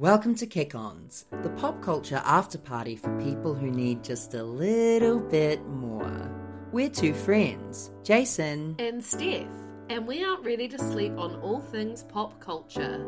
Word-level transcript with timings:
Welcome 0.00 0.34
to 0.36 0.46
Kick 0.46 0.74
Ons, 0.74 1.26
the 1.42 1.50
pop 1.50 1.82
culture 1.82 2.22
after 2.24 2.56
party 2.56 2.96
for 2.96 3.14
people 3.20 3.54
who 3.54 3.70
need 3.70 4.02
just 4.02 4.32
a 4.32 4.42
little 4.42 5.20
bit 5.20 5.62
more. 5.66 6.32
We're 6.72 6.88
two 6.88 7.12
friends, 7.12 7.90
Jason. 8.02 8.76
and 8.78 9.04
Steph, 9.04 9.46
and 9.90 10.06
we 10.06 10.24
aren't 10.24 10.42
ready 10.42 10.68
to 10.68 10.78
sleep 10.78 11.12
on 11.18 11.34
all 11.42 11.60
things 11.60 12.04
pop 12.04 12.40
culture. 12.40 13.06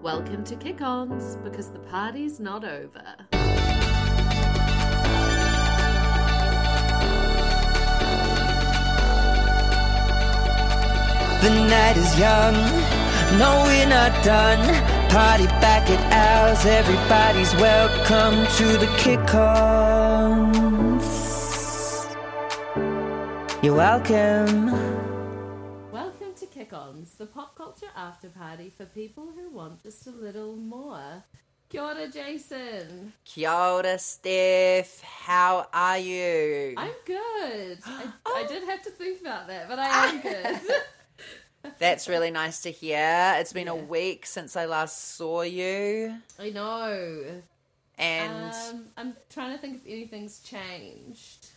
Welcome 0.00 0.44
to 0.44 0.54
Kick 0.54 0.80
Ons 0.80 1.38
because 1.42 1.72
the 1.72 1.80
party's 1.80 2.38
not 2.38 2.64
over. 2.64 3.02
The 11.42 11.50
night 11.66 11.96
is 11.96 12.16
young, 12.16 12.54
no, 13.40 13.64
we're 13.66 13.88
not 13.88 14.24
done. 14.24 14.97
Party 15.08 15.46
back 15.46 15.88
at 15.88 16.12
ours, 16.12 16.66
everybody's 16.66 17.54
welcome 17.56 18.46
to 18.58 18.76
the 18.76 18.86
Kick 18.98 19.34
Ons. 19.34 21.06
You're 23.62 23.74
welcome. 23.74 24.66
Welcome 25.90 26.34
to 26.36 26.46
Kick 26.46 26.74
Ons, 26.74 27.14
the 27.14 27.24
pop 27.24 27.56
culture 27.56 27.86
after 27.96 28.28
party 28.28 28.70
for 28.76 28.84
people 28.84 29.28
who 29.34 29.48
want 29.48 29.82
just 29.82 30.06
a 30.06 30.10
little 30.10 30.56
more. 30.56 31.24
Kia 31.70 31.82
ora, 31.82 32.08
Jason. 32.08 33.12
Kia 33.24 33.50
ora, 33.50 33.98
Steph. 33.98 35.00
How 35.02 35.68
are 35.72 35.98
you? 35.98 36.74
I'm 36.76 36.92
good. 37.06 37.78
I, 37.86 38.04
I 38.26 38.44
did 38.48 38.62
have 38.64 38.82
to 38.84 38.90
think 38.90 39.22
about 39.22 39.46
that, 39.48 39.68
but 39.68 39.78
I 39.78 40.06
am 40.06 40.20
good. 40.60 40.60
That's 41.78 42.08
really 42.08 42.30
nice 42.30 42.62
to 42.62 42.70
hear. 42.70 43.34
It's 43.36 43.52
been 43.52 43.68
a 43.68 43.74
week 43.76 44.26
since 44.26 44.56
I 44.56 44.64
last 44.66 45.16
saw 45.16 45.42
you. 45.42 46.14
I 46.38 46.50
know. 46.50 47.24
And 47.98 48.52
Um, 48.54 48.86
I'm 48.96 49.16
trying 49.28 49.52
to 49.56 49.58
think 49.60 49.82
if 49.84 49.92
anything's 49.92 50.40
changed. 50.40 51.48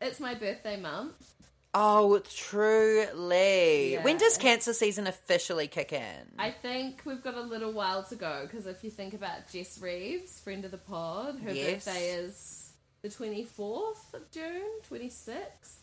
It's 0.00 0.20
my 0.20 0.34
birthday 0.34 0.78
month. 0.80 1.32
oh, 1.74 2.20
truly. 2.20 3.92
Yeah. 3.94 4.04
When 4.04 4.16
does 4.16 4.38
cancer 4.38 4.72
season 4.72 5.06
officially 5.06 5.66
kick 5.66 5.92
in? 5.92 6.32
I 6.38 6.50
think 6.50 7.02
we've 7.04 7.22
got 7.22 7.34
a 7.34 7.40
little 7.42 7.72
while 7.72 8.02
to 8.04 8.14
go 8.16 8.46
because 8.50 8.66
if 8.66 8.82
you 8.84 8.90
think 8.90 9.12
about 9.14 9.48
Jess 9.52 9.78
Reeves, 9.80 10.38
friend 10.40 10.64
of 10.64 10.70
the 10.70 10.78
pod, 10.78 11.40
her 11.40 11.52
Yes. 11.52 11.84
birthday 11.84 12.10
is 12.10 12.72
the 13.02 13.08
24th 13.08 14.14
of 14.14 14.30
June, 14.30 14.80
26th, 14.88 15.78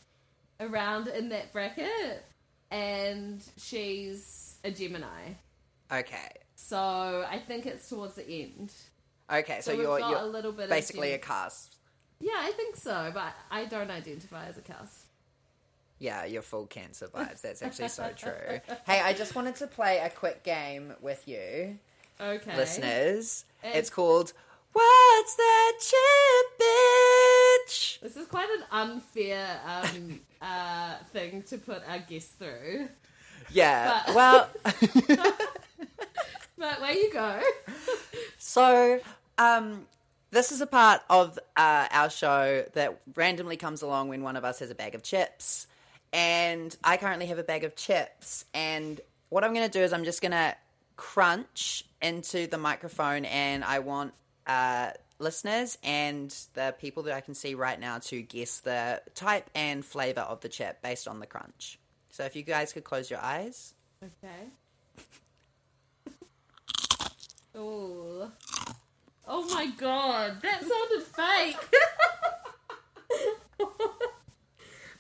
around 0.60 1.08
in 1.10 1.30
that 1.30 1.52
bracket. 1.54 2.24
And 2.76 3.42
she's 3.58 4.56
a 4.64 4.72
Gemini. 4.72 5.34
okay. 5.92 6.30
So 6.58 6.78
I 7.30 7.40
think 7.40 7.66
it's 7.66 7.88
towards 7.90 8.16
the 8.16 8.28
end. 8.28 8.72
Okay, 9.32 9.60
so, 9.62 9.72
So, 9.72 9.78
you're, 9.82 10.00
you're 10.00 10.18
a 10.20 10.26
little 10.26 10.52
bit 10.52 10.68
basically 10.70 11.14
a 11.14 11.18
cusp. 11.20 11.74
Yeah, 12.20 12.34
I 12.38 12.52
think 12.52 12.76
so, 12.76 13.12
but 13.14 13.34
I 13.52 13.66
don't 13.66 13.92
identify 13.92 14.46
as 14.48 14.58
a 14.58 14.62
cusp. 14.62 15.06
Yeah, 16.00 16.26
you're 16.26 16.42
full 16.42 16.66
cancer 16.66 17.08
vibes. 17.08 17.42
That's 17.42 17.62
actually 17.62 17.88
so 17.90 18.10
true. 18.16 18.60
Hey, 18.86 19.00
I 19.02 19.14
just 19.14 19.36
wanted 19.36 19.56
to 19.58 19.68
play 19.68 20.00
a 20.00 20.10
quick 20.10 20.44
game 20.44 20.94
with 21.02 21.28
you, 21.28 21.78
Okay. 22.20 22.56
listeners. 22.58 23.46
And- 23.64 23.76
It's 23.76 23.90
called 23.90 24.34
What's 24.74 25.36
That 25.36 25.74
Chip 25.80 26.60
Bitch? 27.66 28.00
This 28.00 28.16
is 28.16 28.28
quite 28.28 28.48
an 28.50 28.64
unfair 28.72 29.60
um, 29.66 30.20
uh, 30.42 30.96
thing 31.12 31.44
to 31.44 31.58
put 31.58 31.82
our 31.88 32.00
guests 32.00 32.34
through. 32.36 32.88
Yeah. 33.52 34.02
But- 34.08 34.16
Well, 34.16 34.50
But 36.58 36.80
where 36.82 36.94
you 36.94 37.12
go. 37.12 37.42
So, 38.38 39.00
um, 39.38 39.86
this 40.32 40.52
is 40.54 40.62
a 40.62 40.66
part 40.68 41.02
of 41.10 41.38
uh, 41.58 41.88
our 41.92 42.10
show 42.10 42.64
that 42.74 43.00
randomly 43.16 43.58
comes 43.58 43.82
along 43.82 44.08
when 44.10 44.24
one 44.24 44.38
of 44.38 44.46
us 44.46 44.60
has 44.60 44.70
a 44.70 44.76
bag 44.76 44.96
of 44.96 45.04
chips. 45.04 45.68
And 46.14 46.76
I 46.82 46.96
currently 46.96 47.26
have 47.26 47.40
a 47.40 47.44
bag 47.44 47.66
of 47.66 47.76
chips. 47.76 48.46
And 48.54 49.02
what 49.30 49.44
I'm 49.44 49.54
going 49.54 49.70
to 49.70 49.72
do 49.72 49.84
is 49.84 49.92
I'm 49.92 50.06
just 50.06 50.22
going 50.22 50.32
to 50.32 50.56
crunch 50.96 51.84
into 52.02 52.48
the 52.48 52.58
microphone, 52.58 53.26
and 53.26 53.62
I 53.64 53.80
want 53.80 54.14
uh, 54.48 54.92
listeners 55.20 55.78
and 55.84 56.36
the 56.54 56.76
people 56.80 57.04
that 57.04 57.14
I 57.14 57.22
can 57.22 57.36
see 57.36 57.56
right 57.56 57.80
now 57.80 58.00
to 58.00 58.22
guess 58.22 58.60
the 58.60 59.02
type 59.14 59.50
and 59.56 59.84
flavor 59.84 60.22
of 60.22 60.42
the 60.42 60.50
chip 60.50 60.82
based 60.82 61.08
on 61.08 61.20
the 61.20 61.26
crunch. 61.26 61.80
So, 62.10 62.24
if 62.24 62.36
you 62.36 62.44
guys 62.44 62.74
could 62.74 62.84
close 62.84 63.10
your 63.10 63.20
eyes. 63.20 63.74
Okay. 64.04 64.48
Oh. 67.58 68.30
Oh 69.28 69.46
my 69.46 69.68
god, 69.78 70.42
that 70.42 70.60
sounded 70.60 71.04
fake. 71.16 71.56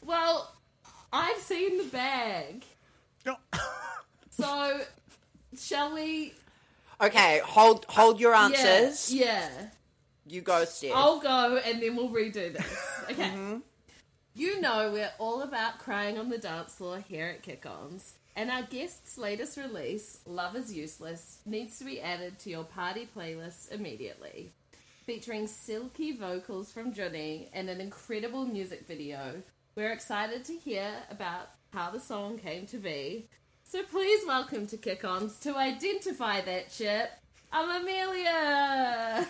well, 0.06 0.56
I've 1.12 1.38
seen 1.38 1.78
the 1.78 1.84
bag. 1.84 2.64
So, 4.38 4.82
shall 5.58 5.94
we? 5.94 6.34
Okay, 7.00 7.40
hold 7.46 7.86
hold 7.88 8.20
your 8.20 8.36
answers. 8.36 9.14
Yeah. 9.14 9.26
yeah. 9.26 9.68
You 10.36 10.42
go, 10.42 10.66
Steph. 10.66 10.92
I'll 10.94 11.22
go 11.22 11.62
and 11.66 11.82
then 11.82 11.96
we'll 11.96 12.10
redo 12.10 12.52
this. 12.52 12.92
Okay. 13.10 13.30
Mm-hmm. 13.30 13.58
You 14.34 14.60
know 14.60 14.92
we're 14.92 15.14
all 15.18 15.44
about 15.44 15.80
crying 15.80 16.18
on 16.18 16.28
the 16.28 16.38
dance 16.38 16.74
floor 16.74 17.00
here 17.08 17.28
at 17.28 17.44
Kick-Ons. 17.44 18.16
And 18.36 18.52
our 18.52 18.64
guest's 18.64 19.18
latest 19.18 19.56
release, 19.56 20.20
Love 20.26 20.58
is 20.58 20.74
Useless, 20.74 21.40
needs 21.46 21.78
to 21.80 21.86
be 21.86 22.02
added 22.02 22.38
to 22.40 22.50
your 22.50 22.66
party 22.66 23.08
playlist 23.16 23.72
immediately. 23.72 24.52
Featuring 25.06 25.48
silky 25.48 26.12
vocals 26.12 26.70
from 26.70 26.94
Johnny 26.94 27.48
and 27.54 27.70
an 27.70 27.80
incredible 27.80 28.46
music 28.46 28.86
video, 28.86 29.42
we're 29.78 29.94
excited 29.94 30.44
to 30.46 30.54
hear 30.58 30.92
about 31.10 31.52
how 31.72 31.92
the 31.92 32.00
song 32.02 32.38
came 32.38 32.66
to 32.66 32.78
be. 32.78 33.30
So 33.64 33.84
please 33.84 34.26
welcome 34.28 34.68
to 34.68 34.78
Kick-Ons 34.78 35.40
to 35.40 35.56
identify 35.56 36.42
that 36.42 36.72
chip, 36.72 37.12
I'm 37.52 37.82
Amelia! 37.84 39.28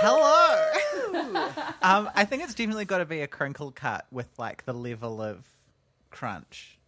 Hello. 0.00 1.42
um, 1.82 2.08
I 2.14 2.24
think 2.24 2.42
it's 2.42 2.54
definitely 2.54 2.84
got 2.86 2.98
to 2.98 3.04
be 3.04 3.20
a 3.20 3.26
crinkle 3.26 3.72
cut 3.72 4.06
with 4.10 4.28
like 4.38 4.64
the 4.64 4.72
level 4.72 5.20
of 5.20 5.46
crunch. 6.10 6.78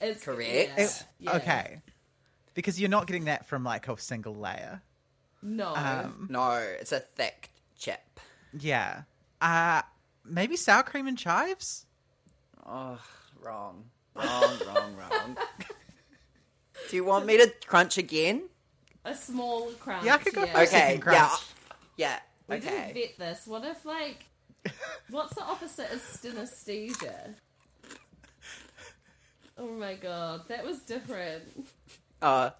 It's 0.00 0.24
Correct. 0.24 0.72
yeah, 0.76 0.84
It- 0.84 1.04
yeah. 1.18 1.36
Okay. 1.36 1.82
Because 2.54 2.80
you're 2.80 2.90
not 2.90 3.06
getting 3.06 3.24
that 3.26 3.46
from 3.46 3.64
like 3.64 3.88
a 3.88 3.98
single 3.98 4.34
layer. 4.34 4.82
No. 5.42 5.74
Um, 5.74 6.26
No, 6.30 6.52
it's 6.56 6.92
a 6.92 7.00
thick 7.00 7.50
chip. 7.78 8.20
yeah. 8.58 9.02
Uh, 9.40 9.82
maybe 10.24 10.56
sour 10.56 10.82
cream 10.82 11.06
and 11.06 11.16
chives? 11.16 11.86
Oh, 12.66 12.98
wrong. 13.40 13.84
Wrong, 14.16 14.58
wrong, 14.66 14.96
wrong. 14.96 15.36
Do 16.90 16.96
you 16.96 17.04
want 17.04 17.24
me 17.26 17.36
to 17.38 17.52
crunch 17.66 17.96
again? 17.98 18.48
A 19.08 19.14
small 19.14 19.70
crunch. 19.80 20.04
Yeah, 20.04 20.14
I 20.14 20.18
could 20.18 20.34
go 20.34 20.44
yeah. 20.44 20.52
for 20.52 20.58
a 20.58 20.62
Okay, 20.62 20.70
second 20.70 21.00
crunch. 21.00 21.16
yeah. 21.16 21.36
Yeah, 21.96 22.18
We 22.48 22.60
didn't 22.60 22.94
vet 22.94 23.18
this. 23.18 23.46
What 23.46 23.64
if 23.64 23.84
like, 23.84 24.24
what's 25.10 25.34
the 25.34 25.42
opposite 25.42 25.92
of 25.92 26.00
synesthesia? 26.00 27.34
Oh 29.58 29.66
my 29.72 29.94
god, 29.94 30.42
that 30.48 30.64
was 30.64 30.78
different. 30.80 31.42
Uh, 32.22 32.50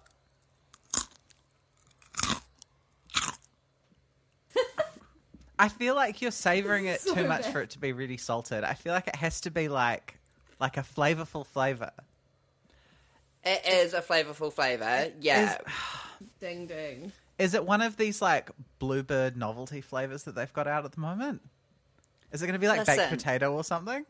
I 5.57 5.67
feel 5.67 5.93
like 5.95 6.21
you're 6.21 6.31
savoring 6.31 6.85
it 6.85 7.01
So 7.01 7.13
too 7.15 7.27
much 7.27 7.43
bad. 7.43 7.53
for 7.53 7.61
it 7.61 7.69
to 7.71 7.79
be 7.79 7.91
really 7.91 8.17
salted. 8.17 8.63
I 8.63 8.73
feel 8.73 8.93
like 8.93 9.07
it 9.07 9.15
has 9.17 9.41
to 9.41 9.51
be 9.51 9.67
like 9.67 10.17
like 10.59 10.77
a 10.77 10.81
flavorful 10.83 11.45
flavor. 11.45 11.91
it 13.43 13.65
is 13.65 13.93
a 13.93 14.01
flavorful 14.01 14.51
flavor. 14.53 15.11
Yeah. 15.19 15.57
Ding 16.39 16.67
ding. 16.67 17.11
Is 17.37 17.53
it 17.53 17.65
one 17.65 17.81
of 17.81 17.97
these 17.97 18.21
like 18.21 18.51
Bluebird 18.79 19.37
novelty 19.37 19.81
flavors 19.81 20.23
that 20.23 20.35
they've 20.35 20.51
got 20.51 20.67
out 20.67 20.85
at 20.85 20.91
the 20.91 20.99
moment? 20.99 21.41
Is 22.31 22.41
it 22.41 22.45
going 22.45 22.53
to 22.53 22.59
be 22.59 22.67
like 22.67 22.85
baked 22.85 23.09
potato 23.09 23.53
or 23.53 23.63
something? 23.63 24.05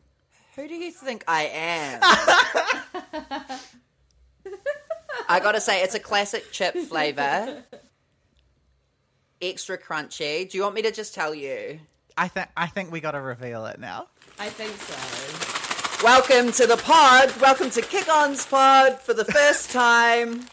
Who 0.56 0.68
do 0.68 0.74
you 0.74 0.90
think 0.90 1.24
I 1.28 1.44
am? 1.44 2.00
I 5.28 5.38
gotta 5.38 5.60
say, 5.60 5.82
it's 5.82 5.94
a 5.94 6.00
classic 6.00 6.50
chip 6.50 6.74
flavor. 6.76 7.62
Extra 9.40 9.78
crunchy. 9.78 10.50
Do 10.50 10.58
you 10.58 10.64
want 10.64 10.74
me 10.74 10.82
to 10.82 10.90
just 10.90 11.14
tell 11.14 11.34
you? 11.34 11.78
I 12.18 12.28
think 12.28 12.48
I 12.56 12.66
think 12.66 12.90
we 12.90 13.00
got 13.00 13.12
to 13.12 13.20
reveal 13.20 13.64
it 13.66 13.78
now. 13.78 14.08
I 14.38 14.48
think 14.48 14.72
so. 14.72 16.04
Welcome 16.04 16.50
to 16.52 16.66
the 16.66 16.76
pod. 16.78 17.32
Welcome 17.40 17.70
to 17.70 17.80
Kick 17.80 18.08
On's 18.08 18.44
pod 18.44 18.98
for 18.98 19.14
the 19.14 19.24
first 19.24 19.70
time. 19.70 20.46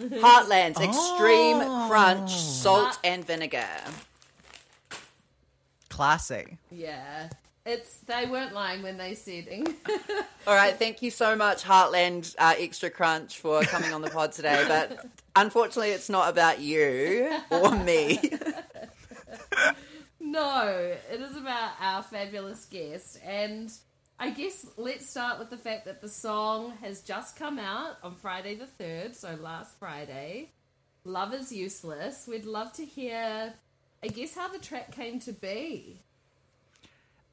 Heartland's 0.00 0.80
extreme 0.80 1.58
Oh. 1.60 1.86
crunch, 1.88 2.34
salt 2.34 2.98
and 3.04 3.24
vinegar. 3.24 3.68
Classy. 5.88 6.56
Yeah. 6.70 7.28
It's 7.64 7.98
they 7.98 8.26
weren't 8.26 8.54
lying 8.54 8.82
when 8.82 8.96
they 8.96 9.14
said. 9.14 9.46
All 10.48 10.54
right, 10.54 10.76
thank 10.76 11.00
you 11.00 11.12
so 11.12 11.36
much, 11.36 11.62
Heartland 11.62 12.34
uh, 12.36 12.54
Extra 12.58 12.90
Crunch, 12.90 13.38
for 13.38 13.62
coming 13.62 13.92
on 13.92 14.02
the 14.02 14.10
pod 14.10 14.32
today. 14.32 14.64
But 14.68 15.06
unfortunately, 15.36 15.92
it's 15.92 16.08
not 16.08 16.28
about 16.28 16.58
you 16.58 17.38
or 17.50 17.70
me. 17.76 18.18
no, 20.20 20.92
it 21.12 21.20
is 21.20 21.36
about 21.36 21.74
our 21.80 22.02
fabulous 22.02 22.64
guest, 22.64 23.20
and 23.24 23.70
I 24.22 24.30
guess 24.30 24.64
let's 24.76 25.10
start 25.10 25.40
with 25.40 25.50
the 25.50 25.56
fact 25.56 25.84
that 25.86 26.00
the 26.00 26.08
song 26.08 26.74
has 26.80 27.00
just 27.00 27.34
come 27.34 27.58
out 27.58 27.96
on 28.04 28.14
Friday 28.14 28.54
the 28.54 28.68
third, 28.68 29.16
so 29.16 29.36
last 29.42 29.76
Friday. 29.80 30.50
Love 31.04 31.34
is 31.34 31.50
useless. 31.50 32.28
We'd 32.28 32.44
love 32.44 32.72
to 32.74 32.84
hear, 32.84 33.52
I 34.00 34.06
guess, 34.06 34.36
how 34.36 34.46
the 34.46 34.60
track 34.60 34.92
came 34.92 35.18
to 35.18 35.32
be. 35.32 35.98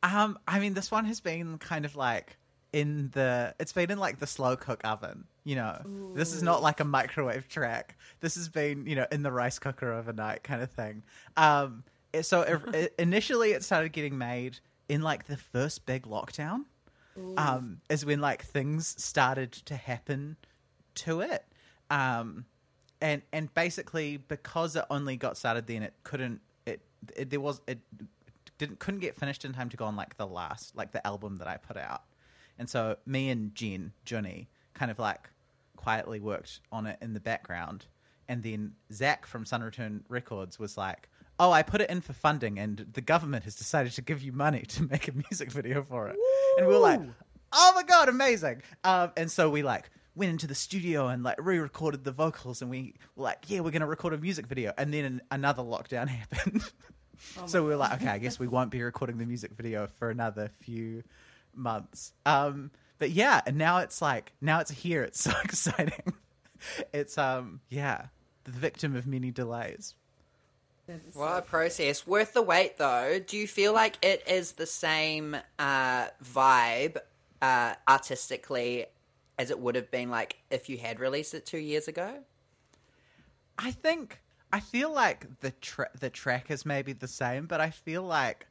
Um, 0.01 0.39
I 0.47 0.57
mean, 0.57 0.73
this 0.73 0.89
one 0.89 1.05
has 1.05 1.19
been 1.19 1.59
kind 1.59 1.85
of 1.85 1.95
like 1.95 2.37
in 2.73 3.11
the. 3.13 3.53
It's 3.59 3.71
been 3.71 3.91
in 3.91 3.99
like 3.99 4.17
the 4.17 4.25
slow 4.25 4.55
cook 4.55 4.81
oven. 4.83 5.25
You 5.43 5.57
know, 5.57 5.79
Ooh. 5.85 6.13
this 6.15 6.33
is 6.33 6.41
not 6.41 6.63
like 6.63 6.79
a 6.79 6.85
microwave 6.85 7.47
track. 7.47 7.97
This 8.19 8.33
has 8.33 8.49
been, 8.49 8.87
you 8.87 8.95
know, 8.95 9.05
in 9.11 9.21
the 9.21 9.31
rice 9.31 9.59
cooker 9.59 9.93
overnight 9.93 10.41
kind 10.41 10.63
of 10.63 10.71
thing. 10.71 11.03
Um, 11.37 11.83
so 12.23 12.41
it, 12.73 12.95
initially 12.97 13.51
it 13.51 13.63
started 13.63 13.91
getting 13.91 14.17
made 14.17 14.57
in 14.89 15.03
like 15.03 15.27
the 15.27 15.37
first 15.37 15.85
big 15.85 16.07
lockdown. 16.07 16.63
Um, 17.37 17.81
is 17.89 18.05
when 18.05 18.19
like 18.19 18.43
things 18.43 19.01
started 19.01 19.51
to 19.51 19.75
happen 19.75 20.37
to 20.95 21.21
it. 21.21 21.45
Um, 21.89 22.45
and 23.01 23.21
and 23.31 23.53
basically 23.53 24.17
because 24.17 24.75
it 24.75 24.85
only 24.89 25.15
got 25.15 25.37
started 25.37 25.67
then, 25.67 25.83
it 25.83 25.93
couldn't. 26.03 26.41
It, 26.65 26.81
it 27.15 27.29
there 27.29 27.39
was 27.39 27.61
it 27.67 27.79
didn't 28.57 28.79
couldn't 28.79 28.99
get 28.99 29.15
finished 29.15 29.45
in 29.45 29.53
time 29.53 29.69
to 29.69 29.77
go 29.77 29.85
on 29.85 29.95
like 29.95 30.17
the 30.17 30.27
last 30.27 30.75
like 30.75 30.91
the 30.91 31.05
album 31.07 31.37
that 31.37 31.47
I 31.47 31.57
put 31.57 31.77
out. 31.77 32.03
And 32.57 32.69
so 32.69 32.97
me 33.05 33.29
and 33.29 33.55
Jen, 33.55 33.93
Johnny, 34.05 34.49
kind 34.73 34.91
of 34.91 34.99
like 34.99 35.29
quietly 35.77 36.19
worked 36.19 36.59
on 36.71 36.85
it 36.85 36.97
in 37.01 37.13
the 37.13 37.19
background. 37.21 37.85
And 38.27 38.43
then 38.43 38.73
Zach 38.91 39.25
from 39.25 39.45
Sun 39.45 39.63
Return 39.63 40.03
Records 40.09 40.59
was 40.59 40.77
like, 40.77 41.09
"Oh, 41.39 41.51
I 41.51 41.63
put 41.63 41.81
it 41.81 41.89
in 41.89 42.01
for 42.01 42.13
funding, 42.13 42.59
and 42.59 42.85
the 42.93 43.01
government 43.01 43.45
has 43.45 43.55
decided 43.55 43.93
to 43.93 44.01
give 44.01 44.21
you 44.21 44.31
money 44.31 44.61
to 44.69 44.83
make 44.83 45.07
a 45.07 45.13
music 45.13 45.51
video 45.51 45.83
for 45.83 46.07
it." 46.09 46.15
Woo! 46.15 46.57
And 46.57 46.67
we 46.67 46.73
were 46.73 46.79
like, 46.79 47.01
"Oh 47.51 47.71
my 47.75 47.83
god, 47.83 48.09
amazing!" 48.09 48.61
Um, 48.83 49.11
and 49.17 49.31
so 49.31 49.49
we 49.49 49.63
like 49.63 49.89
went 50.15 50.31
into 50.31 50.47
the 50.47 50.55
studio 50.55 51.07
and 51.07 51.23
like 51.23 51.37
re-recorded 51.39 52.03
the 52.03 52.11
vocals, 52.11 52.61
and 52.61 52.69
we 52.69 52.95
were 53.15 53.23
like, 53.23 53.45
"Yeah, 53.47 53.61
we're 53.61 53.71
going 53.71 53.81
to 53.81 53.87
record 53.87 54.13
a 54.13 54.17
music 54.17 54.47
video." 54.47 54.73
And 54.77 54.93
then 54.93 55.21
another 55.31 55.63
lockdown 55.63 56.07
happened. 56.09 56.63
Oh 57.37 57.47
so 57.47 57.63
we 57.63 57.69
were 57.69 57.75
like, 57.75 57.93
okay, 57.93 58.09
I 58.09 58.17
guess 58.17 58.39
we 58.39 58.47
won't 58.55 58.71
be 58.71 58.81
recording 58.81 59.17
the 59.17 59.25
music 59.25 59.51
video 59.53 59.87
for 59.87 60.09
another 60.09 60.49
few 60.61 61.03
months. 61.53 62.13
Um, 62.25 62.71
but 62.97 63.11
yeah, 63.11 63.41
and 63.45 63.57
now 63.57 63.79
it's 63.79 64.01
like 64.01 64.33
now 64.41 64.59
it's 64.59 64.71
here. 64.71 65.03
It's 65.03 65.21
so 65.21 65.31
exciting. 65.43 66.13
it's 66.93 67.17
um 67.17 67.61
yeah, 67.69 68.07
the 68.43 68.51
victim 68.51 68.95
of 68.95 69.07
many 69.07 69.31
delays. 69.31 69.95
What 71.13 71.37
a 71.37 71.41
process. 71.41 72.05
Worth 72.05 72.33
the 72.33 72.41
wait, 72.41 72.77
though. 72.77 73.19
Do 73.25 73.37
you 73.37 73.47
feel 73.47 73.73
like 73.73 73.97
it 74.03 74.27
is 74.27 74.53
the 74.53 74.65
same 74.65 75.37
uh, 75.57 76.07
vibe 76.23 76.97
uh, 77.41 77.73
artistically 77.87 78.85
as 79.37 79.49
it 79.49 79.59
would 79.59 79.75
have 79.75 79.89
been 79.89 80.09
like 80.09 80.37
if 80.49 80.69
you 80.69 80.77
had 80.77 80.99
released 80.99 81.33
it 81.33 81.45
two 81.45 81.57
years 81.57 81.87
ago? 81.87 82.19
I 83.57 83.71
think 83.71 84.21
I 84.51 84.59
feel 84.59 84.93
like 84.93 85.39
the 85.41 85.51
tra- 85.51 85.91
the 85.99 86.09
track 86.09 86.51
is 86.51 86.65
maybe 86.65 86.93
the 86.93 87.07
same, 87.07 87.45
but 87.45 87.61
I 87.61 87.69
feel 87.69 88.03
like 88.03 88.47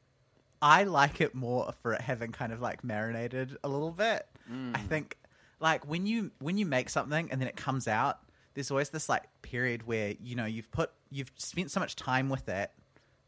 I 0.63 0.85
like 0.85 1.21
it 1.21 1.35
more 1.35 1.73
for 1.83 1.93
it 1.93 2.01
having 2.01 2.33
kind 2.33 2.53
of 2.53 2.61
like 2.61 2.83
marinated 2.85 3.57
a 3.63 3.69
little 3.69 3.91
bit. 3.91 4.27
Mm. 4.51 4.77
I 4.77 4.81
think 4.81 5.17
like 5.61 5.87
when 5.87 6.07
you 6.07 6.31
when 6.39 6.59
you 6.59 6.67
make 6.67 6.89
something 6.89 7.31
and 7.31 7.41
then 7.41 7.49
it 7.49 7.57
comes 7.57 7.89
out, 7.89 8.21
there's 8.59 8.73
always 8.73 8.91
this 8.91 9.09
like 9.09 9.23
period 9.41 9.87
where 9.87 10.15
you 10.21 10.35
know 10.35 10.45
you've 10.45 10.69
put 10.73 10.91
you've 11.11 11.31
spent 11.37 11.71
so 11.71 11.79
much 11.79 11.95
time 11.95 12.29
with 12.29 12.49
it. 12.49 12.73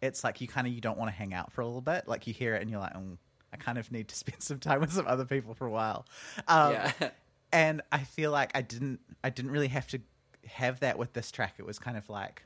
It's 0.02 0.24
like 0.24 0.40
you 0.40 0.48
kind 0.48 0.66
of 0.66 0.72
you 0.72 0.80
don't 0.80 0.98
want 0.98 1.08
to 1.08 1.14
hang 1.14 1.32
out 1.32 1.52
for 1.52 1.60
a 1.60 1.66
little 1.66 1.80
bit. 1.80 2.08
Like 2.08 2.26
you 2.26 2.32
hear 2.32 2.56
it 2.56 2.62
and 2.62 2.68
you're 2.68 2.80
like, 2.80 2.96
oh, 2.96 3.16
I 3.52 3.56
kind 3.56 3.78
of 3.78 3.92
need 3.92 4.08
to 4.08 4.16
spend 4.24 4.42
some 4.42 4.58
time 4.58 4.80
with 4.80 4.92
some 4.92 5.06
other 5.06 5.24
people 5.24 5.54
for 5.54 5.66
a 5.66 5.70
while. 5.70 6.04
Um, 6.48 6.72
yeah. 6.72 6.92
and 7.52 7.80
I 7.92 7.98
feel 7.98 8.32
like 8.32 8.50
I 8.56 8.62
didn't 8.62 8.98
I 9.22 9.30
didn't 9.30 9.52
really 9.52 9.68
have 9.68 9.86
to 9.88 10.00
have 10.48 10.80
that 10.80 10.98
with 10.98 11.12
this 11.12 11.30
track. 11.30 11.54
It 11.58 11.64
was 11.64 11.78
kind 11.78 11.96
of 11.96 12.08
like 12.08 12.42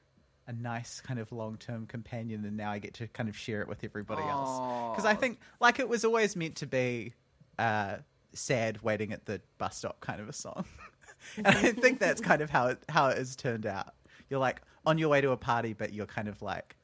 a 0.47 0.53
nice 0.53 1.01
kind 1.01 1.19
of 1.19 1.33
long 1.33 1.57
term 1.57 1.87
companion, 1.87 2.45
and 2.45 2.55
now 2.55 2.71
I 2.71 2.81
get 2.81 2.93
to 2.95 3.09
kind 3.09 3.31
of 3.31 3.37
share 3.37 3.63
it 3.63 3.69
with 3.69 3.83
everybody 3.83 4.21
Aww. 4.21 4.31
else. 4.31 4.93
Because 4.93 5.07
I 5.07 5.15
think 5.15 5.39
like 5.59 5.79
it 5.79 5.89
was 5.89 6.05
always 6.05 6.37
meant 6.37 6.57
to 6.57 6.67
be 6.67 7.15
uh, 7.59 7.97
sad 8.35 8.83
waiting 8.83 9.13
at 9.13 9.25
the 9.27 9.41
bus 9.59 9.79
stop 9.79 10.01
kind 10.01 10.21
of 10.21 10.29
a 10.29 10.33
song, 10.33 10.65
and 11.37 11.47
I 11.49 11.73
think 11.73 12.01
that's 12.01 12.21
kind 12.21 12.43
of 12.43 12.51
how 12.51 12.69
it 12.69 12.83
how 12.89 13.09
it 13.09 13.19
has 13.19 13.37
turned 13.37 13.67
out. 13.67 13.95
You're 14.29 14.41
like 14.41 14.63
on 14.87 14.99
your 14.99 15.09
way 15.09 15.21
to 15.21 15.31
a 15.31 15.37
party, 15.37 15.73
but 15.73 15.93
you're 15.93 16.07
kind 16.07 16.29
of 16.29 16.43
like 16.43 16.77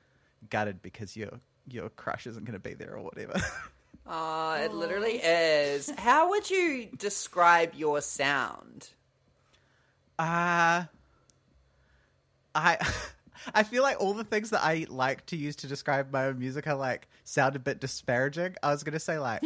gutted 0.49 0.83
because 0.83 1.17
your 1.17 1.41
your 1.69 1.89
crush 1.91 2.27
isn't 2.27 2.45
going 2.45 2.55
to 2.55 2.59
be 2.59 2.75
there 2.75 2.97
or 2.97 3.03
whatever. 3.03 3.41
Oh, 4.13 4.55
it 4.55 4.73
literally 4.73 5.19
is. 5.23 5.89
How 5.97 6.31
would 6.31 6.51
you 6.51 6.89
describe 6.97 7.75
your 7.75 8.01
sound? 8.01 8.89
Uh 10.19 10.85
I 12.55 12.79
I 13.55 13.63
feel 13.63 13.83
like 13.83 14.01
all 14.01 14.13
the 14.13 14.25
things 14.25 14.51
that 14.51 14.65
I 14.65 14.87
like 14.89 15.27
to 15.27 15.37
use 15.37 15.57
to 15.57 15.69
describe 15.69 16.13
my 16.13 16.27
own 16.27 16.39
music 16.39 16.67
are 16.67 16.75
like 16.75 17.09
sound 17.25 17.55
a 17.55 17.61
bit 17.61 17.81
disparaging. 17.81 18.57
I 18.63 18.71
was 18.73 18.83
gonna 18.83 18.99
say 18.99 19.19
like 19.19 19.45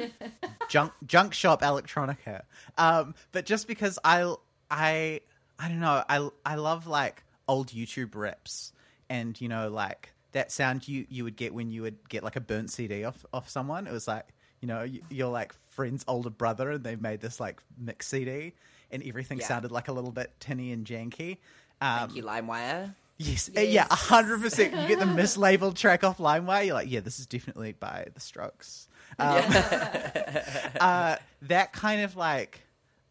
junk 0.69 0.93
junk 1.07 1.35
shop 1.35 1.61
electronica, 1.61 2.43
um, 2.79 3.15
but 3.33 3.45
just 3.45 3.69
because 3.69 3.99
I 4.03 4.35
I 4.75 5.21
I 5.59 5.69
don't 5.69 5.81
know 5.81 6.03
I 6.09 6.29
I 6.45 6.57
love 6.57 6.87
like 6.87 7.23
old 7.47 7.69
YouTube 7.69 8.15
rips 8.15 8.73
and 9.09 9.41
you 9.41 9.49
know 9.49 9.69
like 9.69 10.11
that 10.33 10.51
sound 10.51 10.89
you 10.89 11.07
you 11.09 11.23
would 11.25 11.37
get 11.37 11.55
when 11.55 11.71
you 11.71 11.83
would 11.83 12.09
get 12.09 12.25
like 12.25 12.37
a 12.37 12.41
burnt 12.41 12.71
CD 12.71 13.05
off 13.05 13.25
off 13.33 13.49
someone. 13.49 13.87
It 13.87 13.93
was 13.93 14.09
like 14.09 14.27
you 14.61 14.67
know 14.67 14.85
you're 15.11 15.29
like 15.29 15.53
friend's 15.69 16.05
older 16.09 16.31
brother 16.31 16.73
and 16.73 16.83
they 16.85 16.97
made 16.97 17.21
this 17.21 17.39
like 17.39 17.63
mix 17.79 18.09
CD 18.09 18.53
and 18.91 19.03
everything 19.07 19.39
yeah. 19.39 19.47
sounded 19.47 19.71
like 19.71 19.89
a 19.89 19.93
little 19.93 20.13
bit 20.13 20.33
tinny 20.41 20.73
and 20.73 20.85
janky. 20.85 21.39
Um, 21.81 22.09
Thank 22.09 22.17
you, 22.17 22.23
LimeWire. 22.25 22.95
Yes, 23.19 23.49
yes. 23.53 23.69
Yeah, 23.69 23.87
hundred 23.91 24.41
percent. 24.41 24.75
You 24.75 24.89
get 24.89 24.99
the 24.99 25.05
mislabeled 25.23 25.77
track 25.77 26.03
off 26.03 26.19
LimeWire. 26.19 26.67
You're 26.67 26.75
like, 26.75 26.91
yeah, 26.91 27.01
this 27.01 27.21
is 27.21 27.27
definitely 27.27 27.73
by 27.73 28.07
The 28.13 28.21
Strokes. 28.21 28.89
Um, 29.19 29.45
uh, 30.81 31.17
that 31.43 31.73
kind 31.73 32.03
of 32.03 32.17
like, 32.17 32.63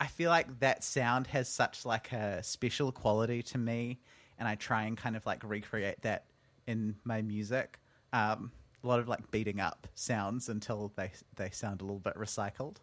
I 0.04 0.08
feel 0.08 0.30
like 0.30 0.60
that 0.60 0.84
sound 0.84 1.28
has 1.28 1.48
such 1.48 1.86
like 1.86 2.12
a 2.12 2.44
special 2.44 2.92
quality 2.92 3.42
to 3.44 3.58
me, 3.58 4.02
and 4.38 4.50
I 4.50 4.56
try 4.56 4.84
and 4.84 4.98
kind 4.98 5.16
of 5.16 5.26
like 5.26 5.46
recreate 5.46 6.02
that 6.02 6.26
in 6.68 6.96
my 7.06 7.22
music. 7.22 7.80
Um, 8.12 8.52
a 8.84 8.88
lot 8.88 9.00
of 9.00 9.08
like 9.08 9.32
beating 9.32 9.62
up 9.62 9.88
sounds 9.96 10.50
until 10.50 10.92
they 10.98 11.12
they 11.38 11.52
sound 11.52 11.80
a 11.80 11.86
little 11.86 12.02
bit 12.02 12.16
recycled. 12.16 12.80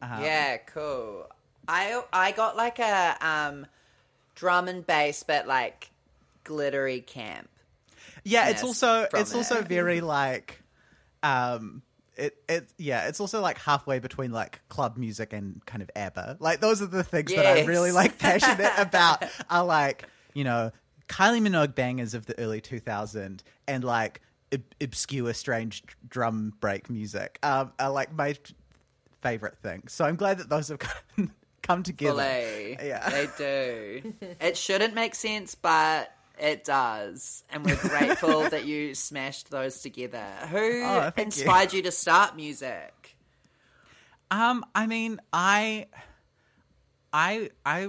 Um, 0.00 0.22
yeah, 0.22 0.56
cool. 0.56 1.26
I 1.68 2.02
I 2.14 2.32
got 2.32 2.56
like 2.56 2.78
a 2.78 3.18
um, 3.20 3.66
drum 4.34 4.66
and 4.66 4.86
bass, 4.86 5.22
but 5.22 5.46
like 5.46 5.90
glittery 6.44 7.02
camp. 7.02 7.50
Yeah, 8.22 8.48
it's 8.48 8.64
also 8.64 9.06
it's 9.12 9.32
it. 9.32 9.36
also 9.36 9.60
very 9.60 10.00
like 10.00 10.62
um 11.22 11.82
it 12.16 12.36
it 12.48 12.68
yeah, 12.78 13.08
it's 13.08 13.20
also 13.20 13.40
like 13.40 13.58
halfway 13.58 13.98
between 13.98 14.32
like 14.32 14.60
club 14.68 14.96
music 14.96 15.32
and 15.32 15.64
kind 15.66 15.82
of 15.82 15.90
ABBA. 15.96 16.38
Like 16.40 16.60
those 16.60 16.82
are 16.82 16.86
the 16.86 17.04
things 17.04 17.32
yes. 17.32 17.42
that 17.42 17.58
I'm 17.58 17.66
really 17.66 17.92
like 17.92 18.18
passionate 18.18 18.72
about 18.78 19.24
are 19.50 19.64
like, 19.64 20.08
you 20.32 20.44
know, 20.44 20.70
Kylie 21.08 21.40
Minogue 21.40 21.74
bangers 21.74 22.14
of 22.14 22.26
the 22.26 22.38
early 22.38 22.60
2000s 22.60 23.40
and 23.66 23.84
like 23.84 24.20
ob- 24.52 24.62
obscure 24.80 25.32
strange 25.34 25.82
drum 26.08 26.54
break 26.60 26.88
music 26.88 27.38
um, 27.42 27.72
are 27.78 27.90
like 27.90 28.14
my 28.14 28.36
favorite 29.20 29.58
thing. 29.58 29.84
So 29.88 30.04
I'm 30.04 30.16
glad 30.16 30.38
that 30.38 30.48
those 30.48 30.68
have 30.68 30.78
come 31.62 31.82
together. 31.82 32.22
Yeah. 32.22 33.08
They 33.10 33.28
do. 33.38 34.14
it 34.40 34.56
shouldn't 34.56 34.94
make 34.94 35.14
sense, 35.14 35.54
but 35.54 36.12
it 36.38 36.64
does, 36.64 37.44
and 37.50 37.64
we're 37.64 37.76
grateful 37.88 38.48
that 38.48 38.64
you 38.64 38.94
smashed 38.94 39.50
those 39.50 39.80
together. 39.80 40.26
Who 40.50 40.82
oh, 40.84 41.12
inspired 41.16 41.72
you. 41.72 41.78
you. 41.78 41.82
to 41.84 41.92
start 41.92 42.36
music? 42.36 43.16
Um, 44.30 44.64
I 44.74 44.86
mean, 44.86 45.20
I, 45.32 45.86
I, 47.12 47.50
I 47.64 47.88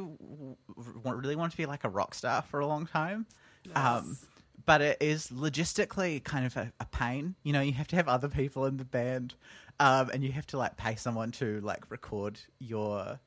really 1.06 1.36
wanted 1.36 1.52
to 1.52 1.58
be 1.58 1.66
like 1.66 1.84
a 1.84 1.90
rock 1.90 2.14
star 2.14 2.44
for 2.44 2.60
a 2.60 2.68
long 2.68 2.86
time. 2.86 3.25
Yes. 3.66 3.75
Um, 3.75 4.18
but 4.66 4.82
it 4.82 4.98
is 5.00 5.28
logistically 5.28 6.24
kind 6.24 6.46
of 6.46 6.58
a, 6.58 6.72
a, 6.80 6.86
pain. 6.86 7.36
You 7.44 7.54
know, 7.54 7.62
you 7.62 7.74
have 7.74 7.88
to 7.90 7.96
have 7.96 8.08
other 8.08 8.30
people 8.30 8.66
in 8.66 8.78
the 8.78 8.86
band, 8.86 9.36
um, 9.80 10.10
and 10.14 10.24
you 10.24 10.32
have 10.32 10.48
to 10.48 10.58
like 10.58 10.75
pay 10.78 10.96
someone 10.96 11.32
to 11.34 11.62
like 11.62 11.90
record 11.90 12.40
your 12.60 13.20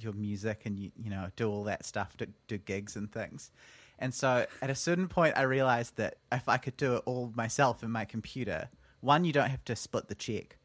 your 0.00 0.12
music 0.12 0.62
and 0.64 0.78
you 0.78 0.90
you 0.96 1.10
know 1.10 1.28
do 1.36 1.48
all 1.50 1.64
that 1.64 1.84
stuff, 1.84 2.16
to 2.18 2.28
do 2.48 2.58
gigs 2.58 2.96
and 2.96 3.12
things. 3.12 3.50
And 3.98 4.12
so 4.12 4.46
at 4.60 4.70
a 4.70 4.74
certain 4.74 5.08
point, 5.08 5.36
I 5.36 5.42
realized 5.42 5.96
that 5.96 6.16
if 6.32 6.48
I 6.48 6.56
could 6.56 6.76
do 6.76 6.96
it 6.96 7.02
all 7.06 7.32
myself 7.34 7.82
in 7.82 7.90
my 7.90 8.04
computer, 8.04 8.68
one, 9.00 9.24
you 9.24 9.32
don't 9.32 9.50
have 9.50 9.64
to 9.66 9.76
split 9.76 10.08
the 10.08 10.14
check. 10.14 10.56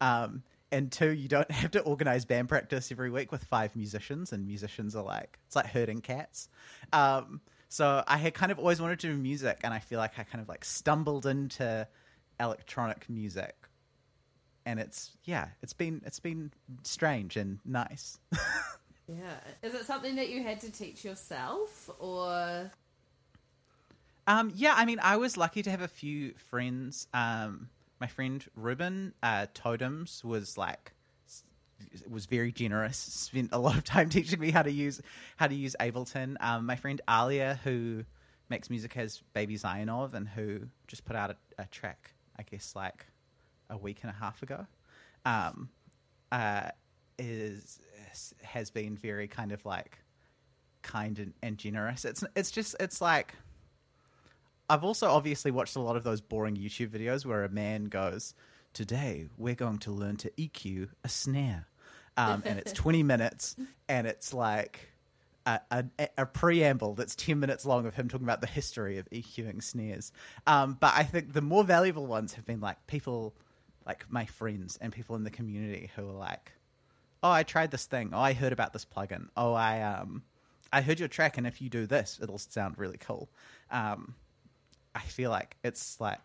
Um, 0.00 0.42
and 0.72 0.90
two, 0.90 1.10
you 1.10 1.28
don't 1.28 1.50
have 1.50 1.70
to 1.72 1.80
organize 1.80 2.24
band 2.24 2.48
practice 2.48 2.90
every 2.90 3.10
week 3.10 3.32
with 3.32 3.44
five 3.44 3.74
musicians, 3.76 4.32
and 4.32 4.46
musicians 4.46 4.94
are 4.96 5.04
like 5.04 5.38
it's 5.46 5.56
like 5.56 5.66
herding 5.66 6.00
cats. 6.00 6.48
Um, 6.92 7.40
so 7.68 8.02
I 8.06 8.16
had 8.18 8.34
kind 8.34 8.52
of 8.52 8.58
always 8.58 8.80
wanted 8.80 9.00
to 9.00 9.08
do 9.08 9.16
music, 9.16 9.60
and 9.64 9.72
I 9.72 9.78
feel 9.78 9.98
like 9.98 10.18
I 10.18 10.24
kind 10.24 10.42
of 10.42 10.48
like 10.48 10.64
stumbled 10.64 11.26
into 11.26 11.86
electronic 12.38 13.08
music, 13.08 13.54
and 14.64 14.78
it's 14.80 15.16
yeah, 15.24 15.48
it's 15.62 15.72
been 15.72 16.02
it's 16.04 16.20
been 16.20 16.52
strange 16.82 17.36
and 17.36 17.58
nice. 17.64 18.18
Yeah. 19.08 19.38
Is 19.62 19.74
it 19.74 19.86
something 19.86 20.16
that 20.16 20.28
you 20.28 20.42
had 20.42 20.60
to 20.60 20.70
teach 20.70 21.04
yourself 21.04 21.90
or 21.98 22.70
Um, 24.26 24.52
yeah, 24.54 24.74
I 24.76 24.84
mean, 24.84 24.98
I 25.00 25.16
was 25.16 25.36
lucky 25.36 25.62
to 25.62 25.70
have 25.70 25.80
a 25.82 25.88
few 25.88 26.32
friends. 26.50 27.06
Um, 27.14 27.68
my 28.00 28.08
friend 28.08 28.44
Ruben 28.56 29.14
uh, 29.22 29.46
Totems 29.54 30.24
was 30.24 30.58
like 30.58 30.92
was 32.08 32.26
very 32.26 32.52
generous. 32.52 32.96
Spent 32.96 33.50
a 33.52 33.58
lot 33.58 33.76
of 33.76 33.84
time 33.84 34.08
teaching 34.16 34.40
me 34.40 34.50
how 34.50 34.62
to 34.62 34.72
use 34.72 35.00
how 35.36 35.46
to 35.46 35.54
use 35.54 35.76
Ableton. 35.78 36.36
Um, 36.40 36.66
my 36.66 36.76
friend 36.76 37.00
Alia, 37.08 37.60
who 37.62 38.04
makes 38.48 38.70
music 38.70 38.96
as 38.96 39.22
Baby 39.34 39.56
Zionov, 39.56 40.14
and 40.14 40.28
who 40.28 40.62
just 40.88 41.04
put 41.04 41.14
out 41.16 41.30
a, 41.30 41.36
a 41.62 41.66
track, 41.66 42.12
I 42.38 42.42
guess, 42.42 42.74
like 42.74 43.06
a 43.70 43.76
week 43.76 43.98
and 44.02 44.10
a 44.10 44.14
half 44.14 44.42
ago, 44.42 44.66
um, 45.24 45.68
uh, 46.32 46.70
is 47.18 47.80
has 48.42 48.70
been 48.70 48.96
very 48.96 49.28
kind 49.28 49.52
of 49.52 49.64
like 49.64 49.98
kind 50.82 51.18
and, 51.18 51.34
and 51.42 51.58
generous. 51.58 52.04
It's 52.04 52.24
it's 52.34 52.50
just 52.50 52.76
it's 52.80 53.00
like 53.00 53.34
I've 54.68 54.84
also 54.84 55.08
obviously 55.08 55.50
watched 55.50 55.76
a 55.76 55.80
lot 55.80 55.96
of 55.96 56.04
those 56.04 56.20
boring 56.20 56.56
YouTube 56.56 56.88
videos 56.88 57.24
where 57.24 57.44
a 57.44 57.48
man 57.48 57.84
goes, 57.84 58.34
"Today 58.72 59.26
we're 59.36 59.54
going 59.54 59.78
to 59.78 59.90
learn 59.90 60.16
to 60.18 60.30
EQ 60.30 60.88
a 61.04 61.08
snare," 61.08 61.66
um, 62.16 62.42
and 62.46 62.58
it's 62.58 62.72
twenty 62.84 63.02
minutes, 63.02 63.56
and 63.88 64.06
it's 64.06 64.32
like 64.32 64.88
a, 65.44 65.60
a, 65.70 65.84
a 66.18 66.26
preamble 66.26 66.94
that's 66.94 67.14
ten 67.14 67.38
minutes 67.40 67.64
long 67.64 67.86
of 67.86 67.94
him 67.94 68.08
talking 68.08 68.26
about 68.26 68.40
the 68.40 68.46
history 68.46 68.98
of 68.98 69.08
EQing 69.10 69.62
snares. 69.62 70.12
Um, 70.46 70.76
but 70.78 70.94
I 70.96 71.04
think 71.04 71.32
the 71.32 71.42
more 71.42 71.64
valuable 71.64 72.06
ones 72.06 72.34
have 72.34 72.44
been 72.44 72.60
like 72.60 72.86
people, 72.86 73.34
like 73.86 74.06
my 74.08 74.26
friends 74.26 74.78
and 74.80 74.92
people 74.92 75.16
in 75.16 75.24
the 75.24 75.30
community 75.30 75.90
who 75.94 76.08
are 76.08 76.12
like, 76.12 76.52
"Oh, 77.26 77.30
I 77.30 77.42
tried 77.42 77.70
this 77.70 77.86
thing. 77.86 78.10
Oh, 78.12 78.20
I 78.20 78.32
heard 78.32 78.52
about 78.52 78.72
this 78.72 78.84
plugin. 78.84 79.28
Oh, 79.36 79.52
I 79.52 79.82
um." 79.82 80.22
I 80.72 80.82
heard 80.82 80.98
your 80.98 81.08
track, 81.08 81.38
and 81.38 81.46
if 81.46 81.62
you 81.62 81.70
do 81.70 81.86
this, 81.86 82.18
it'll 82.20 82.38
sound 82.38 82.76
really 82.76 82.98
cool. 82.98 83.28
Um, 83.70 84.14
I 84.94 85.00
feel 85.00 85.30
like 85.30 85.56
it's 85.62 86.00
like 86.00 86.20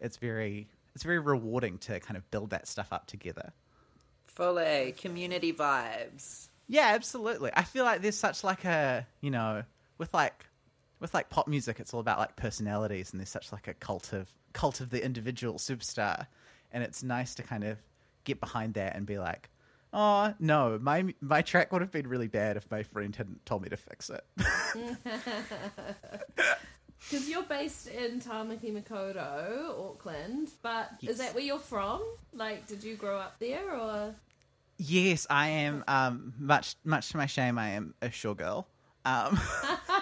it's 0.00 0.16
very 0.16 0.68
it's 0.94 1.04
very 1.04 1.18
rewarding 1.18 1.78
to 1.78 2.00
kind 2.00 2.16
of 2.16 2.28
build 2.30 2.50
that 2.50 2.66
stuff 2.66 2.92
up 2.92 3.06
together. 3.06 3.52
Fully 4.26 4.94
community 4.96 5.52
vibes. 5.52 6.48
Yeah, 6.68 6.92
absolutely. 6.94 7.50
I 7.54 7.62
feel 7.62 7.84
like 7.84 8.00
there's 8.02 8.16
such 8.16 8.42
like 8.42 8.64
a 8.64 9.06
you 9.20 9.30
know 9.30 9.62
with 9.98 10.12
like 10.14 10.46
with 11.00 11.12
like 11.12 11.30
pop 11.30 11.46
music, 11.46 11.80
it's 11.80 11.92
all 11.92 12.00
about 12.00 12.18
like 12.18 12.36
personalities, 12.36 13.12
and 13.12 13.20
there's 13.20 13.28
such 13.28 13.52
like 13.52 13.68
a 13.68 13.74
cult 13.74 14.12
of 14.12 14.28
cult 14.52 14.80
of 14.80 14.90
the 14.90 15.04
individual 15.04 15.58
superstar, 15.58 16.26
and 16.72 16.82
it's 16.82 17.02
nice 17.02 17.34
to 17.34 17.42
kind 17.42 17.64
of 17.64 17.78
get 18.24 18.40
behind 18.40 18.74
that 18.74 18.96
and 18.96 19.04
be 19.04 19.18
like, 19.18 19.50
oh 19.94 20.34
no, 20.38 20.78
my 20.82 21.14
my 21.22 21.40
track 21.42 21.72
would 21.72 21.80
have 21.80 21.90
been 21.92 22.06
really 22.08 22.28
bad 22.28 22.56
if 22.58 22.70
my 22.70 22.82
friend 22.82 23.14
hadn't 23.16 23.46
told 23.46 23.62
me 23.62 23.68
to 23.70 23.76
fix 23.78 24.10
it. 24.10 24.24
because 26.98 27.28
you're 27.28 27.42
based 27.42 27.86
in 27.88 28.20
Tamaki 28.20 28.72
Makaurau, 28.72 29.90
Auckland, 29.90 30.50
but 30.62 30.90
Yes. 31.00 31.12
is 31.12 31.18
that 31.18 31.34
where 31.34 31.44
you're 31.44 31.58
from? 31.58 32.02
Like, 32.32 32.66
did 32.66 32.82
you 32.82 32.96
grow 32.96 33.18
up 33.18 33.38
there 33.38 33.74
or? 33.78 34.14
Yes, 34.78 35.26
I 35.30 35.48
am. 35.48 35.84
Um, 35.86 36.34
much 36.38 36.76
much 36.84 37.10
to 37.10 37.16
my 37.16 37.26
shame, 37.26 37.58
I 37.58 37.70
am 37.70 37.94
a 38.02 38.10
Shore 38.10 38.34
girl. 38.34 38.66
Um, 39.06 39.38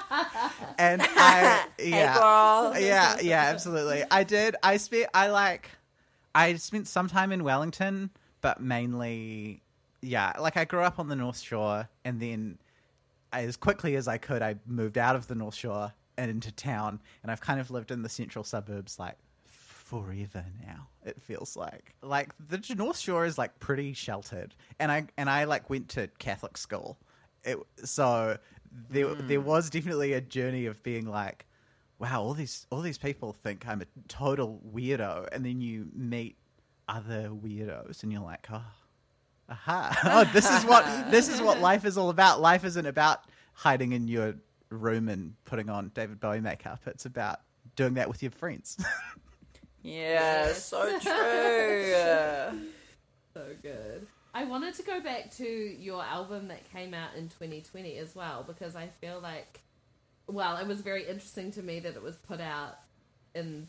and 0.78 1.02
I 1.02 1.66
Hey, 1.76 1.90
yeah 1.90 2.18
girl. 2.18 2.78
yeah 2.78 3.16
yeah 3.20 3.42
absolutely. 3.52 4.04
I 4.10 4.24
did. 4.24 4.56
I 4.62 4.76
spent. 4.78 5.08
I 5.12 5.26
like. 5.28 5.68
I 6.34 6.54
spent 6.54 6.88
some 6.88 7.08
time 7.08 7.32
in 7.32 7.44
Wellington, 7.44 8.10
but 8.40 8.60
mainly 8.62 9.61
yeah. 10.02 10.32
Like 10.38 10.56
I 10.56 10.64
grew 10.64 10.82
up 10.82 10.98
on 10.98 11.08
the 11.08 11.16
North 11.16 11.40
Shore, 11.40 11.88
and 12.04 12.20
then 12.20 12.58
as 13.32 13.56
quickly 13.56 13.96
as 13.96 14.08
I 14.08 14.18
could, 14.18 14.42
I 14.42 14.56
moved 14.66 14.98
out 14.98 15.16
of 15.16 15.26
the 15.28 15.34
North 15.34 15.54
Shore 15.54 15.92
and 16.18 16.30
into 16.30 16.52
town, 16.52 17.00
and 17.22 17.32
I've 17.32 17.40
kind 17.40 17.60
of 17.60 17.70
lived 17.70 17.90
in 17.90 18.02
the 18.02 18.08
central 18.08 18.44
suburbs 18.44 18.98
like 18.98 19.16
forever 19.46 20.44
now. 20.64 20.88
It 21.04 21.20
feels 21.22 21.56
like 21.56 21.94
like 22.02 22.30
the 22.38 22.60
North 22.74 22.98
Shore 22.98 23.24
is 23.24 23.38
like 23.38 23.58
pretty 23.60 23.92
sheltered, 23.94 24.54
and 24.78 24.92
I 24.92 25.06
and 25.16 25.30
I 25.30 25.44
like 25.44 25.70
went 25.70 25.88
to 25.90 26.08
Catholic 26.18 26.58
school, 26.58 26.98
it, 27.44 27.58
so 27.84 28.38
there 28.90 29.08
hmm. 29.08 29.26
there 29.26 29.40
was 29.40 29.70
definitely 29.70 30.12
a 30.12 30.20
journey 30.20 30.66
of 30.66 30.82
being 30.82 31.06
like, 31.06 31.46
wow, 31.98 32.22
all 32.22 32.34
these 32.34 32.66
all 32.70 32.80
these 32.80 32.98
people 32.98 33.32
think 33.32 33.66
I'm 33.66 33.82
a 33.82 33.86
total 34.08 34.60
weirdo, 34.74 35.28
and 35.32 35.44
then 35.44 35.60
you 35.60 35.88
meet 35.94 36.36
other 36.88 37.30
weirdos, 37.30 38.02
and 38.02 38.12
you're 38.12 38.22
like, 38.22 38.46
oh, 38.52 38.64
aha, 39.52 39.98
oh, 40.04 40.32
this 40.32 40.50
is 40.50 40.64
what 40.64 41.10
this 41.10 41.28
is 41.28 41.40
what 41.40 41.60
life 41.60 41.84
is 41.84 41.96
all 41.98 42.10
about. 42.10 42.40
Life 42.40 42.64
isn't 42.64 42.86
about 42.86 43.20
hiding 43.52 43.92
in 43.92 44.08
your 44.08 44.34
room 44.70 45.08
and 45.08 45.34
putting 45.44 45.68
on 45.68 45.90
David 45.94 46.20
Bowie 46.20 46.40
makeup. 46.40 46.80
It's 46.86 47.04
about 47.04 47.40
doing 47.76 47.94
that 47.94 48.08
with 48.08 48.22
your 48.22 48.30
friends. 48.30 48.78
Yeah, 49.84 50.52
so 50.52 50.98
true. 51.00 52.60
So 53.34 53.46
good. 53.62 54.06
I 54.34 54.44
wanted 54.44 54.74
to 54.74 54.82
go 54.82 55.00
back 55.00 55.30
to 55.36 55.44
your 55.46 56.02
album 56.02 56.48
that 56.48 56.70
came 56.70 56.92
out 56.92 57.14
in 57.16 57.30
2020 57.30 57.96
as 57.96 58.14
well 58.14 58.44
because 58.46 58.76
I 58.76 58.88
feel 58.88 59.20
like, 59.22 59.62
well, 60.26 60.58
it 60.58 60.66
was 60.66 60.82
very 60.82 61.08
interesting 61.08 61.50
to 61.52 61.62
me 61.62 61.80
that 61.80 61.96
it 61.96 62.02
was 62.02 62.16
put 62.16 62.42
out 62.42 62.76
in 63.34 63.68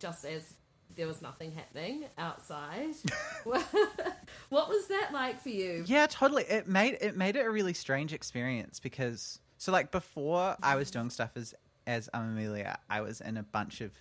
just 0.00 0.24
as 0.24 0.54
there 0.94 1.06
was 1.06 1.20
nothing 1.20 1.52
happening 1.52 2.04
outside. 2.16 2.94
what 3.44 4.68
was 4.68 4.86
that 4.88 5.10
like 5.12 5.40
for 5.40 5.50
you? 5.50 5.84
Yeah, 5.86 6.06
totally. 6.06 6.44
It 6.44 6.66
made 6.66 6.98
it 7.00 7.16
made 7.16 7.36
it 7.36 7.44
a 7.44 7.50
really 7.50 7.74
strange 7.74 8.12
experience 8.12 8.80
because 8.80 9.40
so 9.58 9.72
like 9.72 9.90
before 9.90 10.56
I 10.62 10.76
was 10.76 10.90
doing 10.90 11.10
stuff 11.10 11.30
as 11.36 11.54
as 11.86 12.08
Amelia, 12.12 12.78
I 12.90 13.00
was 13.00 13.20
in 13.20 13.36
a 13.36 13.42
bunch 13.42 13.80
of 13.80 13.92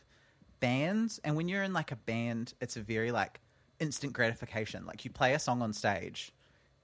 bands, 0.60 1.20
and 1.24 1.36
when 1.36 1.48
you're 1.48 1.63
in 1.63 1.74
like 1.74 1.92
a 1.92 1.96
band, 1.96 2.54
it's 2.62 2.77
a 2.77 2.82
very 2.82 3.12
like 3.12 3.39
instant 3.80 4.13
gratification. 4.13 4.86
Like 4.86 5.06
you 5.06 5.12
play 5.12 5.34
a 5.34 5.39
song 5.39 5.62
on 5.62 5.74
stage, 5.74 6.32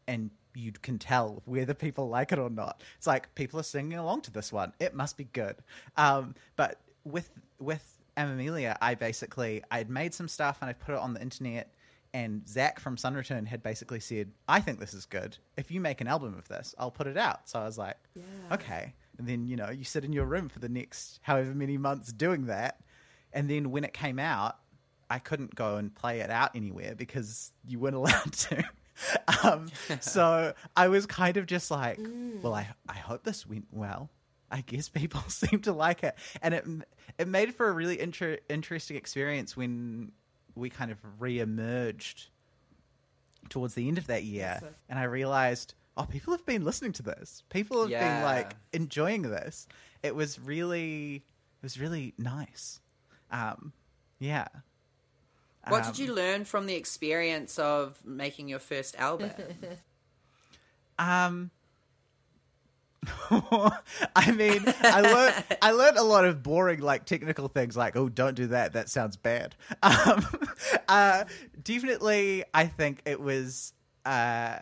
and 0.08 0.30
you 0.54 0.72
can 0.74 1.00
tell 1.00 1.42
whether 1.46 1.74
people 1.74 2.10
like 2.10 2.32
it 2.32 2.40
or 2.40 2.50
not. 2.50 2.84
It's 2.98 3.08
like 3.08 3.34
people 3.36 3.60
are 3.60 3.64
singing 3.64 3.98
along 3.98 4.22
to 4.22 4.32
this 4.32 4.52
one; 4.52 4.74
it 4.80 4.94
must 4.94 5.18
be 5.18 5.26
good. 5.26 5.56
Um, 5.98 6.36
but 6.56 6.80
with 7.04 7.30
with 7.60 8.01
Amelia, 8.18 8.78
I 8.82 8.96
basically 8.96 9.64
I'd 9.72 9.90
made 9.90 10.14
some 10.14 10.28
stuff 10.28 10.58
and 10.62 10.70
I 10.70 10.74
put 10.74 10.94
it 10.94 11.00
on 11.00 11.14
the 11.14 11.22
internet. 11.22 11.74
And 12.14 12.46
Zach 12.48 12.82
from 12.82 12.98
Sun 12.98 13.14
Return 13.16 13.46
had 13.46 13.64
basically 13.64 14.02
said, 14.02 14.32
"I 14.46 14.60
think 14.60 14.80
this 14.82 14.94
is 14.94 15.06
good. 15.06 15.38
If 15.56 15.72
you 15.72 15.80
make 15.80 16.02
an 16.02 16.08
album 16.08 16.38
of 16.38 16.46
this, 16.50 16.76
I'll 16.78 16.92
put 16.92 17.08
it 17.08 17.16
out." 17.18 17.48
So 17.48 17.60
I 17.60 17.64
was 17.64 17.78
like, 17.78 17.96
Yeah. 18.16 18.24
"Okay." 18.52 18.94
And 19.18 19.26
then 19.28 19.48
you 19.48 19.56
know 19.56 19.70
you 19.70 19.86
sit 19.86 20.04
in 20.04 20.12
your 20.12 20.26
room 20.26 20.50
for 20.50 20.60
the 20.60 20.68
next 20.68 21.20
however 21.22 21.54
many 21.56 21.78
months 21.78 22.12
doing 22.12 22.48
that, 22.48 22.82
and 23.32 23.50
then 23.50 23.72
when 23.72 23.86
it 23.86 23.94
came 23.94 24.20
out, 24.20 24.58
I 25.10 25.20
couldn't 25.20 25.56
go 25.56 25.78
and 25.78 25.94
play 25.96 26.20
it 26.20 26.30
out 26.30 26.54
anywhere 26.54 26.96
because 26.96 27.54
you 27.66 27.80
weren't 27.80 27.96
allowed 28.04 28.34
to. 28.34 28.64
um, 29.44 29.70
so 30.02 30.54
I 30.76 30.90
was 30.90 31.06
kind 31.06 31.38
of 31.38 31.46
just 31.46 31.72
like, 31.72 32.00
well, 32.42 32.54
I 32.54 32.68
I 32.90 32.98
hope 32.98 33.24
this 33.24 33.48
went 33.48 33.68
well. 33.72 34.10
I 34.52 34.62
guess 34.62 34.90
people 34.90 35.22
seem 35.30 35.62
to 35.62 35.72
like 35.74 36.04
it, 36.04 36.16
and 36.42 36.54
it 36.54 36.66
it 37.18 37.28
made 37.28 37.56
for 37.56 37.68
a 37.68 37.72
really 37.72 38.00
inter- 38.00 38.40
interesting 38.50 38.98
experience 38.98 39.56
when 39.58 40.12
we 40.56 40.70
kind 40.70 40.92
of 40.92 40.98
re-emerged 41.20 42.30
towards 43.50 43.74
the 43.74 43.88
end 43.88 43.98
of 43.98 44.08
that 44.08 44.24
year, 44.24 44.60
Yes. 44.62 44.64
and 44.90 45.00
I 45.00 45.04
realized, 45.04 45.74
oh, 45.98 46.04
people 46.04 46.34
have 46.34 46.46
been 46.46 46.64
listening 46.66 46.92
to 46.94 47.04
this. 47.04 47.44
People 47.50 47.82
have 47.82 47.90
been 47.90 48.24
like 48.24 48.56
enjoying 48.74 49.24
this. 49.24 49.68
It 50.04 50.14
was 50.16 50.40
really, 50.40 51.16
it 51.16 51.64
was 51.64 51.80
really 51.80 52.14
nice. 52.18 52.80
Um, 53.32 53.72
yeah. 54.20 54.48
What 55.68 55.86
Um, 55.86 55.92
did 55.92 56.00
you 56.00 56.14
learn 56.14 56.44
from 56.46 56.66
the 56.66 56.76
experience 56.76 57.58
of 57.60 57.98
making 58.06 58.50
your 58.50 58.60
first 58.60 58.96
album? 58.98 59.32
Um, 61.00 61.50
I 64.16 64.32
mean, 64.32 64.64
I 64.82 65.02
learned 65.02 65.44
I 65.62 65.72
learned 65.72 65.98
a 65.98 66.04
lot 66.04 66.26
of 66.26 66.44
boring, 66.44 66.82
like 66.82 67.06
technical 67.06 67.48
things, 67.48 67.76
like 67.76 67.96
oh, 67.96 68.10
don't 68.10 68.36
do 68.36 68.48
that. 68.48 68.74
That 68.74 68.90
sounds 68.90 69.18
bad. 69.18 69.56
Um, 69.84 70.26
uh, 70.88 71.24
definitely, 71.64 72.44
I 72.54 72.68
think 72.68 73.02
it 73.06 73.20
was 73.20 73.74
uh, 74.06 74.60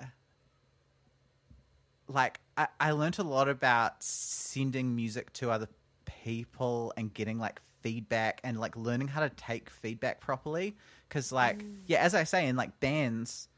like 2.07 2.39
I, 2.57 2.67
I 2.79 2.91
learned 2.91 3.19
a 3.19 3.23
lot 3.23 3.49
about 3.49 4.01
sending 4.03 4.95
music 4.95 5.33
to 5.33 5.51
other 5.51 5.67
people 6.23 6.93
and 6.97 7.13
getting 7.13 7.39
like 7.39 7.59
feedback 7.81 8.39
and 8.43 8.59
like 8.59 8.75
learning 8.75 9.09
how 9.09 9.21
to 9.21 9.29
take 9.29 9.69
feedback 9.69 10.21
properly. 10.21 10.75
Because 11.07 11.31
like 11.31 11.63
yeah, 11.87 11.99
as 11.99 12.15
I 12.15 12.23
say 12.23 12.47
in 12.47 12.55
like 12.55 12.79
bands, 12.79 13.49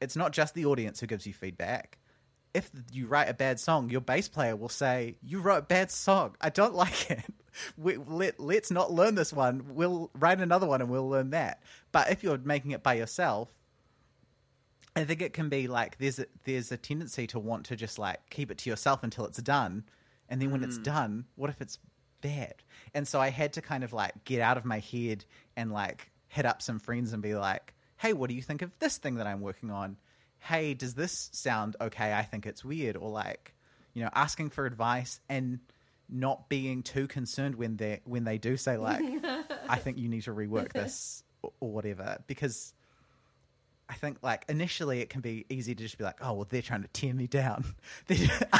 it's 0.00 0.16
not 0.16 0.32
just 0.32 0.54
the 0.54 0.64
audience 0.64 1.00
who 1.00 1.06
gives 1.06 1.26
you 1.26 1.34
feedback. 1.34 1.98
If 2.54 2.70
you 2.92 3.06
write 3.06 3.28
a 3.28 3.34
bad 3.34 3.58
song, 3.58 3.88
your 3.88 4.00
bass 4.00 4.28
player 4.28 4.56
will 4.56 4.68
say, 4.68 5.16
"You 5.22 5.40
wrote 5.40 5.58
a 5.58 5.62
bad 5.62 5.90
song. 5.90 6.36
I 6.40 6.50
don't 6.50 6.74
like 6.84 7.10
it. 7.10 7.24
We, 7.76 7.96
let 7.96 8.40
let's 8.40 8.70
not 8.70 8.92
learn 8.92 9.14
this 9.14 9.32
one. 9.32 9.74
We'll 9.74 10.10
write 10.14 10.40
another 10.40 10.66
one 10.66 10.80
and 10.80 10.90
we'll 10.90 11.08
learn 11.08 11.30
that." 11.30 11.62
But 11.92 12.10
if 12.10 12.22
you're 12.22 12.38
making 12.38 12.72
it 12.72 12.82
by 12.82 12.94
yourself, 12.94 13.48
I 14.94 15.04
think 15.04 15.22
it 15.22 15.32
can 15.32 15.48
be 15.48 15.68
like 15.68 15.98
there's 15.98 16.18
a, 16.18 16.26
there's 16.44 16.70
a 16.70 16.76
tendency 16.76 17.26
to 17.28 17.38
want 17.38 17.66
to 17.66 17.76
just 17.76 17.98
like 17.98 18.28
keep 18.30 18.50
it 18.50 18.58
to 18.58 18.70
yourself 18.70 19.02
until 19.02 19.24
it's 19.24 19.40
done, 19.40 19.84
and 20.28 20.40
then 20.40 20.50
when 20.50 20.62
it's 20.62 20.78
mm. 20.78 20.84
done, 20.84 21.24
what 21.36 21.50
if 21.50 21.60
it's 21.60 21.78
bad? 22.20 22.54
And 22.94 23.08
so 23.08 23.18
I 23.20 23.30
had 23.30 23.54
to 23.54 23.62
kind 23.62 23.84
of 23.84 23.92
like 23.92 24.24
get 24.24 24.40
out 24.40 24.58
of 24.58 24.64
my 24.64 24.78
head 24.78 25.24
and 25.56 25.72
like 25.72 26.10
hit 26.28 26.44
up 26.44 26.60
some 26.60 26.78
friends 26.78 27.14
and 27.14 27.22
be 27.22 27.34
like, 27.34 27.74
"Hey, 27.96 28.12
what 28.12 28.28
do 28.28 28.36
you 28.36 28.42
think 28.42 28.60
of 28.60 28.78
this 28.78 28.98
thing 28.98 29.14
that 29.14 29.26
I'm 29.26 29.40
working 29.40 29.70
on? 29.70 29.96
Hey, 30.42 30.74
does 30.74 30.94
this 30.94 31.30
sound 31.32 31.76
okay? 31.80 32.12
I 32.12 32.22
think 32.22 32.46
it's 32.46 32.64
weird." 32.64 32.96
Or 32.96 33.10
like, 33.10 33.54
you 33.94 34.02
know, 34.02 34.10
asking 34.14 34.50
for 34.50 34.66
advice 34.66 35.20
and 35.28 35.60
not 36.08 36.48
being 36.48 36.82
too 36.82 37.06
concerned 37.06 37.56
when 37.56 37.76
they 37.76 38.00
when 38.04 38.24
they 38.24 38.38
do 38.38 38.56
say 38.56 38.76
like, 38.76 39.02
"I 39.68 39.76
think 39.76 39.98
you 39.98 40.08
need 40.08 40.22
to 40.22 40.32
rework 40.34 40.72
this" 40.74 41.22
or, 41.42 41.52
or 41.60 41.70
whatever, 41.70 42.18
because 42.26 42.74
I 43.92 43.94
think 43.94 44.18
like 44.22 44.46
initially 44.48 45.00
it 45.00 45.10
can 45.10 45.20
be 45.20 45.44
easy 45.50 45.74
to 45.74 45.82
just 45.82 45.98
be 45.98 46.04
like, 46.04 46.16
oh 46.22 46.32
well, 46.32 46.46
they're 46.48 46.62
trying 46.62 46.80
to 46.80 46.88
tear 46.88 47.12
me 47.12 47.26
down, 47.26 47.64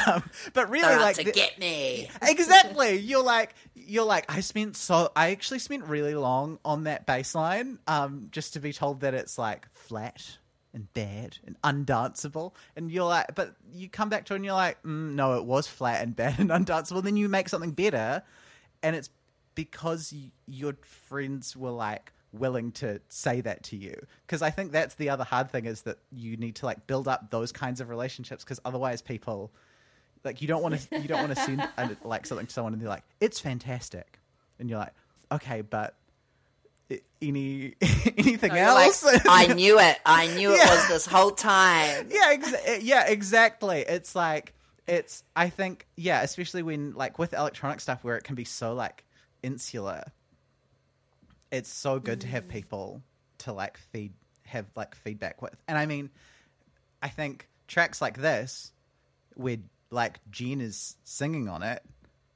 um, 0.07 0.23
but 0.53 0.69
really 0.69 0.87
They're 0.87 0.99
like 0.99 1.15
to 1.15 1.23
get 1.23 1.57
me. 1.57 2.07
exactly. 2.21 2.97
You're 2.97 3.23
like 3.23 3.55
you're 3.73 4.05
like 4.05 4.31
I 4.31 4.41
spent 4.41 4.75
so 4.75 5.11
I 5.15 5.31
actually 5.31 5.57
spent 5.57 5.85
really 5.85 6.13
long 6.13 6.59
on 6.63 6.83
that 6.83 7.07
bassline 7.07 7.79
um, 7.87 8.27
just 8.31 8.53
to 8.53 8.59
be 8.59 8.73
told 8.73 9.01
that 9.01 9.15
it's 9.15 9.39
like 9.39 9.67
flat 9.71 10.37
and 10.73 10.91
bad 10.93 11.37
and 11.45 11.55
undanceable, 11.63 12.53
and 12.75 12.91
you're 12.91 13.05
like, 13.05 13.35
but 13.35 13.55
you 13.71 13.89
come 13.89 14.09
back 14.09 14.25
to 14.25 14.33
it 14.33 14.37
and 14.37 14.45
you're 14.45 14.53
like, 14.53 14.81
mm, 14.83 15.13
no, 15.13 15.37
it 15.37 15.45
was 15.45 15.67
flat 15.67 16.01
and 16.01 16.15
bad 16.15 16.39
and 16.39 16.49
undanceable. 16.51 17.03
Then 17.03 17.17
you 17.17 17.29
make 17.29 17.49
something 17.49 17.71
better, 17.71 18.23
and 18.81 18.95
it's 18.95 19.09
because 19.55 20.11
y- 20.13 20.31
your 20.47 20.73
friends 20.83 21.55
were 21.55 21.71
like 21.71 22.11
willing 22.31 22.71
to 22.71 22.99
say 23.09 23.41
that 23.41 23.63
to 23.63 23.77
you. 23.77 23.95
Because 24.25 24.41
i 24.41 24.49
think 24.49 24.71
that's 24.71 24.95
the 24.95 25.09
other 25.09 25.23
hard 25.23 25.51
thing 25.51 25.65
is 25.65 25.83
that 25.83 25.99
you 26.11 26.35
need 26.37 26.55
to 26.55 26.65
like 26.65 26.85
build 26.87 27.07
up 27.07 27.29
those 27.29 27.51
kinds 27.51 27.79
of 27.79 27.89
relationships 27.89 28.43
because 28.43 28.59
otherwise 28.65 29.01
people 29.01 29.51
like 30.23 30.41
you 30.41 30.47
don't 30.47 30.63
want 30.63 30.79
to 30.79 30.99
you 30.99 31.07
don't 31.07 31.21
want 31.21 31.35
to 31.35 31.43
send 31.43 31.67
like 32.03 32.25
something 32.25 32.47
to 32.47 32.53
someone 32.53 32.73
and 32.73 32.81
they're 32.81 32.89
like 32.89 33.03
it's 33.21 33.39
fantastic. 33.39 34.19
And 34.59 34.69
you're 34.69 34.79
like 34.79 34.93
okay 35.31 35.61
but 35.61 35.95
any 37.21 37.75
anything 37.81 38.55
You're 38.55 38.73
like, 38.73 38.87
else 38.87 39.21
I 39.27 39.47
knew 39.53 39.79
it. 39.79 39.99
I 40.05 40.27
knew 40.35 40.51
it 40.51 40.69
was 40.69 40.87
this 40.87 41.05
whole 41.05 41.31
time. 41.31 42.09
yeah, 42.09 42.77
yeah, 42.81 43.07
exactly. 43.07 43.79
It's 43.81 44.15
like 44.15 44.53
it's. 44.87 45.23
I 45.35 45.49
think 45.49 45.87
yeah, 45.95 46.21
especially 46.21 46.63
when 46.63 46.93
like 46.93 47.19
with 47.19 47.33
electronic 47.33 47.79
stuff 47.79 48.03
where 48.03 48.17
it 48.17 48.23
can 48.23 48.35
be 48.35 48.45
so 48.45 48.73
like 48.73 49.05
insular. 49.41 50.03
It's 51.51 51.69
so 51.69 51.99
good 51.99 52.21
to 52.21 52.27
have 52.27 52.45
mm. 52.45 52.49
people 52.49 53.03
to 53.39 53.53
like 53.53 53.77
feed 53.77 54.13
have 54.45 54.65
like 54.75 54.95
feedback 54.95 55.41
with, 55.41 55.55
and 55.67 55.77
I 55.77 55.85
mean, 55.85 56.09
I 57.01 57.09
think 57.09 57.47
tracks 57.67 58.01
like 58.01 58.17
this, 58.17 58.71
where 59.35 59.57
like 59.91 60.19
Jen 60.31 60.61
is 60.61 60.97
singing 61.03 61.47
on 61.47 61.63
it. 61.63 61.83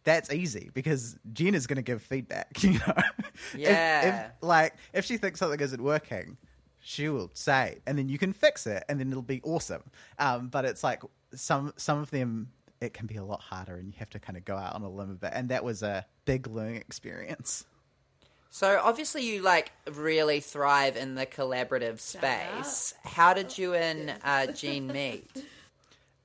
That's 0.08 0.32
easy 0.32 0.72
because 0.74 1.18
Jen 1.34 1.54
is 1.54 1.68
going 1.68 1.76
to 1.76 1.82
give 1.82 2.02
feedback, 2.02 2.64
you 2.64 2.72
know. 2.80 2.94
If- 3.54 3.60
Yeah. 3.60 4.28
if, 4.28 4.32
like 4.42 4.74
if 4.94 5.04
she 5.04 5.18
thinks 5.18 5.40
something 5.40 5.60
isn't 5.60 5.84
working, 5.84 6.38
she 6.80 7.10
will 7.10 7.30
say, 7.34 7.80
and 7.86 7.98
then 7.98 8.08
you 8.08 8.18
can 8.18 8.32
fix 8.32 8.66
it, 8.66 8.86
and 8.88 9.02
then 9.02 9.10
it'll 9.12 9.22
be 9.22 9.42
awesome. 9.44 9.84
Um, 10.18 10.48
but 10.48 10.64
it's 10.64 10.82
like 10.82 11.02
some 11.36 11.74
some 11.76 12.00
of 12.00 12.10
them, 12.12 12.52
it 12.80 12.94
can 12.94 13.06
be 13.06 13.18
a 13.18 13.24
lot 13.26 13.42
harder, 13.42 13.76
and 13.76 13.88
you 13.90 13.96
have 14.00 14.10
to 14.12 14.20
kind 14.20 14.38
of 14.38 14.46
go 14.46 14.56
out 14.56 14.76
on 14.76 14.82
a 14.84 14.90
limb 14.90 15.12
a 15.12 15.16
bit. 15.16 15.32
And 15.34 15.50
that 15.50 15.66
was 15.66 15.84
a 15.84 16.06
big 16.24 16.48
learning 16.48 16.78
experience. 16.78 17.66
So 18.50 18.80
obviously 18.82 19.24
you 19.26 19.42
like 19.42 19.74
really 19.92 20.40
thrive 20.40 20.96
in 20.96 21.16
the 21.16 21.26
collaborative 21.26 22.00
space. 22.00 22.94
How 23.04 23.34
did 23.34 23.58
you 23.58 23.74
and 23.74 24.16
uh, 24.24 24.48
Jean 24.54 24.88
meet? 24.88 25.30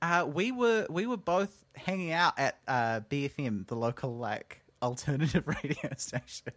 Uh, 0.03 0.25
we 0.25 0.51
were 0.51 0.85
we 0.89 1.07
were 1.07 1.15
both 1.17 1.63
hanging 1.75 2.11
out 2.11 2.37
at 2.37 2.57
uh, 2.67 2.99
BFM, 3.09 3.65
the 3.67 3.75
local 3.75 4.17
like 4.17 4.59
alternative 4.81 5.47
radio 5.63 5.89
station. 5.95 6.51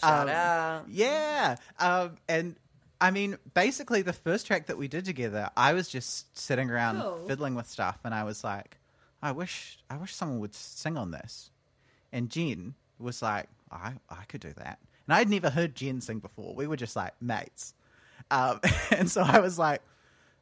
Shout 0.00 0.28
Um, 0.28 0.28
out. 0.28 0.84
Yeah, 0.88 1.54
um, 1.78 2.16
and 2.28 2.56
I 3.00 3.12
mean, 3.12 3.38
basically, 3.54 4.02
the 4.02 4.12
first 4.12 4.46
track 4.48 4.66
that 4.66 4.76
we 4.76 4.88
did 4.88 5.04
together, 5.04 5.50
I 5.56 5.72
was 5.72 5.88
just 5.88 6.36
sitting 6.36 6.68
around 6.68 7.00
Cool. 7.00 7.18
fiddling 7.28 7.54
with 7.54 7.68
stuff, 7.68 7.98
and 8.04 8.12
I 8.12 8.24
was 8.24 8.42
like, 8.42 8.78
I 9.22 9.30
wish, 9.30 9.78
I 9.88 9.96
wish 9.96 10.12
someone 10.14 10.40
would 10.40 10.54
sing 10.54 10.96
on 10.98 11.12
this. 11.12 11.50
And 12.12 12.28
Jen 12.28 12.74
was 12.98 13.22
like, 13.22 13.46
I, 13.70 13.92
I 14.10 14.24
could 14.26 14.40
do 14.40 14.52
that. 14.56 14.80
And 15.06 15.14
I'd 15.14 15.28
never 15.30 15.48
heard 15.50 15.76
Jen 15.76 16.00
sing 16.00 16.18
before. 16.18 16.56
We 16.56 16.66
were 16.66 16.76
just 16.76 16.96
like 16.96 17.12
mates, 17.22 17.72
um, 18.32 18.58
and 18.90 19.08
so 19.08 19.22
I 19.22 19.38
was 19.38 19.60
like, 19.60 19.80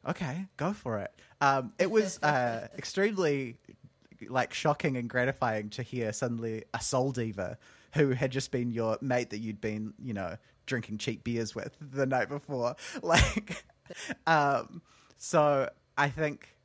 okay, 0.07 0.45
go 0.57 0.73
for 0.73 0.99
it. 0.99 1.11
Um, 1.41 1.73
it 1.79 1.89
was 1.89 2.21
uh, 2.23 2.67
extremely 2.77 3.57
like 4.27 4.53
shocking 4.53 4.97
and 4.97 5.09
gratifying 5.09 5.69
to 5.69 5.83
hear 5.83 6.11
suddenly 6.11 6.65
a 6.73 6.81
soul 6.81 7.11
diva 7.11 7.57
who 7.93 8.11
had 8.11 8.31
just 8.31 8.51
been 8.51 8.71
your 8.71 8.97
mate 9.01 9.29
that 9.29 9.39
you'd 9.39 9.61
been, 9.61 9.93
you 10.03 10.13
know, 10.13 10.37
drinking 10.65 10.97
cheap 10.97 11.23
beers 11.23 11.55
with 11.55 11.75
the 11.79 12.05
night 12.05 12.29
before. 12.29 12.75
Like, 13.01 13.63
um, 14.27 14.81
so 15.17 15.69
I 15.97 16.09
think 16.09 16.55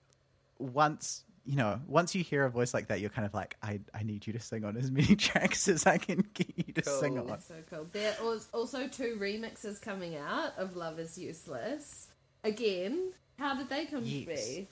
once 0.58 1.24
you 1.46 1.56
know, 1.56 1.78
once 1.86 2.14
you 2.14 2.24
hear 2.24 2.44
a 2.44 2.50
voice 2.50 2.72
like 2.72 2.88
that, 2.88 3.00
you're 3.00 3.10
kind 3.10 3.26
of 3.26 3.34
like, 3.34 3.56
I, 3.62 3.80
I 3.92 4.02
need 4.02 4.26
you 4.26 4.32
to 4.32 4.40
sing 4.40 4.64
on 4.64 4.76
as 4.76 4.90
many 4.90 5.14
tracks 5.16 5.68
as 5.68 5.86
I 5.86 5.98
can 5.98 6.24
get 6.32 6.50
you 6.56 6.72
to 6.72 6.84
sing 6.84 7.18
on. 7.18 7.26
That's 7.26 7.46
so 7.46 7.56
cool. 7.68 7.86
There 7.92 8.14
was 8.22 8.48
also 8.54 8.88
two 8.88 9.18
remixes 9.20 9.80
coming 9.80 10.16
out 10.16 10.56
of 10.56 10.74
Love 10.74 10.98
is 10.98 11.18
Useless. 11.18 12.08
Again, 12.44 13.12
how 13.38 13.54
did 13.56 13.68
they 13.68 13.86
come 13.86 14.02
to 14.04 14.08
be? 14.26 14.68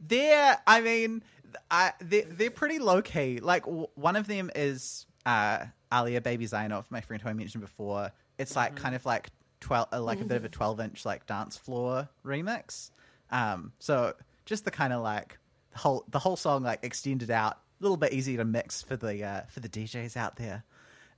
They're, 0.00 0.58
I 0.66 0.80
mean, 0.80 1.22
I, 1.70 1.92
they're, 2.00 2.24
they're 2.24 2.50
pretty 2.50 2.78
low 2.78 3.02
key. 3.02 3.38
Like, 3.40 3.64
w- 3.64 3.86
one 3.94 4.16
of 4.16 4.26
them 4.26 4.50
is 4.54 5.06
uh, 5.24 5.66
Alia 5.92 6.20
Baby 6.20 6.46
Zionov, 6.46 6.84
my 6.90 7.00
friend 7.00 7.22
who 7.22 7.28
I 7.28 7.32
mentioned 7.32 7.62
before. 7.62 8.10
It's 8.38 8.56
like 8.56 8.74
kind 8.74 8.94
of 8.94 9.06
like 9.06 9.28
12, 9.60 9.88
uh, 9.92 10.00
like 10.02 10.20
a 10.20 10.24
bit 10.24 10.36
of 10.36 10.44
a 10.44 10.48
12 10.48 10.80
inch 10.80 11.04
like 11.04 11.26
dance 11.26 11.56
floor 11.56 12.08
remix. 12.24 12.90
Um, 13.30 13.72
so 13.78 14.14
just 14.44 14.64
the 14.64 14.70
kind 14.72 14.92
of 14.92 15.02
like 15.02 15.38
the 15.72 15.78
whole, 15.78 16.04
the 16.08 16.18
whole 16.18 16.36
song 16.36 16.64
like 16.64 16.80
extended 16.82 17.30
out, 17.30 17.52
a 17.52 17.82
little 17.82 17.96
bit 17.96 18.12
easier 18.12 18.38
to 18.38 18.44
mix 18.44 18.82
for 18.82 18.96
the, 18.96 19.22
uh, 19.24 19.40
for 19.48 19.60
the 19.60 19.68
DJs 19.68 20.16
out 20.16 20.36
there. 20.36 20.64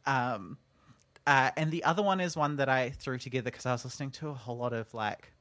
Um, 0.05 0.59
uh, 1.27 1.51
and 1.57 1.71
the 1.71 1.85
other 1.85 2.03
one 2.03 2.21
is 2.21 2.37
one 2.37 2.57
that 2.57 2.69
I 2.69 2.91
threw 2.91 3.19
together 3.19 3.45
because 3.45 3.67
I 3.67 3.73
was 3.73 3.85
listening 3.85 4.11
to 4.13 4.29
a 4.29 4.35
whole 4.35 4.59
lot 4.59 4.73
of 4.73 4.93
like 4.93 5.33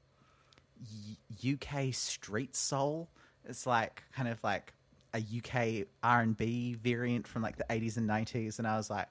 UK 1.46 1.94
street 1.94 2.56
soul. 2.56 3.10
It's 3.46 3.68
like 3.68 4.04
kind 4.16 4.30
of 4.30 4.42
like 4.44 4.74
a 5.14 5.20
UK 5.20 5.88
R 6.02 6.22
and 6.22 6.38
B 6.38 6.76
variant 6.76 7.28
from 7.28 7.42
like 7.42 7.58
the 7.58 7.66
eighties 7.70 7.98
and 7.98 8.08
nineties, 8.08 8.60
and 8.60 8.68
I 8.68 8.78
was 8.78 8.90
like, 8.90 9.08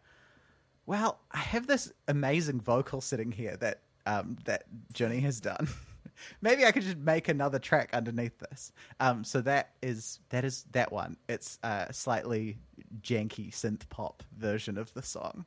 "Well, 0.86 1.20
I 1.30 1.38
have 1.38 1.66
this 1.66 1.92
amazing 2.08 2.60
vocal 2.60 3.00
sitting 3.00 3.32
here 3.32 3.56
that 3.58 3.82
um, 4.06 4.38
that 4.44 4.64
Johnny 4.92 5.20
has 5.20 5.40
done. 5.40 5.68
Maybe 6.40 6.64
I 6.64 6.72
could 6.72 6.82
just 6.82 6.98
make 6.98 7.28
another 7.28 7.58
track 7.58 7.90
underneath 7.92 8.38
this." 8.38 8.72
Um, 8.98 9.24
so 9.24 9.42
that 9.42 9.72
is 9.82 10.20
that 10.30 10.44
is 10.46 10.64
that 10.72 10.90
one. 10.90 11.18
It's 11.28 11.58
a 11.62 11.88
slightly 11.92 12.56
janky 13.02 13.52
synth 13.52 13.88
pop 13.90 14.22
version 14.38 14.78
of 14.78 14.92
the 14.94 15.02
song. 15.02 15.44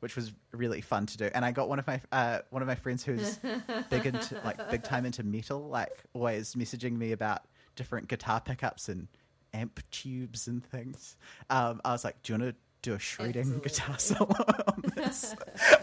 Which 0.00 0.14
was 0.14 0.32
really 0.52 0.80
fun 0.80 1.06
to 1.06 1.16
do, 1.18 1.28
and 1.34 1.44
I 1.44 1.50
got 1.50 1.68
one 1.68 1.78
of 1.80 1.86
my 1.86 2.00
uh, 2.12 2.40
one 2.50 2.62
of 2.62 2.68
my 2.68 2.76
friends 2.76 3.04
who's 3.04 3.38
big 3.90 4.06
into 4.06 4.40
like 4.44 4.70
big 4.70 4.84
time 4.84 5.04
into 5.04 5.24
metal, 5.24 5.68
like 5.68 6.04
always 6.14 6.54
messaging 6.54 6.96
me 6.96 7.12
about 7.12 7.42
different 7.74 8.06
guitar 8.08 8.40
pickups 8.40 8.88
and 8.88 9.08
amp 9.54 9.80
tubes 9.90 10.46
and 10.46 10.64
things. 10.64 11.16
Um, 11.50 11.80
I 11.84 11.92
was 11.92 12.04
like, 12.04 12.22
"Do 12.22 12.32
you 12.32 12.38
want 12.38 12.52
to 12.52 12.56
do 12.82 12.94
a 12.94 12.98
shredding 12.98 13.60
Absolutely. 13.64 13.68
guitar 13.68 13.98
solo 13.98 14.44
on 14.68 14.82
this 14.94 15.34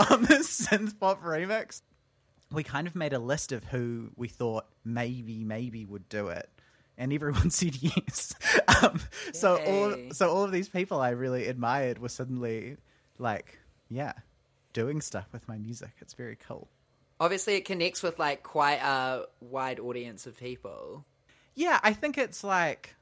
on 0.09 0.23
this 0.23 0.67
synth 0.67 0.97
pop 0.97 1.21
remix?" 1.21 1.81
We 2.51 2.63
kind 2.63 2.87
of 2.87 2.95
made 2.95 3.11
a 3.11 3.19
list 3.19 3.51
of 3.51 3.65
who 3.65 4.11
we 4.15 4.27
thought 4.27 4.65
maybe 4.85 5.43
maybe 5.43 5.83
would 5.83 6.07
do 6.07 6.27
it. 6.29 6.49
And 6.97 7.11
everyone 7.11 7.49
said 7.51 7.75
yes. 7.81 8.33
Um, 8.81 9.01
so 9.33 9.57
all 9.57 10.13
so 10.13 10.29
all 10.29 10.43
of 10.43 10.51
these 10.53 10.69
people 10.69 11.01
I 11.01 11.09
really 11.09 11.47
admired 11.47 11.99
were 11.99 12.07
suddenly 12.07 12.77
like, 13.17 13.59
yeah, 13.95 14.13
doing 14.73 15.01
stuff 15.01 15.27
with 15.31 15.47
my 15.47 15.57
music. 15.57 15.91
It's 15.99 16.13
very 16.13 16.35
cool. 16.35 16.67
Obviously, 17.19 17.55
it 17.55 17.65
connects 17.65 18.03
with 18.03 18.19
like 18.19 18.43
quite 18.43 18.81
a 18.81 19.25
wide 19.39 19.79
audience 19.79 20.27
of 20.27 20.37
people. 20.37 21.05
Yeah, 21.55 21.79
I 21.83 21.93
think 21.93 22.17
it's 22.17 22.43
like 22.43 22.95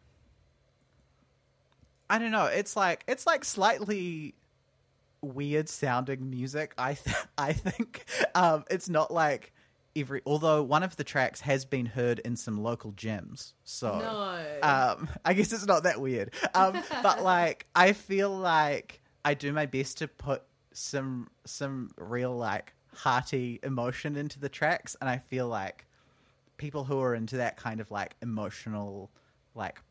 I 2.09 2.19
don't 2.19 2.31
know. 2.31 2.45
It's 2.45 2.75
like 2.75 3.03
it's 3.07 3.25
like 3.25 3.43
slightly 3.43 4.35
weird 5.21 5.69
sounding 5.69 6.29
music. 6.29 6.73
I 6.77 6.93
th- 6.93 7.15
I 7.37 7.53
think 7.53 8.05
um, 8.35 8.65
it's 8.69 8.89
not 8.89 9.11
like 9.11 9.51
every. 9.95 10.21
Although 10.25 10.61
one 10.63 10.83
of 10.83 10.95
the 10.95 11.03
tracks 11.03 11.41
has 11.41 11.65
been 11.65 11.87
heard 11.87 12.19
in 12.19 12.35
some 12.35 12.61
local 12.61 12.91
gyms, 12.91 13.53
so 13.63 13.97
No. 13.97 14.59
um, 14.67 15.09
I 15.25 15.33
guess 15.33 15.51
it's 15.53 15.65
not 15.65 15.83
that 15.83 15.99
weird. 15.99 16.33
Um, 16.53 16.81
but 17.01 17.23
like 17.23 17.65
I 17.75 17.93
feel 17.93 18.29
like 18.29 19.01
I 19.25 19.33
do 19.33 19.51
my 19.53 19.65
best 19.65 19.97
to 19.99 20.07
put 20.07 20.43
some 20.73 21.29
some 21.45 21.91
real 21.97 22.35
like 22.35 22.73
hearty 22.95 23.59
emotion 23.63 24.15
into 24.15 24.39
the 24.39 24.49
tracks, 24.49 24.95
and 24.99 25.09
I 25.09 25.17
feel 25.17 25.47
like 25.47 25.85
people 26.57 26.83
who 26.83 26.99
are 27.01 27.15
into 27.15 27.37
that 27.37 27.57
kind 27.57 27.79
of 27.79 27.91
like 27.91 28.15
emotional 28.21 29.11
like 29.55 29.81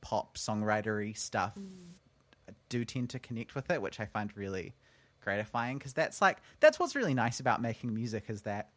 pop 0.00 0.36
songwritery 0.36 1.16
stuff 1.16 1.54
mm. 1.58 2.52
do 2.68 2.84
tend 2.84 3.10
to 3.10 3.18
connect 3.18 3.54
with 3.54 3.70
it, 3.70 3.82
which 3.82 4.00
I 4.00 4.06
find 4.06 4.30
really 4.36 4.74
gratifying 5.22 5.78
because 5.78 5.92
that's 5.92 6.22
like 6.22 6.38
that's 6.60 6.78
what's 6.78 6.96
really 6.96 7.14
nice 7.14 7.40
about 7.40 7.60
making 7.60 7.94
music 7.94 8.24
is 8.28 8.42
that 8.42 8.70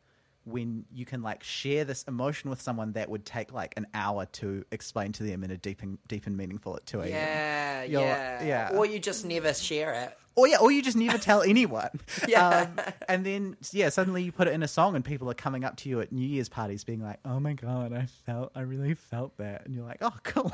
when 0.46 0.86
you 0.92 1.06
can 1.06 1.22
like 1.22 1.44
share 1.44 1.84
this 1.86 2.04
emotion 2.04 2.50
with 2.50 2.62
someone 2.62 2.94
that 2.94 3.10
would 3.10 3.26
take 3.26 3.54
like 3.54 3.74
an 3.78 3.88
hour 3.94 4.26
to 4.34 4.66
explain 4.72 5.12
to 5.14 5.24
them 5.24 5.44
in 5.44 5.52
a 5.52 5.58
deep 5.58 5.82
and 5.84 5.98
deep 6.08 6.26
and 6.28 6.36
meaningful 6.36 6.76
at 6.76 6.86
2 6.86 7.02
a.m. 7.02 7.10
Yeah, 7.10 7.84
You're- 7.84 8.04
yeah, 8.04 8.44
yeah. 8.44 8.70
Or 8.78 8.86
you 8.86 9.00
just 9.00 9.26
never 9.26 9.54
share 9.54 9.94
it. 9.94 10.18
Or 10.36 10.48
yeah, 10.48 10.58
or 10.60 10.72
you 10.72 10.82
just 10.82 10.96
never 10.98 11.18
tell 11.18 11.42
anyone. 11.42 11.90
Yeah. 12.28 12.68
Um, 12.78 12.80
and 13.10 13.26
then 13.26 13.58
yeah, 13.72 13.90
suddenly 13.90 14.24
you 14.24 14.32
put 14.32 14.48
it 14.48 14.54
in 14.54 14.64
a 14.64 14.68
song 14.68 14.96
and 14.96 15.04
people 15.04 15.30
are 15.30 15.34
coming 15.36 15.64
up 15.66 15.76
to 15.78 15.90
you 15.90 16.00
at 16.00 16.12
New 16.12 16.26
Year's 16.26 16.48
parties 16.50 16.84
being 16.86 17.02
like, 17.02 17.20
"Oh 17.26 17.40
my 17.40 17.54
god, 17.54 17.92
I 17.94 18.06
felt 18.26 18.52
I 18.56 18.62
really 18.62 18.94
felt 18.94 19.38
that." 19.38 19.66
And 19.66 19.76
you're 19.76 19.84
like, 19.86 19.98
"Oh, 20.02 20.14
cool." 20.24 20.52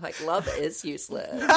Like 0.00 0.24
love 0.24 0.48
is 0.56 0.84
useless. 0.84 1.28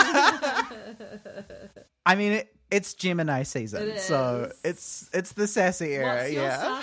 I 2.06 2.16
mean, 2.16 2.32
it, 2.34 2.56
it's 2.72 2.94
Gemini 2.96 3.44
season, 3.44 3.90
It 3.90 4.00
so 4.00 4.52
it's 4.64 5.10
it's 5.14 5.34
the 5.34 5.48
sassy 5.48 5.94
era. 5.94 6.16
What's 6.16 6.32
your 6.32 6.44
yeah. 6.44 6.82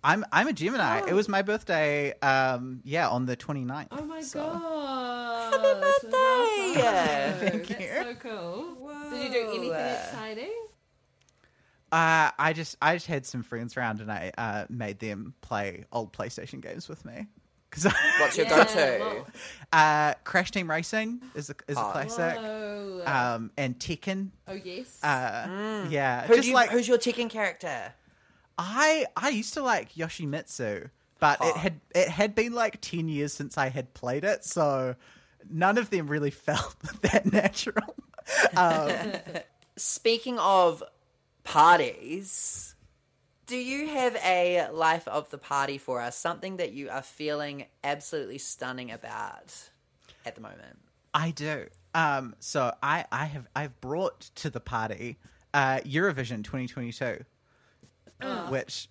Star 0.00 0.12
sign? 0.14 0.24
I'm 0.24 0.24
I'm 0.32 0.48
a 0.48 0.52
Gemini. 0.52 1.00
Oh. 1.02 1.06
It 1.06 1.12
was 1.14 1.28
my 1.28 1.42
birthday 1.42 2.12
um 2.20 2.80
yeah, 2.84 3.08
on 3.08 3.26
the 3.26 3.36
29th. 3.36 3.86
Oh 3.90 4.04
my 4.04 4.20
so- 4.22 4.38
god! 4.40 5.52
Happy 5.52 5.80
birthday! 5.80 6.82
Wow. 6.82 7.34
Thank 7.40 7.66
That's 7.68 7.80
you. 7.80 7.88
so 8.02 8.14
cool. 8.14 8.90
Did 9.10 9.24
you 9.24 9.30
do 9.32 9.48
anything 9.48 9.72
exciting? 9.72 10.52
Uh, 11.92 12.30
I 12.38 12.52
just 12.54 12.76
I 12.80 12.94
just 12.94 13.06
had 13.06 13.26
some 13.26 13.42
friends 13.42 13.76
around 13.76 14.00
and 14.00 14.12
I 14.12 14.30
uh, 14.38 14.64
made 14.68 15.00
them 15.00 15.34
play 15.40 15.84
old 15.92 16.12
PlayStation 16.12 16.60
games 16.60 16.88
with 16.88 17.04
me. 17.04 17.26
Cause 17.72 17.84
What's 18.20 18.36
your 18.36 18.46
Yeah, 18.48 18.64
go-to? 18.64 19.24
uh, 19.72 20.14
Crash 20.24 20.50
Team 20.52 20.70
Racing 20.70 21.20
is 21.34 21.50
a 21.50 21.54
is 21.68 21.76
a 21.76 21.80
Oh. 21.80 21.90
classic. 21.90 22.36
Whoa. 22.38 23.02
Um, 23.06 23.50
and 23.56 23.76
Tekken. 23.78 24.30
oh 24.46 24.52
yes. 24.54 25.02
Uh, 25.02 25.86
yeah, 25.90 26.26
Who 26.26 26.36
just 26.36 26.48
you, 26.48 26.54
like 26.54 26.70
who's 26.70 26.86
your 26.86 26.98
Tekken 26.98 27.28
character? 27.30 27.92
I 28.60 29.06
I 29.16 29.30
used 29.30 29.54
to 29.54 29.62
like 29.62 29.94
Yoshimitsu, 29.94 30.90
but 31.18 31.38
it 31.40 31.56
had 31.56 31.80
it 31.94 32.08
had 32.08 32.34
been 32.34 32.52
like 32.52 32.80
ten 32.82 33.08
years 33.08 33.32
since 33.32 33.56
I 33.56 33.70
had 33.70 33.94
played 33.94 34.22
it, 34.22 34.44
so 34.44 34.96
none 35.48 35.78
of 35.78 35.88
them 35.88 36.08
really 36.08 36.30
felt 36.48 36.76
that 37.02 37.32
natural. 37.32 37.94
Um, 38.56 39.12
Speaking 39.76 40.38
of 40.38 40.84
parties, 41.42 42.76
do 43.46 43.56
you 43.56 43.88
have 43.88 44.14
a 44.24 44.68
life 44.70 45.08
of 45.08 45.30
the 45.30 45.38
party 45.38 45.78
for 45.78 46.00
us? 46.00 46.16
Something 46.16 46.58
that 46.58 46.72
you 46.72 46.90
are 46.90 47.02
feeling 47.02 47.64
absolutely 47.82 48.38
stunning 48.38 48.92
about 48.92 49.70
at 50.24 50.36
the 50.36 50.42
moment? 50.42 50.78
I 51.12 51.32
do. 51.32 51.66
Um, 51.92 52.36
so 52.38 52.72
I 52.82 53.06
I 53.10 53.24
have 53.24 53.48
I've 53.56 53.80
brought 53.80 54.20
to 54.36 54.50
the 54.50 54.60
party 54.60 55.18
uh, 55.52 55.78
Eurovision 55.78 56.44
2022, 56.44 57.24
which 58.48 58.88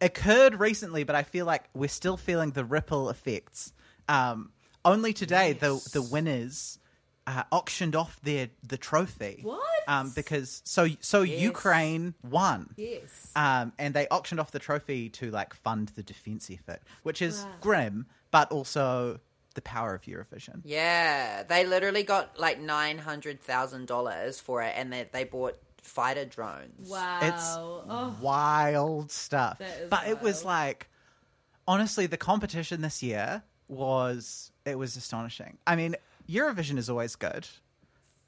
occurred 0.00 0.58
recently, 0.60 1.04
but 1.04 1.14
I 1.16 1.22
feel 1.22 1.46
like 1.46 1.64
we're 1.74 1.88
still 1.88 2.16
feeling 2.16 2.50
the 2.52 2.64
ripple 2.64 3.10
effects. 3.10 3.72
Um, 4.08 4.52
only 4.84 5.12
today, 5.12 5.56
Yes. 5.60 5.84
the 5.92 6.00
the 6.00 6.02
winners 6.02 6.78
uh, 7.26 7.42
auctioned 7.52 7.94
off 7.94 8.18
their 8.22 8.48
the 8.66 8.78
trophy. 8.78 9.40
What? 9.42 9.60
Um, 9.86 10.10
because 10.16 10.62
so 10.64 10.88
so 11.00 11.22
Yes. 11.22 11.40
Ukraine 11.40 12.14
won. 12.22 12.70
yes. 12.76 13.30
Um, 13.36 13.72
and 13.78 13.92
they 13.94 14.06
auctioned 14.08 14.40
off 14.40 14.50
the 14.52 14.58
trophy 14.58 15.10
to 15.10 15.30
like 15.30 15.52
fund 15.54 15.88
the 15.96 16.02
defense 16.02 16.50
effort, 16.50 16.80
which 17.02 17.20
is 17.20 17.42
Wow. 17.44 17.50
grim, 17.60 18.06
but 18.30 18.50
also 18.50 19.20
the 19.54 19.62
power 19.62 19.94
of 19.94 20.02
Eurovision. 20.02 20.62
Yeah, 20.64 21.42
they 21.42 21.66
literally 21.66 22.04
got 22.04 22.38
like 22.38 22.58
nine 22.60 22.98
hundred 22.98 23.40
thousand 23.42 23.86
dollars 23.86 24.40
for 24.40 24.62
it, 24.62 24.72
and 24.76 24.92
they 24.92 25.08
they 25.12 25.24
bought 25.24 25.58
fighter 25.82 26.24
drones. 26.24 26.88
wow. 26.88 27.18
It's 27.22 27.54
oh. 27.56 28.16
wild 28.20 29.10
stuff. 29.10 29.58
That 29.58 29.80
is 29.82 29.90
But 29.90 30.08
it 30.08 30.22
was 30.22 30.44
like 30.44 30.88
honestly 31.66 32.06
the 32.06 32.16
competition 32.16 32.80
this 32.82 33.02
year 33.02 33.42
was 33.68 34.52
it 34.64 34.78
was 34.78 34.96
astonishing. 34.96 35.58
I 35.66 35.76
mean, 35.76 35.96
Eurovision 36.28 36.78
is 36.78 36.90
always 36.90 37.16
good. 37.16 37.46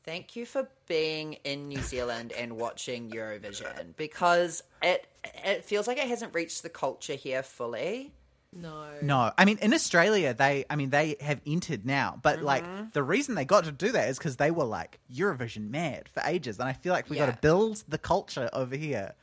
Thank 0.05 0.35
you 0.35 0.47
for 0.47 0.69
being 0.89 1.35
in 1.45 1.69
New 1.69 1.81
Zealand 1.81 2.33
and 2.33 2.57
watching 2.57 3.11
Eurovision 3.11 3.95
because 3.97 4.63
it 4.83 5.07
it 5.45 5.65
feels 5.65 5.87
like 5.87 5.99
it 5.99 6.09
hasn't 6.09 6.35
reached 6.35 6.63
the 6.63 6.69
culture 6.69 7.15
here 7.15 7.43
fully. 7.43 8.13
No. 8.55 8.87
No, 9.01 9.33
I 9.39 9.45
mean 9.45 9.59
in 9.59 9.73
Australia 9.73 10.35
they 10.35 10.65
I 10.69 10.77
mean 10.77 10.91
they 10.91 11.17
have 11.21 11.41
entered 11.47 11.85
now, 11.87 12.19
but 12.23 12.37
Mm-hmm. 12.37 12.47
like 12.47 12.93
the 12.93 13.03
reason 13.03 13.35
they 13.35 13.45
got 13.45 13.65
to 13.65 13.73
do 13.73 13.93
that 13.93 14.09
is 14.09 14.19
cuz 14.19 14.37
they 14.37 14.51
were 14.51 14.65
like 14.65 14.99
Eurovision 15.13 15.71
mad 15.71 16.09
for 16.09 16.23
ages 16.27 16.59
and 16.59 16.69
I 16.69 16.73
feel 16.75 16.93
like 16.93 17.09
we 17.09 17.17
got 17.17 17.27
to 17.27 17.39
build 17.41 17.83
the 17.89 17.99
culture 17.99 18.51
over 18.53 18.77
here. 18.77 19.15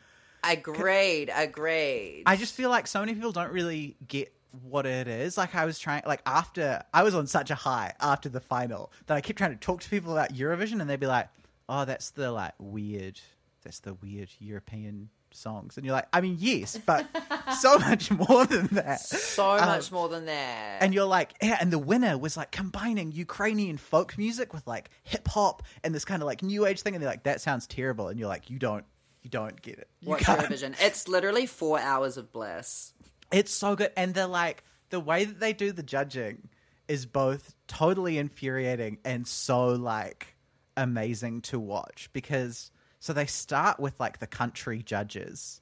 Agreed, 0.43 1.29
agreed. 1.33 2.23
I 2.25 2.35
just 2.37 2.53
feel 2.55 2.69
like 2.69 2.87
so 2.87 3.01
many 3.01 3.13
people 3.13 3.31
don't 3.31 3.51
really 3.51 3.97
get 4.07 4.33
what 4.63 4.85
it 4.85 5.07
is. 5.07 5.37
Like 5.37 5.53
I 5.53 5.65
was 5.65 5.77
trying, 5.77 6.03
like 6.07 6.21
after 6.25 6.81
I 6.93 7.03
was 7.03 7.13
on 7.13 7.27
such 7.27 7.51
a 7.51 7.55
high 7.55 7.93
after 7.99 8.29
the 8.29 8.39
final 8.39 8.91
that 9.05 9.15
I 9.15 9.21
kept 9.21 9.37
trying 9.37 9.51
to 9.51 9.57
talk 9.57 9.81
to 9.81 9.89
people 9.89 10.11
about 10.13 10.33
Eurovision, 10.33 10.81
and 10.81 10.89
they'd 10.89 10.99
be 10.99 11.05
like, 11.07 11.27
"Oh, 11.67 11.85
that's 11.85 12.09
the 12.11 12.31
like 12.31 12.53
weird, 12.57 13.19
that's 13.61 13.79
the 13.79 13.93
weird 13.93 14.29
European 14.39 15.09
songs," 15.31 15.77
and 15.77 15.85
you're 15.85 15.93
like, 15.93 16.07
"I 16.13 16.21
mean, 16.21 16.37
yes, 16.39 16.77
but 16.77 17.07
so 17.59 17.77
much 17.79 18.11
more 18.11 18.45
than 18.45 18.67
that." 18.67 19.01
so 19.01 19.51
um, 19.51 19.65
much 19.65 19.91
more 19.91 20.09
than 20.09 20.25
that. 20.25 20.81
And 20.81 20.93
you're 20.93 21.05
like, 21.05 21.33
yeah, 21.41 21.57
and 21.59 21.71
the 21.71 21.79
winner 21.79 22.17
was 22.17 22.37
like 22.37 22.51
combining 22.51 23.11
Ukrainian 23.11 23.77
folk 23.77 24.17
music 24.17 24.53
with 24.53 24.65
like 24.67 24.89
hip 25.03 25.27
hop 25.27 25.63
and 25.83 25.93
this 25.93 26.05
kind 26.05 26.21
of 26.21 26.25
like 26.25 26.43
new 26.43 26.65
age 26.65 26.81
thing, 26.81 26.95
and 26.95 27.03
they're 27.03 27.09
like, 27.09 27.23
"That 27.23 27.41
sounds 27.41 27.67
terrible," 27.67 28.07
and 28.07 28.19
you're 28.19 28.29
like, 28.29 28.49
"You 28.49 28.59
don't, 28.59 28.85
you 29.21 29.29
don't 29.29 29.61
get 29.61 29.79
it." 29.79 29.89
You 30.01 30.09
Watch 30.09 30.21
can't." 30.21 30.41
Eurovision. 30.41 30.75
It's 30.81 31.07
literally 31.07 31.45
four 31.45 31.79
hours 31.79 32.17
of 32.17 32.31
bliss. 32.31 32.93
It's 33.31 33.51
so 33.51 33.75
good, 33.75 33.91
and 33.95 34.13
they're 34.13 34.27
like 34.27 34.63
the 34.89 34.99
way 34.99 35.25
that 35.25 35.39
they 35.39 35.53
do 35.53 35.71
the 35.71 35.83
judging 35.83 36.49
is 36.87 37.05
both 37.05 37.55
totally 37.67 38.17
infuriating 38.17 38.97
and 39.05 39.27
so 39.27 39.67
like 39.69 40.35
amazing 40.75 41.41
to 41.41 41.59
watch 41.59 42.09
because 42.13 42.71
so 42.99 43.13
they 43.13 43.25
start 43.25 43.79
with 43.79 43.99
like 43.99 44.19
the 44.19 44.27
country 44.27 44.81
judges, 44.83 45.61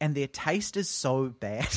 and 0.00 0.14
their 0.14 0.26
taste 0.28 0.76
is 0.76 0.88
so 0.88 1.28
bad. 1.28 1.68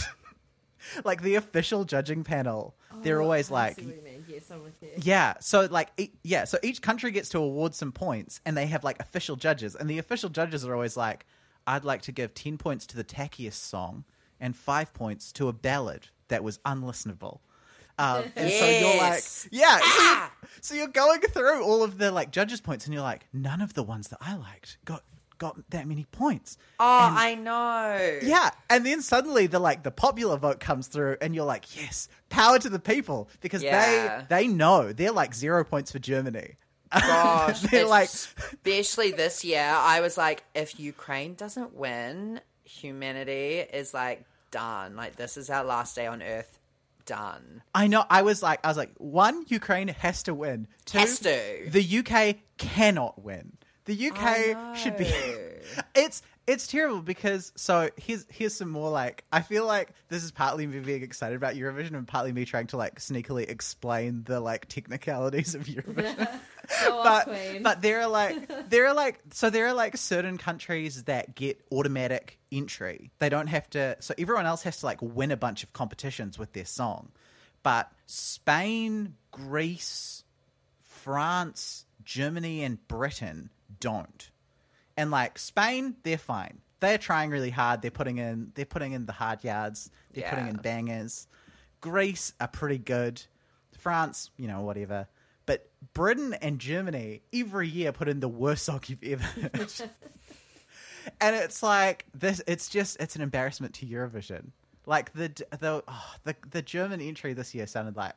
like 1.06 1.22
the 1.22 1.36
official 1.36 1.86
judging 1.86 2.24
panel, 2.24 2.76
oh, 2.92 2.98
they're 3.04 3.20
Oh, 3.22 3.26
always 3.26 3.52
I 3.52 3.54
like, 3.54 3.76
see 3.76 3.86
what 3.86 3.96
you 3.96 4.02
mean. 4.02 4.26
Yes, 4.28 4.50
I'm 4.52 4.64
with 4.64 4.74
you. 4.82 4.90
yeah, 4.98 5.36
so 5.40 5.68
like 5.70 5.90
e- 5.98 6.10
yeah, 6.24 6.46
so 6.46 6.58
each 6.64 6.82
country 6.82 7.12
gets 7.12 7.30
to 7.30 7.40
award 7.40 7.76
some 7.76 7.92
points, 7.92 8.42
and 8.46 8.56
they 8.58 8.66
have 8.68 8.84
like 8.84 9.00
official 9.00 9.36
judges, 9.36 9.76
and 9.76 9.90
the 9.90 10.00
official 10.00 10.30
judges 10.30 10.66
are 10.66 10.74
always 10.74 10.98
like, 10.98 11.26
"I'd 11.68 11.84
like 11.86 12.02
to 12.04 12.12
give 12.12 12.34
ten 12.34 12.58
points 12.58 12.86
to 12.88 12.96
the 12.96 13.04
tackiest 13.04 13.54
song, 13.54 14.06
and 14.40 14.56
five 14.56 14.94
points 14.94 15.32
to 15.34 15.48
a 15.48 15.54
ballad 15.54 16.08
that 16.30 16.44
was 16.44 16.58
unlistenable." 16.60 17.40
Um, 18.02 18.24
and 18.36 18.50
so 18.52 18.66
you're 18.70 18.98
like, 18.98 19.14
Yes. 19.14 19.48
yeah, 19.52 19.78
so, 19.78 19.84
Ah! 19.86 20.32
you're, 20.42 20.50
so 20.62 20.76
you're 20.76 20.88
going 20.88 21.22
through 21.22 21.64
all 21.64 21.84
of 21.84 21.98
the 21.98 22.12
like 22.12 22.32
judges' 22.32 22.62
points, 22.62 22.86
and 22.86 22.94
you're 22.94 23.04
like, 23.04 23.28
none 23.34 23.62
of 23.62 23.74
the 23.74 23.84
ones 23.84 24.08
that 24.10 24.18
I 24.22 24.36
liked 24.36 24.78
got 24.86 25.04
got 25.38 25.58
that 25.72 25.88
many 25.88 26.06
points. 26.12 26.58
Oh, 26.80 27.08
And- 27.08 27.18
I 27.18 27.34
know. 27.36 28.20
yeah, 28.22 28.52
and 28.70 28.86
then 28.86 29.02
suddenly 29.02 29.48
the 29.48 29.58
like 29.60 29.82
the 29.84 29.90
popular 29.92 30.38
vote 30.38 30.60
comes 30.60 30.88
through, 30.88 31.18
and 31.22 31.34
you're 31.36 31.46
like, 31.46 31.76
yes, 31.76 32.08
power 32.30 32.60
to 32.60 32.70
the 32.70 32.80
people 32.80 33.30
because 33.42 33.64
Yeah. 33.64 34.26
they 34.30 34.42
they 34.44 34.48
know 34.48 34.94
they're 34.94 35.12
like 35.12 35.34
zero 35.34 35.64
points 35.64 35.92
for 35.92 36.00
Germany. 36.00 36.58
Gosh, 36.92 37.62
They're 37.72 37.88
like- 37.88 38.10
especially 38.10 39.12
this 39.12 39.44
year, 39.46 39.64
I 39.74 40.02
was 40.02 40.18
like, 40.18 40.44
if 40.54 40.80
Ukraine 40.80 41.36
doesn't 41.36 41.74
win, 41.74 42.42
humanity 42.66 43.60
is 43.60 43.94
like 43.94 44.26
done. 44.52 44.96
Like 44.96 45.16
this 45.16 45.38
is 45.38 45.50
our 45.50 45.64
last 45.64 45.96
day 45.96 46.06
on 46.08 46.22
Earth. 46.22 46.60
Done. 47.12 47.62
I 47.76 47.88
know. 47.88 48.06
I 48.10 48.22
was 48.22 48.42
like, 48.42 48.62
I 48.64 48.70
was 48.70 48.78
like, 48.78 48.92
one, 48.98 49.44
Ukraine 49.50 49.90
has 49.90 50.24
to 50.24 50.34
win. 50.34 50.68
Two, 50.86 50.98
Has 51.00 51.20
to. 51.20 51.42
The 51.68 52.00
UK 52.00 52.38
cannot 52.58 53.22
win. 53.22 53.58
The 53.84 54.12
UK 54.12 54.78
should 54.78 54.96
be. 54.96 55.12
it's 55.96 56.22
it's 56.48 56.68
terrible 56.68 57.02
because 57.02 57.52
so 57.58 57.90
here's 57.98 58.26
here's 58.30 58.54
some 58.54 58.70
more 58.70 58.90
like 58.90 59.26
I 59.32 59.42
feel 59.42 59.66
like 59.66 59.90
this 60.08 60.24
is 60.24 60.32
partly 60.32 60.66
me 60.68 60.80
being 60.80 61.04
excited 61.04 61.36
about 61.36 61.56
Eurovision 61.56 61.96
and 61.96 62.08
partly 62.08 62.32
me 62.32 62.46
trying 62.46 62.68
to 62.68 62.78
like 62.78 63.00
sneakily 63.00 63.50
explain 63.50 64.24
the 64.24 64.40
like 64.40 64.70
technicalities 64.70 65.54
of 65.54 65.66
Eurovision. 65.66 66.30
Go 66.86 67.04
but 67.04 67.30
but 67.64 67.82
there 67.82 68.02
are 68.02 68.08
like 68.08 68.52
there 68.70 68.88
are 68.88 68.94
like 68.94 69.20
so 69.32 69.50
there 69.50 69.68
are 69.68 69.74
like 69.74 69.98
certain 69.98 70.38
countries 70.38 71.04
that 71.04 71.36
get 71.36 71.60
automatic 71.72 72.40
entry. 72.52 73.12
They 73.20 73.30
don't 73.30 73.48
have 73.48 73.70
to. 73.72 73.98
So 74.00 74.14
everyone 74.18 74.46
else 74.46 74.64
has 74.64 74.80
to 74.80 74.86
like 74.86 75.02
win 75.02 75.32
a 75.32 75.38
bunch 75.38 75.64
of 75.64 75.74
competitions 75.74 76.38
with 76.38 76.54
their 76.54 76.66
song, 76.66 77.12
but 77.64 77.92
Spain, 78.06 79.16
Greece, 79.32 80.24
France, 80.82 81.86
Germany, 82.04 82.64
and 82.64 82.86
Britain 82.88 83.50
don't. 83.80 84.30
And 84.98 85.12
like 85.12 85.40
Spain, 85.40 85.96
they're 86.04 86.18
fine. 86.18 86.60
They're 86.80 86.98
trying 86.98 87.30
really 87.30 87.52
hard. 87.52 87.82
They're 87.82 87.92
putting 87.92 88.18
in 88.18 88.52
they're 88.56 88.66
putting 88.66 88.94
in 88.94 89.06
the 89.06 89.14
hard 89.14 89.44
yards. 89.44 89.90
They're 90.14 90.30
putting 90.30 90.48
in 90.48 90.56
bangers. 90.58 91.28
Greece 91.80 92.34
are 92.40 92.48
pretty 92.48 92.78
good. 92.78 93.22
France, 93.78 94.30
you 94.38 94.48
know, 94.48 94.62
whatever. 94.62 95.08
But 95.46 95.68
Britain 95.94 96.34
and 96.36 96.60
Germany 96.60 97.22
every 97.34 97.68
year 97.68 97.92
put 97.92 98.08
in 98.08 98.20
the 98.20 98.30
worst 98.30 98.64
song 98.66 98.82
you've 98.88 99.04
ever 99.04 99.50
and 101.22 101.36
it's 101.36 101.64
like 101.64 102.06
this 102.14 102.42
it's 102.48 102.70
just 102.70 103.00
it's 103.00 103.16
an 103.16 103.22
embarrassment 103.22 103.74
to 103.76 103.86
Eurovision. 103.86 104.52
Like 104.86 105.14
the 105.14 105.30
the 105.60 105.84
oh, 105.88 106.14
the 106.24 106.36
the 106.50 106.62
German 106.62 107.02
entry 107.02 107.34
this 107.34 107.54
year 107.54 107.68
sounded 107.68 107.96
like 107.96 108.16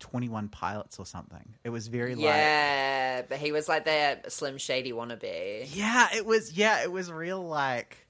21 0.00 0.48
pilots 0.48 0.98
or 0.98 1.06
something. 1.06 1.54
It 1.62 1.70
was 1.70 1.86
very 1.86 2.14
like 2.14 2.24
Yeah, 2.24 3.22
but 3.28 3.38
he 3.38 3.52
was 3.52 3.68
like 3.68 3.84
that 3.84 4.32
Slim 4.32 4.58
Shady 4.58 4.92
wannabe. 4.92 5.68
Yeah, 5.72 6.08
it 6.14 6.26
was. 6.26 6.52
Yeah, 6.54 6.82
it 6.82 6.90
was 6.90 7.12
real 7.12 7.46
like 7.46 8.06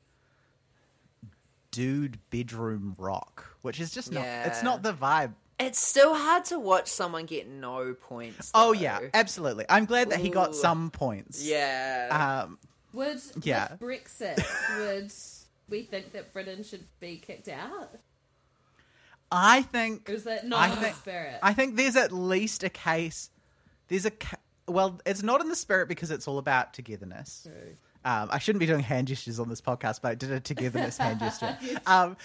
dude 1.71 2.19
bedroom 2.31 2.95
rock, 2.99 3.45
which 3.63 3.81
is 3.81 3.91
just 3.91 4.13
not. 4.13 4.25
It's 4.25 4.63
not 4.63 4.83
the 4.83 4.95
vibe. 4.95 5.35
It's 5.61 5.79
still 5.79 6.15
hard 6.15 6.47
to 6.47 6.59
watch 6.59 6.89
someone 6.89 7.27
get 7.27 7.47
no 7.49 7.95
points. 7.95 8.51
Oh 8.55 8.73
yeah, 8.73 9.01
absolutely. 9.15 9.67
I'm 9.69 9.85
glad 9.85 10.11
that 10.11 10.19
he 10.19 10.31
got 10.31 10.51
Ooh. 10.51 10.55
some 10.55 10.91
points. 10.91 11.45
yeah. 11.45 12.45
Um, 12.47 12.59
Would 12.95 13.21
Yeah. 13.43 13.69
with 13.79 13.81
Brexit 13.81 14.43
would 14.79 15.13
we 15.69 15.83
think 15.83 16.13
that 16.13 16.33
Britain 16.33 16.63
should 16.65 16.87
be 16.99 17.19
kicked 17.19 17.49
out? 17.49 17.91
I 19.31 19.63
think. 19.63 20.09
Or 20.11 20.15
is 20.15 20.25
that 20.25 20.47
not 20.47 20.61
I 20.61 20.69
in 20.71 20.75
the 20.77 20.81
think. 20.87 20.97
spirit? 20.97 21.39
I 21.43 21.53
think 21.53 21.77
there's 21.77 21.95
at 21.97 22.11
least 22.11 22.65
a 22.65 22.69
case. 22.71 23.31
There's 23.89 24.07
a. 24.07 24.13
Well, 24.67 25.01
it's 25.07 25.23
not 25.23 25.41
in 25.41 25.49
the 25.49 25.57
spirit 25.57 25.89
because 25.89 26.11
it's 26.11 26.27
all 26.27 26.39
about 26.39 26.73
togetherness. 26.75 27.47
Um, 28.05 28.29
I 28.33 28.39
shouldn't 28.39 28.61
be 28.61 28.67
doing 28.67 28.81
hand 28.81 29.09
gestures 29.09 29.39
on 29.39 29.49
this 29.49 29.61
podcast, 29.61 30.01
but 30.01 30.09
I 30.11 30.15
did 30.15 30.33
a 30.33 30.41
togetherness 30.41 30.97
hand 30.97 31.21
gesture. 31.21 31.57
Um, 31.87 32.17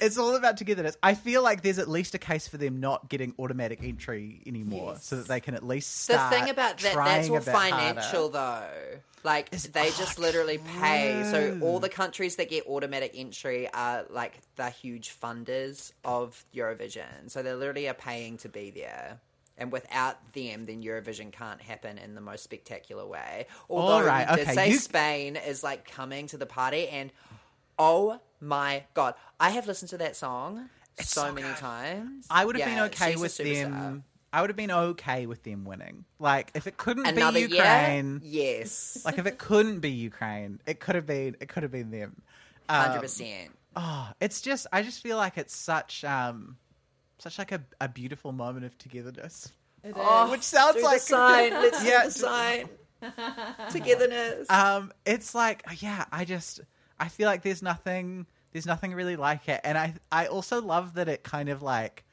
it's 0.00 0.18
all 0.18 0.34
about 0.36 0.56
togetherness. 0.56 0.96
I 1.02 1.14
feel 1.14 1.42
like 1.42 1.62
there's 1.62 1.78
at 1.78 1.88
least 1.88 2.14
a 2.14 2.18
case 2.18 2.48
for 2.48 2.56
them 2.56 2.80
not 2.80 3.08
getting 3.08 3.34
automatic 3.38 3.80
entry 3.82 4.42
anymore, 4.46 4.92
Yes. 4.94 5.04
so 5.04 5.16
that 5.16 5.28
they 5.28 5.40
can 5.40 5.54
at 5.54 5.66
least 5.66 6.08
the 6.08 6.18
thing 6.30 6.48
about 6.48 6.78
that 6.78 6.94
that's 6.94 7.28
all 7.28 7.40
financial 7.40 8.32
harder. 8.32 8.32
though. 8.32 8.98
Like 9.22 9.52
Is- 9.52 9.64
they 9.64 9.88
oh, 9.88 9.94
just 9.98 10.18
literally 10.18 10.58
pay. 10.58 11.22
So 11.30 11.58
all 11.62 11.78
the 11.80 11.88
countries 11.90 12.36
that 12.36 12.48
get 12.48 12.66
automatic 12.66 13.12
entry 13.14 13.68
are 13.72 14.06
like 14.08 14.38
the 14.56 14.70
huge 14.70 15.14
funders 15.20 15.92
of 16.04 16.44
Eurovision. 16.54 17.30
So 17.30 17.42
they 17.42 17.52
literally 17.52 17.88
are 17.88 17.94
paying 17.94 18.38
to 18.38 18.48
be 18.48 18.70
there. 18.70 19.20
And 19.60 19.70
without 19.70 20.32
them, 20.32 20.64
then 20.64 20.82
Eurovision 20.82 21.30
can't 21.30 21.60
happen 21.60 21.98
in 21.98 22.14
the 22.14 22.22
most 22.22 22.42
spectacular 22.42 23.06
way. 23.06 23.46
Although 23.68 23.92
All 23.92 24.02
right, 24.02 24.28
okay, 24.30 24.54
say 24.54 24.70
you- 24.70 24.78
Spain 24.78 25.36
is 25.36 25.62
like 25.62 25.84
coming 25.86 26.26
to 26.28 26.38
the 26.38 26.46
party, 26.46 26.88
and 26.88 27.12
oh 27.78 28.20
my 28.40 28.84
god, 28.94 29.14
I 29.38 29.50
have 29.50 29.66
listened 29.66 29.90
to 29.90 29.98
that 29.98 30.16
song 30.16 30.70
so, 30.98 31.26
so 31.26 31.32
many 31.32 31.48
good. 31.48 31.56
times. 31.58 32.26
I 32.30 32.44
would 32.44 32.56
have 32.56 32.66
Yeah, 32.66 32.74
been 32.74 32.84
okay 32.86 33.16
with 33.16 33.36
them. 33.36 34.02
I 34.32 34.40
would 34.40 34.48
have 34.50 34.56
been 34.56 34.70
okay 34.70 35.26
with 35.26 35.42
them 35.42 35.64
winning. 35.64 36.04
Like 36.18 36.52
if 36.54 36.66
it 36.66 36.76
couldn't 36.76 37.04
Another 37.06 37.38
be 37.40 37.42
Ukraine, 37.54 38.22
year, 38.22 38.56
yes, 38.56 39.02
like 39.04 39.18
if 39.18 39.26
it 39.26 39.38
couldn't 39.38 39.80
be 39.80 39.90
Ukraine, 39.90 40.60
it 40.66 40.80
could 40.80 40.94
have 40.94 41.06
been. 41.06 41.36
It 41.40 41.48
could 41.48 41.64
have 41.64 41.72
been 41.72 41.90
them. 41.90 42.22
Um, 42.68 42.82
hundred 42.82 43.00
percent. 43.02 43.50
Oh, 43.76 44.08
it's 44.20 44.40
just 44.40 44.66
I 44.72 44.82
just 44.82 45.02
feel 45.02 45.16
like 45.18 45.36
it's 45.36 45.54
such 45.54 46.02
um 46.04 46.56
such 47.20 47.38
like 47.38 47.52
a, 47.52 47.62
a 47.80 47.88
beautiful 47.88 48.32
moment 48.32 48.64
of 48.66 48.76
togetherness. 48.78 49.52
It 49.84 49.88
is. 49.88 49.94
Oh, 49.96 50.30
Which 50.30 50.42
sounds 50.42 50.76
do 50.76 50.82
like- 50.82 51.00
the 51.00 51.06
sign. 51.06 51.50
Let's 51.52 51.84
Yeah. 51.84 52.02
do 52.02 52.08
the 52.08 52.10
sign. 52.12 52.68
Togetherness. 53.70 54.50
Um 54.50 54.92
it's 55.06 55.34
like 55.34 55.62
yeah, 55.80 56.04
I 56.12 56.24
just 56.24 56.60
I 56.98 57.08
feel 57.08 57.26
like 57.26 57.42
there's 57.42 57.62
nothing 57.62 58.26
there's 58.52 58.66
nothing 58.66 58.92
really 58.94 59.16
like 59.16 59.48
it. 59.48 59.60
And 59.64 59.78
I 59.78 59.94
I 60.12 60.26
also 60.26 60.60
love 60.60 60.94
that 60.94 61.08
it 61.08 61.22
kind 61.22 61.48
of 61.48 61.62
like 61.62 62.04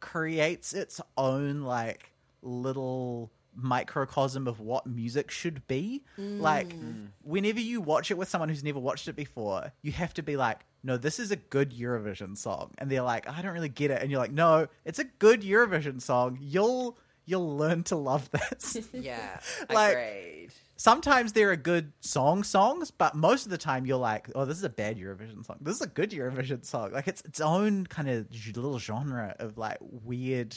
creates 0.00 0.72
its 0.72 1.00
own 1.16 1.62
like 1.62 2.12
little 2.42 3.30
microcosm 3.54 4.48
of 4.48 4.60
what 4.60 4.86
music 4.86 5.30
should 5.30 5.66
be. 5.66 6.02
Like 6.16 6.74
whenever 7.22 7.60
you 7.60 7.80
watch 7.80 8.10
it 8.10 8.16
with 8.16 8.28
someone 8.28 8.48
who's 8.48 8.64
never 8.64 8.80
watched 8.80 9.08
it 9.08 9.16
before, 9.16 9.72
you 9.82 9.92
have 9.92 10.14
to 10.14 10.22
be 10.22 10.36
like, 10.36 10.60
"No, 10.82 10.96
this 10.96 11.18
is 11.18 11.30
a 11.30 11.36
good 11.36 11.72
Eurovision 11.72 12.36
song." 12.36 12.72
And 12.78 12.90
they're 12.90 13.02
like, 13.02 13.28
"I 13.28 13.42
don't 13.42 13.52
really 13.52 13.68
get 13.68 13.90
it." 13.90 14.02
And 14.02 14.10
you're 14.10 14.20
like, 14.20 14.32
"No, 14.32 14.68
it's 14.84 14.98
a 14.98 15.04
good 15.04 15.42
Eurovision 15.42 16.00
song. 16.00 16.38
You'll 16.40 16.98
you'll 17.24 17.56
learn 17.56 17.82
to 17.84 17.96
love 17.96 18.30
this." 18.30 18.78
yeah, 18.92 19.40
like- 19.70 19.96
agreed. 19.96 20.48
Sometimes 20.76 21.32
there 21.32 21.52
are 21.52 21.56
good 21.56 21.92
song 22.00 22.42
songs, 22.42 22.90
but 22.90 23.14
most 23.14 23.44
of 23.44 23.50
the 23.52 23.58
time 23.58 23.86
you're 23.86 23.96
like, 23.98 24.28
"Oh, 24.34 24.44
this 24.44 24.58
is 24.58 24.64
a 24.64 24.68
bad 24.68 24.98
Eurovision 24.98 25.46
song. 25.46 25.58
This 25.60 25.76
is 25.76 25.82
a 25.82 25.86
good 25.86 26.10
Eurovision 26.10 26.64
song." 26.64 26.90
Like 26.90 27.06
it's 27.06 27.20
its 27.22 27.40
own 27.40 27.86
kind 27.86 28.10
of 28.10 28.26
little 28.56 28.80
genre 28.80 29.36
of 29.38 29.58
like 29.58 29.78
weird 29.80 30.56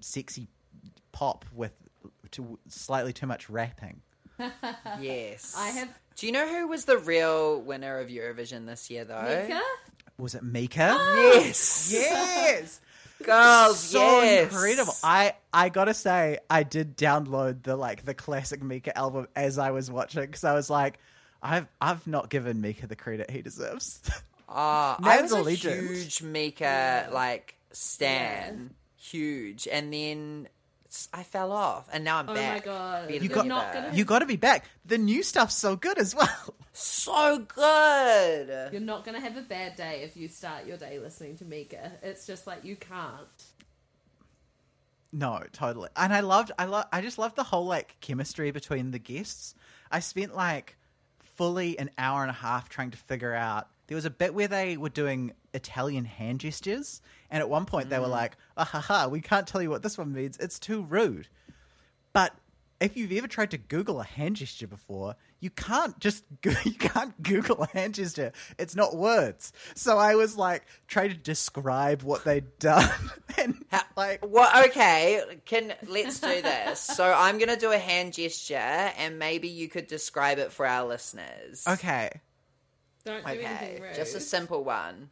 sexy 0.00 0.48
pop 1.12 1.46
with 1.54 1.72
too, 2.30 2.58
slightly 2.68 3.12
too 3.14 3.26
much 3.26 3.48
rapping. 3.48 4.02
Yes, 5.00 5.54
I 5.56 5.68
have 5.68 5.88
Do 6.16 6.26
you 6.26 6.32
know 6.32 6.48
who 6.48 6.68
was 6.68 6.84
the 6.84 6.98
real 6.98 7.60
winner 7.60 7.98
of 7.98 8.08
Eurovision 8.08 8.66
this 8.66 8.90
year, 8.90 9.04
though? 9.04 9.22
Mika. 9.22 9.60
Was 10.18 10.34
it 10.34 10.42
Mika? 10.42 10.96
Yes, 11.16 11.90
Yes. 11.92 12.80
girls. 13.22 13.78
so 13.78 14.22
yes. 14.22 14.50
incredible. 14.52 14.94
I 15.02 15.34
I 15.52 15.68
gotta 15.68 15.94
say, 15.94 16.38
I 16.48 16.62
did 16.62 16.96
download 16.96 17.62
the 17.62 17.76
like 17.76 18.04
the 18.04 18.14
classic 18.14 18.62
Mika 18.62 18.96
album 18.96 19.28
as 19.36 19.58
I 19.58 19.70
was 19.72 19.90
watching 19.90 20.22
because 20.22 20.44
I 20.44 20.54
was 20.54 20.70
like, 20.70 20.98
I've 21.42 21.66
I've 21.80 22.06
not 22.06 22.30
given 22.30 22.60
Mika 22.60 22.86
the 22.86 22.96
credit 22.96 23.30
he 23.30 23.42
deserves. 23.42 24.00
Ah, 24.48 24.96
I 25.02 25.16
Man's 25.16 25.32
was 25.32 25.32
a 25.32 25.36
a 25.38 25.42
legend. 25.42 25.88
huge 25.88 26.22
Mika 26.22 27.08
like 27.12 27.56
stan, 27.72 28.70
huge, 28.96 29.66
and 29.70 29.92
then 29.92 30.48
s- 30.96 31.08
I 31.12 31.22
fell 31.22 31.52
off, 31.52 31.88
and 31.92 32.02
now 32.04 32.18
I'm 32.18 32.28
Oh 32.28 32.34
back. 32.34 32.66
Oh 32.66 32.70
my 32.70 32.78
god, 33.06 33.10
You 33.22 33.28
got- 33.28 33.46
not 33.46 33.72
gonna 33.72 33.90
you 33.94 34.04
got 34.04 34.18
to 34.20 34.26
be 34.26 34.36
back. 34.36 34.64
The 34.84 34.98
new 34.98 35.22
stuff's 35.22 35.54
so 35.54 35.76
good 35.76 35.98
as 35.98 36.14
well. 36.14 36.54
so 36.72 37.38
good. 37.38 38.72
You're 38.72 38.80
not 38.80 39.04
gonna 39.04 39.20
have 39.20 39.36
a 39.36 39.42
bad 39.42 39.76
day 39.76 40.02
if 40.02 40.16
you 40.16 40.28
start 40.28 40.66
your 40.66 40.76
day 40.76 40.98
listening 40.98 41.36
to 41.38 41.44
Mika. 41.44 41.92
It's 42.02 42.26
just 42.26 42.46
like 42.46 42.64
you 42.64 42.76
can't. 42.76 43.44
No, 45.12 45.42
totally. 45.52 45.88
And 45.96 46.12
I 46.12 46.20
loved 46.20 46.52
I 46.58 46.64
love 46.66 46.86
I 46.92 47.00
just 47.00 47.18
loved 47.18 47.36
the 47.36 47.44
whole 47.44 47.64
like 47.66 47.96
chemistry 48.00 48.50
between 48.50 48.90
the 48.90 48.98
guests. 48.98 49.54
I 49.90 50.00
spent 50.00 50.34
like 50.34 50.76
fully 51.36 51.78
an 51.78 51.90
hour 51.96 52.22
and 52.22 52.30
a 52.30 52.34
half 52.34 52.68
trying 52.68 52.90
to 52.90 52.96
figure 52.96 53.34
out 53.34 53.68
there 53.86 53.94
was 53.94 54.04
a 54.04 54.10
bit 54.10 54.34
where 54.34 54.48
they 54.48 54.76
were 54.76 54.88
doing 54.88 55.32
Italian 55.54 56.04
hand 56.04 56.40
gestures 56.40 57.00
and 57.30 57.40
at 57.40 57.48
one 57.48 57.64
point 57.66 57.88
they 57.90 57.98
were 57.98 58.06
like, 58.06 58.36
ah, 58.56 58.64
ha, 58.64 58.80
ha, 58.80 59.08
we 59.08 59.20
can't 59.20 59.46
tell 59.46 59.62
you 59.62 59.70
what 59.70 59.82
this 59.82 59.96
one 59.98 60.12
means. 60.12 60.36
It's 60.38 60.58
too 60.58 60.82
rude. 60.82 61.28
But 62.12 62.34
if 62.80 62.96
you've 62.96 63.12
ever 63.12 63.26
tried 63.28 63.50
to 63.52 63.58
Google 63.58 64.00
a 64.00 64.04
hand 64.04 64.36
gesture 64.36 64.66
before, 64.66 65.16
you 65.40 65.48
can't 65.50 65.98
just 65.98 66.24
go- 66.42 66.52
you 66.64 66.74
can't 66.74 67.20
Google 67.22 67.62
a 67.62 67.66
hand 67.68 67.94
gesture. 67.94 68.32
It's 68.58 68.74
not 68.76 68.96
words. 68.96 69.52
So 69.74 69.96
I 69.98 70.14
was 70.14 70.36
like 70.36 70.64
trying 70.88 71.10
to 71.10 71.16
describe 71.16 72.02
what 72.02 72.24
they'd 72.24 72.46
done, 72.58 72.90
and 73.38 73.64
Ha- 73.70 73.86
like 73.96 74.24
Well, 74.26 74.64
okay, 74.66 75.22
can 75.46 75.72
let's 75.86 76.20
do 76.20 76.42
this. 76.42 76.80
So 76.80 77.04
I'm 77.16 77.38
gonna 77.38 77.56
do 77.56 77.72
a 77.72 77.78
hand 77.78 78.12
gesture, 78.14 78.54
and 78.56 79.18
maybe 79.18 79.48
you 79.48 79.68
could 79.68 79.86
describe 79.86 80.38
it 80.38 80.52
for 80.52 80.66
our 80.66 80.86
listeners. 80.86 81.64
okay, 81.66 82.10
Don't 83.06 83.24
do 83.24 83.32
Okay, 83.32 83.44
anything 83.44 83.82
rude. 83.82 83.94
just 83.94 84.14
a 84.14 84.20
simple 84.20 84.62
one. 84.64 85.08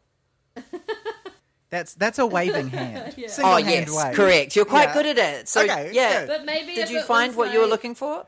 that's 1.70 1.94
that's 1.94 2.18
a 2.18 2.26
waving 2.26 2.68
hand. 2.80 3.14
Yeah. 3.16 3.28
Single 3.28 3.52
Oh 3.52 3.56
hand 3.56 3.68
yes, 3.88 3.96
wave. 4.04 4.14
correct. 4.14 4.56
You're 4.56 4.64
quite 4.64 4.88
Yeah. 4.88 4.94
good 4.94 5.06
at 5.06 5.18
it. 5.18 5.48
So 5.48 5.62
Okay, 5.62 5.90
yeah. 5.92 6.20
good. 6.20 6.28
But 6.28 6.44
maybe 6.44 6.74
Did 6.74 6.90
you 6.90 7.02
find 7.02 7.30
was 7.30 7.36
what 7.36 7.52
you 7.52 7.60
were 7.60 7.66
looking 7.66 7.94
for? 7.94 8.26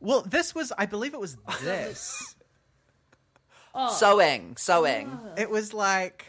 Well, 0.00 0.22
this 0.22 0.54
was 0.54 0.72
I 0.76 0.86
believe 0.86 1.14
it 1.14 1.20
was 1.20 1.36
this. 1.62 2.34
Oh, 3.74 3.90
Sewing, 3.94 4.56
sewing. 4.56 5.18
Oh. 5.24 5.34
it 5.40 5.48
was 5.48 5.72
like 5.72 6.26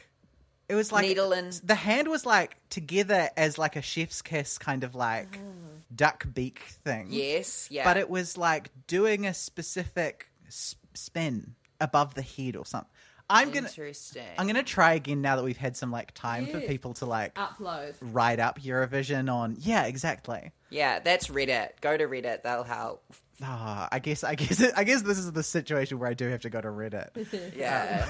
it 0.70 0.76
was 0.76 0.92
like 0.92 1.06
Needle 1.06 1.34
and- 1.34 1.52
the 1.64 1.76
hand 1.76 2.08
was 2.08 2.26
like 2.26 2.58
together 2.70 3.30
as 3.36 3.58
like 3.58 3.76
a 3.76 3.82
chef's 3.82 4.22
kiss 4.22 4.58
kind 4.58 4.84
of 4.84 4.96
like 4.96 5.38
oh. 5.44 5.82
duck 5.94 6.26
beak 6.34 6.60
thing. 6.86 7.08
Yes, 7.10 7.68
yeah. 7.70 7.84
But 7.84 7.98
it 7.98 8.10
was 8.10 8.38
like 8.38 8.70
doing 8.88 9.26
a 9.26 9.34
specific 9.34 10.30
s- 10.48 10.76
spin 10.94 11.56
above 11.84 12.16
the 12.16 12.22
head 12.22 12.56
or 12.56 12.66
something. 12.66 12.90
I'm 13.30 13.52
gonna 13.52 13.68
Interesting. 13.68 14.24
I'm 14.38 14.48
gonna 14.48 14.64
try 14.64 14.94
again 14.94 15.22
now 15.22 15.38
that 15.38 15.44
we've 15.44 15.58
had 15.58 15.78
some 15.78 15.92
like 15.92 16.14
time 16.14 16.46
for 16.48 16.60
Yeah. 16.60 16.68
people 16.68 16.94
to 16.96 17.06
like 17.06 17.34
Upload. 17.36 17.96
write 18.02 18.40
up 18.40 18.60
Eurovision 18.62 19.32
on. 19.34 19.56
Yeah, 19.60 19.86
exactly. 19.86 20.52
Yeah, 20.70 21.00
that's 21.00 21.28
Reddit. 21.28 21.70
Go 21.82 21.96
to 21.96 22.06
Reddit. 22.06 22.44
That'll 22.44 22.66
help. 22.66 23.04
Ah, 23.42 23.88
I 23.92 24.00
guess 24.00 24.24
I 24.24 24.36
guess 24.36 24.62
I 24.78 24.84
guess 24.84 25.02
this 25.04 25.18
is 25.18 25.32
the 25.32 25.42
situation 25.44 26.00
where 26.00 26.10
I 26.10 26.14
do 26.14 26.28
have 26.30 26.42
to 26.42 26.50
go 26.50 26.60
to 26.62 26.68
Reddit. 26.68 27.10
Yeah. 27.56 28.06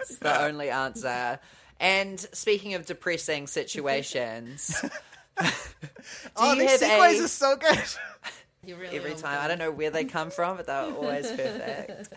it's 0.00 0.18
the 0.18 0.42
only 0.44 0.70
answer. 0.70 1.38
And 1.80 2.18
speaking 2.32 2.74
of 2.74 2.86
depressing 2.86 3.48
situations, 3.48 4.74
oh, 6.36 6.52
you 6.54 6.60
these 6.60 6.80
have 6.80 6.80
segues 6.80 7.20
a- 7.20 7.24
are 7.24 7.28
so 7.28 7.56
good. 7.56 7.82
You're 8.64 8.78
really 8.78 8.96
every 8.96 9.14
time. 9.14 9.38
I 9.40 9.48
don't 9.48 9.58
know 9.58 9.70
where 9.70 9.90
they 9.90 10.04
come 10.04 10.30
from, 10.30 10.56
but 10.56 10.66
they're 10.66 10.82
always 10.82 11.26
perfect. 11.30 12.12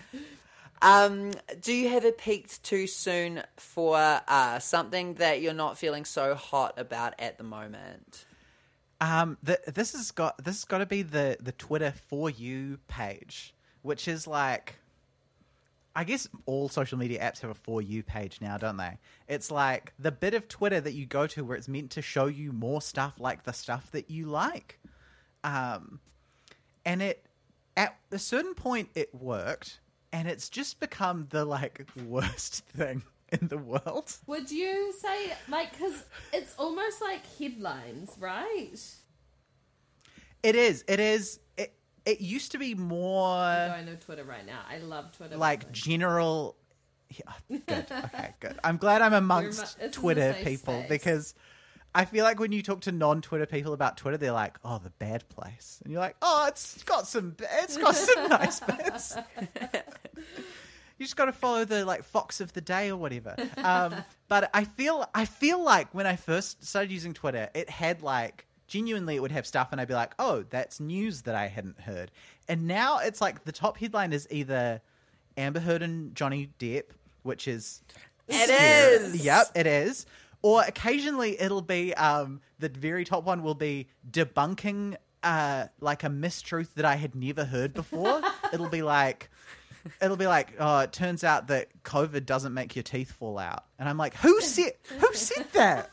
Um, 0.82 1.32
do 1.62 1.74
you 1.74 1.89
have 1.89 2.06
a 2.06 2.12
peaked 2.12 2.63
too 2.63 2.88
soon 2.88 3.44
for 3.58 3.98
uh, 3.98 4.60
something 4.60 5.15
that 5.15 5.42
you're 5.42 5.54
not 5.54 5.78
feeling 5.78 6.06
so 6.06 6.36
hot 6.36 6.74
about 6.78 7.15
at 7.20 7.38
the 7.38 7.44
moment? 7.44 8.26
Um, 9.02 9.38
th 9.46 9.60
this 9.65 9.94
has 9.94 10.12
got 10.12 10.44
this 10.44 10.56
has 10.56 10.65
got 10.65 10.80
to 10.80 10.86
be 10.86 11.02
the 11.04 11.38
the 11.39 11.54
Twitter 11.54 11.94
for 12.08 12.30
you 12.30 12.80
page, 12.88 13.54
which 13.82 14.08
is 14.08 14.28
like, 14.28 14.76
I 15.96 16.04
guess 16.04 16.28
all 16.46 16.70
social 16.70 16.98
media 16.98 17.22
apps 17.22 17.39
have 17.39 17.52
a 17.52 17.56
for 17.56 17.82
you 17.82 18.04
page 18.04 18.39
now, 18.42 18.58
don't 18.58 18.78
they? 18.78 18.98
It's 19.28 19.52
like 19.52 19.94
the 20.00 20.12
bit 20.12 20.34
of 20.34 20.48
Twitter 20.48 20.82
that 20.82 20.94
you 20.94 21.06
go 21.06 21.28
to 21.28 21.46
where 21.46 21.58
it's 21.58 21.68
meant 21.70 21.92
to 21.92 22.02
show 22.02 22.26
you 22.28 22.52
more 22.52 22.82
stuff 22.82 23.20
like 23.20 23.44
the 23.44 23.54
stuff 23.54 23.89
that 23.92 24.10
you 24.10 24.26
like, 24.26 24.80
um, 25.44 26.00
and 26.86 27.02
it 27.02 27.26
at 27.78 27.98
a 28.12 28.20
certain 28.20 28.54
point 28.54 28.89
it 28.96 29.15
worked, 29.15 29.80
and 30.12 30.28
it's 30.28 30.50
just 30.50 30.80
become 30.80 31.28
the 31.30 31.45
like 31.45 31.86
worst 32.06 32.65
thing 32.76 33.04
in 33.32 33.48
the 33.48 33.58
world. 33.58 34.15
Would 34.28 34.52
you 34.52 34.93
say 35.00 35.34
like 35.50 35.72
because 35.78 36.04
it's 36.34 36.54
almost 36.58 37.02
like 37.02 37.22
headlines, 37.38 38.12
right? 38.19 38.78
It 40.43 40.56
is. 40.56 40.84
It 40.88 41.00
is. 41.00 41.39
It 41.58 41.74
it 42.06 42.22
used 42.22 42.52
to 42.54 42.58
be 42.58 42.76
more. 42.76 43.36
I 43.36 43.84
know 43.86 43.95
Twitter 43.95 44.24
right 44.24 44.45
now. 44.45 44.62
I 44.69 44.78
love 44.80 45.12
Twitter. 45.12 45.38
like 45.38 45.72
general 45.72 46.56
yeah, 47.50 47.58
good 47.65 47.88
okay 47.91 48.36
good 48.39 48.60
i'm 48.63 48.78
glad 48.78 49.02
i'm 49.02 49.13
amongst 49.15 49.80
twitter 49.91 50.36
people 50.43 50.76
space. 50.82 50.89
because 50.89 51.34
i 51.95 52.06
feel 52.06 52.23
like 52.23 52.39
when 52.39 52.52
you 52.52 52.62
talk 52.62 52.82
to 52.82 52.91
non-twitter 52.91 53.45
people 53.45 53.73
about 53.73 53.97
twitter 53.97 54.17
they're 54.17 54.32
like 54.32 54.58
oh 54.63 54.80
the 54.84 54.89
bad 54.91 55.28
place. 55.30 55.80
And 55.84 55.91
you're 55.91 56.02
like 56.02 56.15
oh 56.21 56.45
it's 56.47 56.84
got 56.84 57.08
some 57.08 57.36
it's 57.62 57.78
got 57.78 57.95
some 57.95 58.30
nice 58.30 58.60
bits. 58.60 59.15
You 60.97 61.06
just 61.06 61.15
got 61.15 61.25
to 61.25 61.32
follow 61.32 61.63
the 61.63 61.86
like 61.86 62.04
fox 62.04 62.41
of 62.41 62.52
the 62.52 62.60
day 62.62 62.89
or 62.91 62.97
whatever. 62.97 63.36
Um, 63.58 63.95
but 64.28 64.49
i 64.54 64.63
feel 64.65 65.06
i 65.15 65.25
feel 65.25 65.63
like 65.63 65.93
when 65.93 66.06
i 66.06 66.15
first 66.15 66.63
started 66.63 66.91
using 66.91 67.13
twitter 67.13 67.49
it 67.54 67.69
had 67.69 68.02
like 68.04 68.45
genuinely 68.67 69.15
it 69.15 69.21
would 69.21 69.32
have 69.32 69.47
stuff 69.47 69.69
and 69.71 69.82
i'd 69.82 69.88
be 69.88 69.93
like 69.95 70.13
oh 70.19 70.43
that's 70.49 70.80
news 70.80 71.23
that 71.23 71.36
i 71.36 71.47
hadn't 71.47 71.80
heard. 71.82 72.12
And 72.47 72.67
now 72.67 72.99
it's 72.99 73.21
like 73.21 73.45
the 73.45 73.52
top 73.52 73.78
headline 73.78 74.12
is 74.13 74.28
either 74.30 74.82
amber 75.38 75.60
heard 75.62 75.82
and 75.82 76.13
johnny 76.15 76.49
depp 76.60 76.84
which 77.23 77.47
is 77.47 77.82
It 78.28 78.47
scary. 78.49 78.93
is. 79.15 79.25
yep 79.25 79.47
it 79.56 79.65
is 79.67 80.06
or 80.41 80.63
occasionally 80.63 81.39
it'll 81.39 81.62
be 81.62 81.93
um, 81.95 82.41
the 82.60 82.69
very 82.69 83.04
top 83.06 83.23
one 83.23 83.43
will 83.43 83.56
be 83.56 83.88
debunking 84.10 84.95
uh, 85.23 85.65
like 85.82 86.04
a 86.04 86.10
mistruth 86.10 86.73
that 86.75 86.86
i 86.86 86.95
had 86.95 87.13
never 87.15 87.43
heard 87.45 87.73
before 87.73 88.21
it'll 88.54 88.69
be 88.69 88.82
like 88.82 89.30
it'll 90.02 90.17
be 90.17 90.28
like, 90.28 90.54
oh, 90.60 90.80
it 90.80 90.91
turns 90.91 91.23
out 91.23 91.47
that 91.47 91.67
COVID 91.84 92.25
doesn't 92.25 92.54
make 92.54 92.75
your 92.75 92.84
teeth 92.84 93.13
fall 93.13 93.39
out, 93.39 93.63
and 93.80 93.88
I'm 93.88 93.97
like, 93.97 94.13
who 94.13 94.41
said 94.41 94.73
who 94.99 95.13
said 95.13 95.47
that? 95.54 95.89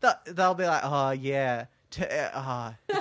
They'll- 0.00 0.54
be 0.54 0.64
like, 0.64 0.80
oh 0.82 1.10
yeah, 1.10 1.66
T- 1.90 2.04
uh, 2.04 2.30
uh, 2.32 2.72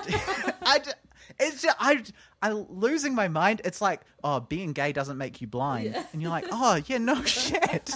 I, 0.61 0.79
d- 0.79 0.91
it's 1.39 1.61
just, 1.61 1.77
I, 1.79 2.03
I 2.41 2.51
losing 2.51 3.15
my 3.15 3.29
mind. 3.29 3.61
It's 3.63 3.81
like, 3.81 4.01
oh, 4.25 4.41
being 4.41 4.73
gay 4.73 4.91
doesn't 4.91 5.17
make 5.17 5.39
you 5.39 5.47
blind, 5.47 5.95
and 6.11 6.21
you're 6.21 6.31
like, 6.31 6.45
oh 6.51 6.81
yeah, 6.85 6.97
no 6.97 7.23
shit. 7.23 7.93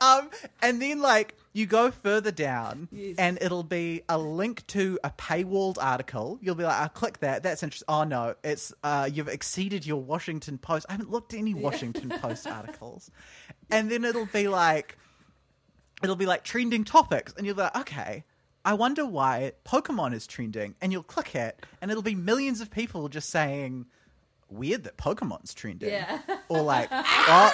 um, 0.00 0.30
and 0.62 0.80
then 0.80 1.02
like 1.02 1.34
you 1.54 1.66
go 1.66 1.90
further 1.90 2.30
down, 2.30 2.88
Yes. 2.90 3.16
and 3.18 3.38
it'll 3.42 3.62
be 3.62 4.02
a 4.08 4.16
link 4.18 4.66
to 4.68 4.98
a 5.04 5.10
paywalled 5.10 5.76
article. 5.80 6.38
You'll 6.40 6.54
be 6.54 6.64
like, 6.64 6.76
I'll 6.80 6.88
click 6.88 7.18
that. 7.20 7.42
That's 7.42 7.62
interesting. 7.62 7.86
Oh 7.88 8.04
no, 8.04 8.34
it's 8.42 8.72
uh, 8.82 9.08
you've 9.12 9.28
exceeded 9.28 9.84
your 9.86 10.00
Washington 10.02 10.56
Post. 10.58 10.86
I 10.88 10.92
haven't 10.92 11.10
looked 11.10 11.34
at 11.34 11.38
any 11.38 11.54
Washington 11.54 12.08
Post 12.20 12.46
articles, 12.46 13.10
and 13.70 13.90
then 13.90 14.04
it'll 14.04 14.26
be 14.26 14.48
like, 14.48 14.96
it'll 16.02 16.16
be 16.16 16.26
like 16.26 16.42
trending 16.42 16.84
topics, 16.84 17.34
and 17.36 17.46
you'll 17.46 17.56
be 17.56 17.62
like, 17.62 17.76
okay. 17.76 18.24
I 18.64 18.74
wonder 18.74 19.04
why 19.04 19.54
Pokemon 19.64 20.14
is 20.14 20.24
trending, 20.24 20.76
and 20.80 20.92
you'll 20.92 21.02
click 21.02 21.34
it, 21.34 21.66
and 21.80 21.90
it'll 21.90 22.00
be 22.02 22.14
millions 22.14 22.60
of 22.60 22.70
people 22.70 23.08
just 23.08 23.28
saying, 23.28 23.86
"Weird 24.48 24.84
that 24.84 24.96
Pokemon's 24.96 25.52
trending," 25.52 25.90
Yeah. 25.90 26.20
or 26.48 26.62
like, 26.62 26.88
"Oh, 26.92 27.52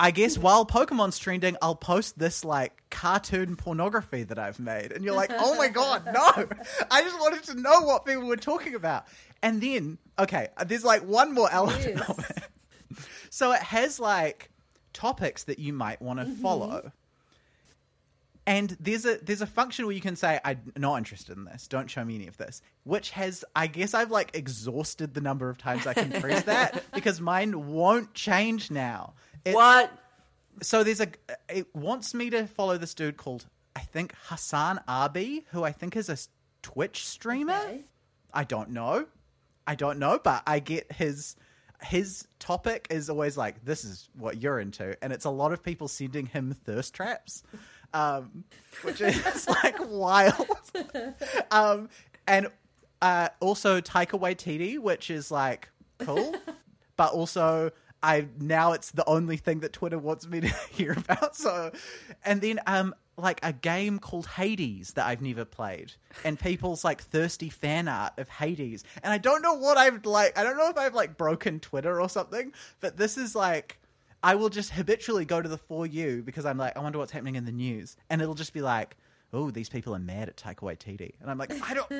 I 0.00 0.10
guess 0.10 0.38
while 0.38 0.64
Pokemon's 0.64 1.18
trending, 1.18 1.56
I'll 1.62 1.74
post 1.74 2.18
this 2.18 2.44
like 2.44 2.82
cartoon 2.90 3.56
pornography 3.56 4.24
that 4.24 4.38
I've 4.38 4.58
made. 4.58 4.92
And 4.92 5.04
you're 5.04 5.14
like, 5.14 5.30
oh 5.32 5.56
my 5.56 5.68
god, 5.68 6.04
no! 6.06 6.48
I 6.90 7.02
just 7.02 7.18
wanted 7.18 7.44
to 7.44 7.60
know 7.60 7.80
what 7.82 8.04
people 8.04 8.24
were 8.24 8.36
talking 8.36 8.74
about. 8.74 9.06
And 9.42 9.60
then, 9.60 9.98
okay, 10.18 10.48
there's 10.66 10.84
like 10.84 11.02
one 11.02 11.34
more 11.34 11.50
element 11.50 11.96
Yes. 11.96 12.08
of 12.08 12.18
it. 12.30 12.44
So 13.30 13.52
it 13.52 13.62
has 13.62 14.00
like 14.00 14.50
topics 14.92 15.44
that 15.44 15.58
you 15.58 15.72
might 15.72 16.00
want 16.00 16.18
to 16.20 16.26
mm-hmm. 16.26 16.42
follow. 16.42 16.92
And 18.46 18.74
there's 18.80 19.04
a 19.04 19.18
there's 19.18 19.42
a 19.42 19.46
function 19.46 19.84
where 19.84 19.94
you 19.94 20.00
can 20.00 20.16
say 20.16 20.40
I'm 20.42 20.72
not 20.74 20.96
interested 20.96 21.36
in 21.36 21.44
this. 21.44 21.68
Don't 21.68 21.90
show 21.90 22.02
me 22.02 22.14
any 22.14 22.28
of 22.28 22.38
this. 22.38 22.62
Which 22.84 23.10
has 23.10 23.44
I 23.54 23.66
guess 23.66 23.92
I've 23.92 24.10
like 24.10 24.30
exhausted 24.34 25.12
the 25.12 25.20
number 25.20 25.50
of 25.50 25.58
times 25.58 25.86
I 25.86 25.92
can 25.92 26.10
press 26.18 26.44
that 26.44 26.82
because 26.94 27.20
mine 27.20 27.68
won't 27.68 28.14
change 28.14 28.70
now. 28.70 29.12
It- 29.50 29.54
What? 29.54 29.92
so 30.60 30.82
there's 30.82 31.00
a 31.00 31.06
it 31.48 31.66
wants 31.74 32.14
me 32.14 32.30
to 32.30 32.46
follow 32.48 32.76
this 32.78 32.92
dude 32.94 33.16
called 33.16 33.46
I 33.76 33.80
think 33.80 34.12
Hassan 34.24 34.80
Abi, 34.88 35.46
who 35.52 35.62
I 35.62 35.70
think 35.72 35.96
is 35.96 36.08
a 36.08 36.16
Twitch 36.62 37.06
streamer. 37.06 37.54
Okay. 37.54 37.84
I 38.34 38.42
don't 38.44 38.70
know. 38.70 39.06
I 39.68 39.74
don't 39.76 39.98
know, 40.00 40.18
but 40.22 40.42
I 40.46 40.58
get 40.58 40.90
his 40.92 41.36
his 41.84 42.26
topic 42.40 42.88
is 42.90 43.08
always 43.08 43.36
like 43.36 43.64
this 43.64 43.84
is 43.84 44.08
what 44.18 44.42
you're 44.42 44.58
into 44.58 44.96
and 45.02 45.12
it's 45.12 45.24
a 45.26 45.30
lot 45.30 45.52
of 45.52 45.62
people 45.62 45.86
sending 45.86 46.26
him 46.26 46.52
thirst 46.64 46.92
traps. 46.94 47.44
Um 47.94 48.42
which 48.82 49.00
is 49.00 49.46
like 49.62 49.76
wild. 49.88 50.48
um 51.52 51.88
and 52.26 52.48
uh 53.00 53.28
also 53.40 53.80
Taika 53.80 54.18
Waititi, 54.20 54.78
which 54.78 55.08
is 55.10 55.30
like 55.30 55.68
cool, 56.00 56.34
but 56.96 57.12
also 57.12 57.70
I 58.02 58.28
now 58.38 58.72
it's 58.72 58.90
the 58.90 59.06
only 59.08 59.36
thing 59.36 59.60
that 59.60 59.72
Twitter 59.72 59.98
wants 59.98 60.26
me 60.26 60.40
to 60.40 60.48
hear 60.70 60.92
about. 60.92 61.36
So, 61.36 61.72
and 62.24 62.40
then 62.40 62.60
um 62.66 62.94
like 63.16 63.40
a 63.42 63.52
game 63.52 63.98
called 63.98 64.26
Hades 64.26 64.92
that 64.92 65.06
I've 65.06 65.20
never 65.20 65.44
played, 65.44 65.92
and 66.24 66.38
people's 66.38 66.84
like 66.84 67.02
thirsty 67.02 67.48
fan 67.48 67.88
art 67.88 68.12
of 68.18 68.28
Hades, 68.28 68.84
and 69.02 69.12
I 69.12 69.18
don't 69.18 69.42
know 69.42 69.54
what 69.54 69.76
I've 69.76 70.04
like. 70.06 70.38
I 70.38 70.44
don't 70.44 70.56
know 70.56 70.68
if 70.70 70.78
I've 70.78 70.94
like 70.94 71.16
broken 71.16 71.60
Twitter 71.60 72.00
or 72.00 72.08
something, 72.08 72.52
but 72.80 72.96
this 72.96 73.16
is 73.16 73.34
like. 73.34 73.78
I 74.20 74.34
will 74.34 74.48
just 74.48 74.70
habitually 74.70 75.24
go 75.24 75.40
to 75.40 75.48
the 75.48 75.56
for 75.56 75.86
you 75.86 76.24
because 76.24 76.44
I'm 76.44 76.58
like, 76.58 76.76
I 76.76 76.80
wonder 76.80 76.98
what's 76.98 77.12
happening 77.12 77.36
in 77.36 77.44
the 77.44 77.52
news, 77.52 77.96
and 78.10 78.20
it'll 78.20 78.34
just 78.34 78.52
be 78.52 78.60
like, 78.60 78.96
oh, 79.32 79.50
these 79.50 79.68
people 79.68 79.94
are 79.94 79.98
mad 79.98 80.28
at 80.28 80.36
Taika 80.36 80.60
Waititi, 80.60 81.12
and 81.20 81.30
I'm 81.30 81.38
like, 81.38 81.52
I 81.62 81.74
don't. 81.74 81.90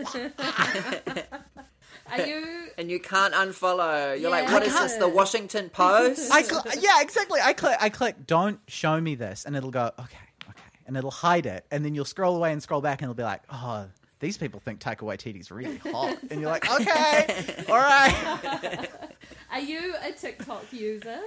Are 2.11 2.27
you? 2.27 2.55
And 2.79 2.89
you 2.89 3.01
can't 3.01 3.35
unfollow. 3.35 4.21
You're 4.21 4.31
like, 4.31 4.45
Yeah. 4.45 4.53
what 4.53 4.63
I 4.63 4.67
is 4.67 4.73
this? 4.73 4.93
can't- 4.93 5.01
The 5.01 5.09
Washington 5.09 5.69
Post? 5.69 6.31
I 6.33 6.43
cl- 6.43 6.63
yeah, 6.79 7.01
exactly. 7.01 7.41
I 7.43 7.53
click, 7.53 7.77
I 7.81 7.89
click, 7.89 8.25
don't 8.25 8.61
show 8.69 9.01
me 9.01 9.17
this, 9.17 9.45
and 9.45 9.57
it'll 9.57 9.73
go, 9.73 9.87
okay, 9.99 10.17
okay, 10.49 10.61
and 10.87 10.97
it'll 10.97 11.11
hide 11.11 11.47
it, 11.47 11.65
and 11.73 11.85
then 11.85 11.97
you'll 11.97 12.05
scroll 12.05 12.37
away 12.37 12.53
and 12.53 12.63
scroll 12.63 12.81
back, 12.81 13.01
and 13.03 13.07
it'll 13.11 13.17
be 13.17 13.25
like, 13.25 13.43
oh, 13.51 13.87
these 14.21 14.39
people 14.39 14.61
think 14.61 14.79
Taika 14.79 14.99
Waititi's 14.99 15.51
really 15.51 15.79
hot, 15.79 16.19
and 16.31 16.41
you're 16.41 16.51
like, 16.51 16.71
okay, 16.73 17.65
all 17.69 17.77
right. 17.79 18.89
Are 19.51 19.61
you 19.61 19.95
a 20.01 20.13
TikTok 20.13 20.73
user? 20.73 21.19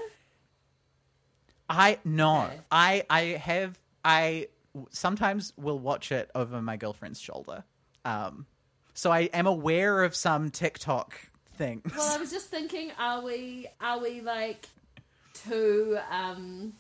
I 1.69 1.99
no, 2.05 2.43
Okay. 2.45 2.59
I 2.71 3.03
I 3.09 3.21
have 3.23 3.77
I 4.05 4.47
sometimes 4.89 5.53
will 5.57 5.79
watch 5.79 6.11
it 6.11 6.29
over 6.35 6.61
my 6.61 6.77
girlfriend's 6.77 7.19
shoulder, 7.19 7.63
um, 8.05 8.45
so 8.93 9.11
I 9.11 9.21
am 9.33 9.47
aware 9.47 10.03
of 10.03 10.15
some 10.15 10.49
TikTok 10.49 11.19
things. 11.55 11.93
Well, 11.95 12.15
I 12.15 12.17
was 12.17 12.31
just 12.31 12.47
thinking, 12.47 12.91
are 12.97 13.21
we 13.21 13.67
are 13.79 13.99
we 13.99 14.21
like 14.21 14.67
too 15.33 15.97
um 16.09 16.73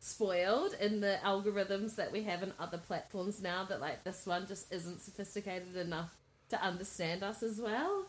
spoiled 0.00 0.74
in 0.80 1.00
the 1.00 1.18
algorithms 1.24 1.96
that 1.96 2.12
we 2.12 2.22
have 2.22 2.42
in 2.42 2.52
other 2.60 2.78
platforms 2.78 3.42
now 3.42 3.64
that 3.64 3.80
like 3.80 4.04
this 4.04 4.24
one 4.26 4.46
just 4.46 4.72
isn't 4.72 5.00
sophisticated 5.00 5.76
enough 5.76 6.14
to 6.48 6.62
understand 6.62 7.22
us 7.22 7.42
as 7.42 7.60
well? 7.60 8.06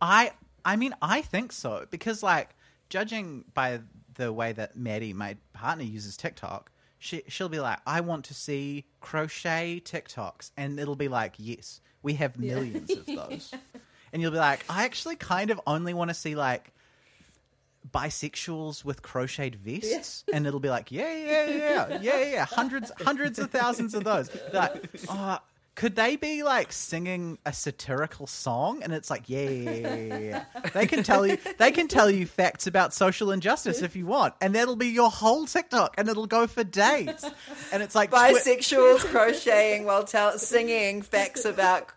I 0.00 0.32
I 0.64 0.76
mean 0.76 0.94
I 1.00 1.22
think 1.22 1.52
so 1.52 1.86
because 1.90 2.22
like 2.22 2.50
judging 2.88 3.44
by 3.54 3.80
the 4.14 4.32
way 4.32 4.52
that 4.52 4.76
Maddie, 4.76 5.12
my 5.12 5.36
partner, 5.52 5.84
uses 5.84 6.16
TikTok, 6.16 6.72
she 6.98 7.22
she'll 7.28 7.48
be 7.48 7.60
like, 7.60 7.78
I 7.86 8.00
want 8.00 8.26
to 8.26 8.34
see 8.34 8.84
crochet 9.00 9.80
TikToks, 9.84 10.50
and 10.56 10.78
it'll 10.78 10.96
be 10.96 11.08
like, 11.08 11.34
yes, 11.38 11.80
we 12.02 12.14
have 12.14 12.38
millions 12.38 12.90
of 12.90 13.06
those, 13.06 13.52
and 14.12 14.22
you'll 14.22 14.32
be 14.32 14.38
like, 14.38 14.64
I 14.68 14.84
actually 14.84 15.16
kind 15.16 15.50
of 15.50 15.60
only 15.66 15.94
want 15.94 16.10
to 16.10 16.14
see 16.14 16.34
like 16.34 16.72
bisexuals 17.90 18.84
with 18.84 19.02
crocheted 19.02 19.56
vests 19.56 20.24
and 20.32 20.46
it'll 20.46 20.60
be 20.60 20.68
like 20.68 20.92
yeah 20.92 21.14
yeah 21.14 21.46
yeah 21.46 21.98
yeah 22.02 22.22
yeah 22.22 22.44
hundreds 22.44 22.92
hundreds 23.00 23.38
of 23.38 23.50
thousands 23.50 23.94
of 23.94 24.04
those. 24.04 24.30
Like 24.52 24.90
oh, 25.08 25.38
could 25.78 25.94
they 25.94 26.16
be 26.16 26.42
like 26.42 26.72
singing 26.72 27.38
a 27.46 27.52
satirical 27.52 28.26
song? 28.26 28.82
And 28.82 28.92
it's 28.92 29.10
like 29.10 29.28
yeah, 29.28 29.48
yeah, 29.48 29.94
yeah, 29.94 30.18
yeah, 30.18 30.44
they 30.74 30.88
can 30.88 31.04
tell 31.04 31.24
you 31.24 31.38
they 31.58 31.70
can 31.70 31.86
tell 31.86 32.10
you 32.10 32.26
facts 32.26 32.66
about 32.66 32.92
social 32.92 33.30
injustice 33.30 33.80
if 33.80 33.94
you 33.94 34.04
want 34.04 34.34
and 34.40 34.56
that'll 34.56 34.74
be 34.74 34.88
your 34.88 35.08
whole 35.08 35.46
tiktok 35.46 35.94
and 35.96 36.08
it'll 36.08 36.26
go 36.26 36.48
for 36.48 36.64
days. 36.64 37.24
And 37.70 37.80
it's 37.80 37.94
like 37.94 38.10
twi- 38.10 38.32
Bisexuals 38.32 39.04
crocheting 39.04 39.84
while 39.84 40.02
tell- 40.02 40.36
singing 40.36 41.00
facts 41.00 41.44
about 41.44 41.92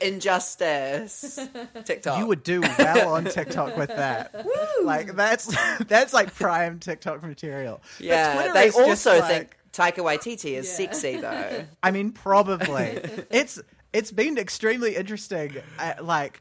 injustice. 0.00 1.40
TikTok. 1.84 2.20
you 2.20 2.26
would 2.26 2.44
do 2.44 2.60
well 2.60 3.14
on 3.14 3.24
tiktok 3.24 3.76
with 3.76 3.88
that. 3.88 4.46
Like 4.84 5.16
that's 5.16 5.52
that's 5.88 6.12
like 6.12 6.32
prime 6.34 6.78
tiktok 6.78 7.24
material. 7.24 7.82
Yeah, 7.98 8.52
they 8.52 8.70
also 8.70 9.18
like- 9.18 9.28
think 9.28 9.56
Taika 9.74 9.96
Waititi 9.98 10.52
is 10.56 10.66
Yeah. 10.68 10.74
sexy 10.86 11.16
though. 11.16 11.64
I 11.82 11.90
mean, 11.90 12.12
probably. 12.12 13.00
it's 13.30 13.60
it's 13.92 14.10
been 14.12 14.38
extremely 14.38 14.96
interesting. 14.96 15.56
Uh, 15.78 15.94
like, 16.00 16.40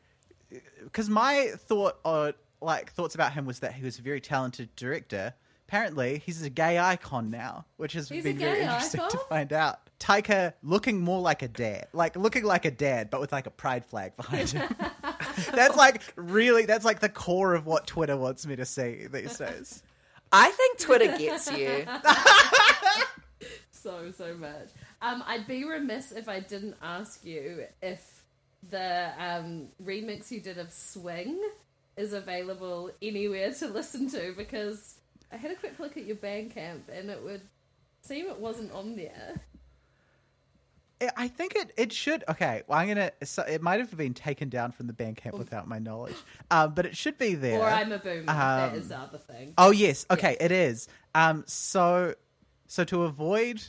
because 0.83 1.09
my 1.09 1.51
thought 1.57 1.97
or 2.05 2.33
like 2.61 2.91
thoughts 2.93 3.15
about 3.15 3.33
him 3.33 3.45
was 3.45 3.59
that 3.59 3.73
he 3.73 3.83
was 3.83 3.99
a 3.99 4.01
very 4.01 4.21
talented 4.21 4.75
director. 4.75 5.33
Apparently, 5.67 6.21
he's 6.23 6.41
a 6.43 6.49
gay 6.51 6.77
icon 6.77 7.31
now, 7.31 7.65
which 7.77 7.93
has 7.93 8.09
He's 8.09 8.23
a 8.23 8.29
been 8.29 8.37
very 8.37 8.59
gay 8.59 8.63
interesting 8.63 9.01
to 9.09 9.17
find 9.29 9.51
out. 9.51 9.79
Taika 9.99 10.53
looking 10.61 10.99
more 10.99 11.19
like 11.21 11.41
a 11.41 11.47
dad, 11.47 11.87
like 11.93 12.15
looking 12.15 12.43
like 12.43 12.65
a 12.65 12.71
dad, 12.71 13.09
but 13.09 13.19
with 13.21 13.31
like 13.31 13.47
a 13.47 13.51
pride 13.51 13.85
flag 13.85 14.15
behind 14.15 14.49
him. 14.49 14.69
that's 15.53 15.75
like 15.75 16.01
really, 16.15 16.65
that's 16.65 16.85
like 16.85 16.99
the 16.99 17.09
core 17.09 17.55
of 17.55 17.65
what 17.65 17.87
Twitter 17.87 18.15
wants 18.17 18.45
me 18.45 18.55
to 18.57 18.65
see 18.65 19.07
these 19.11 19.37
days. 19.37 19.81
I 20.31 20.51
think 20.51 20.79
Twitter 20.79 21.17
gets 21.17 21.51
you. 21.51 21.85
so 24.11 24.29
so 24.29 24.35
much. 24.35 24.69
Um, 25.01 25.23
I'd 25.25 25.47
be 25.47 25.63
remiss 25.63 26.11
if 26.11 26.27
I 26.29 26.39
didn't 26.39 26.75
ask 26.81 27.23
you 27.25 27.65
if 27.81 28.23
the 28.69 29.11
um, 29.19 29.67
remix 29.83 30.31
you 30.31 30.39
did 30.39 30.57
of 30.57 30.71
Swing 30.71 31.39
is 31.97 32.13
available 32.13 32.91
anywhere 33.01 33.51
to 33.53 33.67
listen 33.67 34.09
to 34.11 34.33
because 34.35 34.95
I 35.31 35.37
had 35.37 35.51
a 35.51 35.55
quick 35.55 35.79
look 35.79 35.97
at 35.97 36.05
your 36.05 36.15
Bandcamp 36.15 36.81
and 36.91 37.09
it 37.09 37.23
would 37.23 37.41
seem 38.01 38.27
it 38.27 38.39
wasn't 38.39 38.71
on 38.71 38.95
there. 38.95 39.41
I- 41.17 41.27
think 41.27 41.55
it, 41.55 41.73
it 41.75 41.91
should. 41.91 42.23
Okay, 42.29 42.63
well, 42.67 42.79
I'm 42.79 42.87
gonna. 42.87 43.11
So 43.23 43.43
it 43.43 43.61
might 43.61 43.81
have 43.81 43.95
been 43.97 44.13
taken 44.13 44.47
down 44.47 44.71
from 44.71 44.87
the 44.87 44.93
Bandcamp 44.93 45.37
without 45.37 45.67
my 45.67 45.77
knowledge, 45.77 46.15
um, 46.49 46.73
but 46.73 46.85
it 46.85 46.95
should 46.95 47.17
be 47.17 47.35
there. 47.35 47.59
Or 47.59 47.65
I'm 47.67 47.91
a 47.91 47.97
boomer. 47.99 48.23
that 48.27 48.69
Um, 48.71 48.75
is 48.75 48.87
the 48.87 48.97
other 48.97 49.17
thing. 49.17 49.53
Oh 49.57 49.71
yes, 49.71 50.05
okay, 50.09 50.37
it 50.39 50.51
is. 50.53 50.87
Um, 51.13 51.43
so 51.45 52.15
so 52.67 52.85
to 52.85 53.03
avoid 53.03 53.61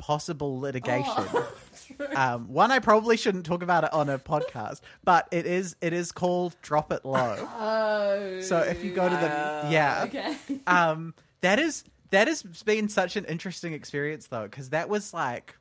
possible 0.00 0.58
litigation, 0.58 1.12
Oh, 1.16 1.52
um, 2.16 2.48
one 2.48 2.72
I 2.72 2.78
probably 2.78 3.16
shouldn't 3.18 3.44
talk 3.44 3.62
about 3.62 3.84
it 3.84 3.92
on 3.92 4.08
a 4.08 4.18
podcast, 4.18 4.80
but 5.04 5.28
it 5.30 5.44
is 5.46 5.76
it 5.82 5.92
is 5.92 6.10
called 6.10 6.56
Drop 6.62 6.90
It 6.90 7.04
Low. 7.04 7.36
Oh. 7.38 8.40
So 8.40 8.58
if 8.60 8.82
you 8.82 8.92
go 8.92 9.08
to 9.08 9.14
the 9.14 9.68
yeah, 9.70 10.04
Okay. 10.06 10.36
um, 10.66 11.14
that 11.42 11.58
is 11.58 11.84
that 12.10 12.26
has 12.26 12.42
been 12.42 12.88
such 12.88 13.16
an 13.16 13.26
interesting 13.26 13.74
experience 13.74 14.26
though, 14.28 14.44
because 14.44 14.70
that 14.70 14.88
was 14.88 15.12
like 15.12 15.56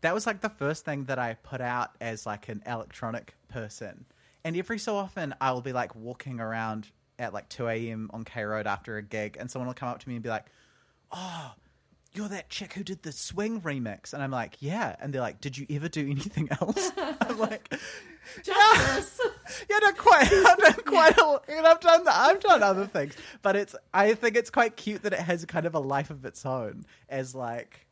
that 0.00 0.12
was 0.12 0.26
like 0.26 0.40
the 0.40 0.50
first 0.50 0.84
thing 0.84 1.04
that 1.04 1.20
I 1.20 1.34
put 1.34 1.60
out 1.60 1.90
as 2.00 2.26
like 2.26 2.48
an 2.48 2.62
electronic 2.66 3.34
person, 3.48 4.04
and 4.44 4.56
every 4.56 4.80
so 4.80 4.96
often 4.96 5.34
I 5.40 5.52
will 5.52 5.62
be 5.62 5.72
like 5.72 5.94
walking 5.94 6.40
around 6.40 6.90
at 7.20 7.32
like 7.32 7.48
two 7.48 7.68
a.m. 7.68 8.10
on 8.12 8.24
K 8.24 8.42
Road 8.42 8.66
after 8.66 8.96
a 8.96 9.02
gig, 9.02 9.36
and 9.38 9.48
someone 9.48 9.68
will 9.68 9.74
come 9.74 9.88
up 9.88 10.00
to 10.00 10.08
me 10.08 10.16
and 10.16 10.22
be 10.24 10.28
like, 10.28 10.46
"Oh." 11.12 11.52
You're 12.14 12.28
that 12.28 12.50
chick 12.50 12.74
who 12.74 12.84
did 12.84 13.02
the 13.04 13.12
swing 13.12 13.60
remix, 13.62 14.12
and 14.12 14.22
I'm 14.22 14.30
like, 14.30 14.56
yeah. 14.60 14.96
And 15.00 15.14
they're 15.14 15.22
like, 15.22 15.40
did 15.40 15.56
you 15.56 15.66
ever 15.70 15.88
do 15.88 16.02
anything 16.02 16.48
else? 16.60 16.90
I'm 16.98 17.38
like, 17.38 17.72
Justice. 18.42 19.20
Ah, 19.24 19.30
yeah, 19.68 19.78
not 19.80 19.96
quite. 19.96 20.30
I've 20.32 20.58
done 20.58 20.84
quite 20.84 21.18
a 21.18 21.24
lot. 21.24 21.44
And 21.48 21.66
I've 21.66 21.80
done 21.80 22.04
that. 22.04 22.14
I've 22.14 22.40
done 22.40 22.62
other 22.62 22.86
things, 22.86 23.14
but 23.42 23.56
it's. 23.56 23.74
I 23.92 24.14
think 24.14 24.36
it's 24.36 24.50
quite 24.50 24.76
cute 24.76 25.02
that 25.02 25.12
it 25.12 25.18
has 25.20 25.44
kind 25.46 25.66
of 25.66 25.74
a 25.74 25.80
life 25.80 26.10
of 26.10 26.24
its 26.24 26.44
own. 26.46 26.84
As 27.08 27.34
like, 27.34 27.86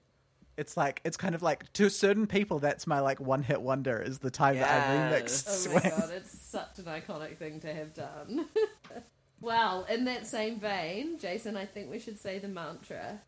it's 0.57 0.77
like 0.77 1.01
it's 1.05 1.17
kind 1.17 1.35
of 1.35 1.43
like 1.43 1.73
to 1.75 1.89
certain 1.91 2.27
people, 2.27 2.59
that's 2.59 2.87
my 2.87 3.01
like 3.01 3.21
one 3.21 3.43
hit 3.43 3.61
wonder. 3.61 4.01
Is 4.01 4.19
the 4.19 4.31
time 4.31 4.57
that 4.57 4.69
I 4.71 5.19
remixed 5.19 5.23
Yes. 5.23 5.67
Oh 5.69 5.73
my 5.75 5.81
swing. 5.81 5.93
god, 5.99 6.11
it's 6.11 6.39
such 6.39 6.79
an 6.79 6.85
iconic 6.85 7.37
thing 7.39 7.61
to 7.61 7.73
have 7.75 7.95
done. 7.95 8.47
well, 9.41 9.85
in 9.91 10.05
that 10.05 10.27
same 10.27 10.61
vein, 10.61 11.19
Jason, 11.19 11.57
I 11.57 11.65
think 11.65 11.91
we 11.91 11.99
should 11.99 12.19
say 12.21 12.39
the 12.39 12.49
mantra. 12.49 13.21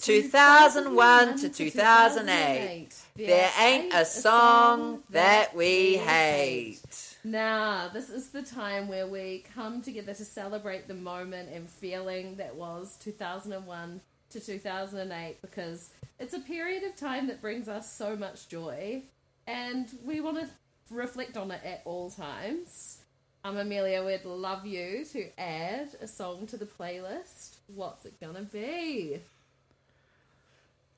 2001 0.00 1.38
to 1.38 1.48
2008. 1.48 2.94
There 3.16 3.50
ain't 3.60 3.92
a 3.94 4.04
song 4.04 5.02
that 5.10 5.54
we 5.54 5.96
hate. 5.96 6.80
Now, 7.24 7.88
this 7.88 8.10
is 8.10 8.30
the 8.30 8.42
time 8.42 8.88
where 8.88 9.06
we 9.06 9.44
come 9.54 9.80
together 9.80 10.14
to 10.14 10.24
celebrate 10.24 10.88
the 10.88 10.94
moment 10.94 11.50
and 11.52 11.68
feeling 11.68 12.36
that 12.36 12.56
was 12.56 12.96
2001 13.02 14.00
to 14.30 14.40
2008 14.40 15.36
because 15.40 15.90
it's 16.18 16.34
a 16.34 16.40
period 16.40 16.82
of 16.82 16.96
time 16.96 17.28
that 17.28 17.40
brings 17.40 17.68
us 17.68 17.92
so 17.92 18.16
much 18.16 18.48
joy 18.48 19.02
and 19.46 19.88
we 20.04 20.20
want 20.20 20.40
to 20.40 20.48
reflect 20.90 21.36
on 21.36 21.50
it 21.50 21.60
at 21.64 21.82
all 21.84 22.10
times. 22.10 22.98
Um, 23.44 23.56
Amelia, 23.56 24.04
we'd 24.04 24.24
love 24.24 24.66
you 24.66 25.04
to 25.12 25.28
add 25.38 25.88
a 26.00 26.06
song 26.06 26.46
to 26.48 26.56
the 26.56 26.66
playlist. 26.66 27.51
What's 27.74 28.04
it 28.04 28.20
gonna 28.20 28.42
be? 28.42 29.20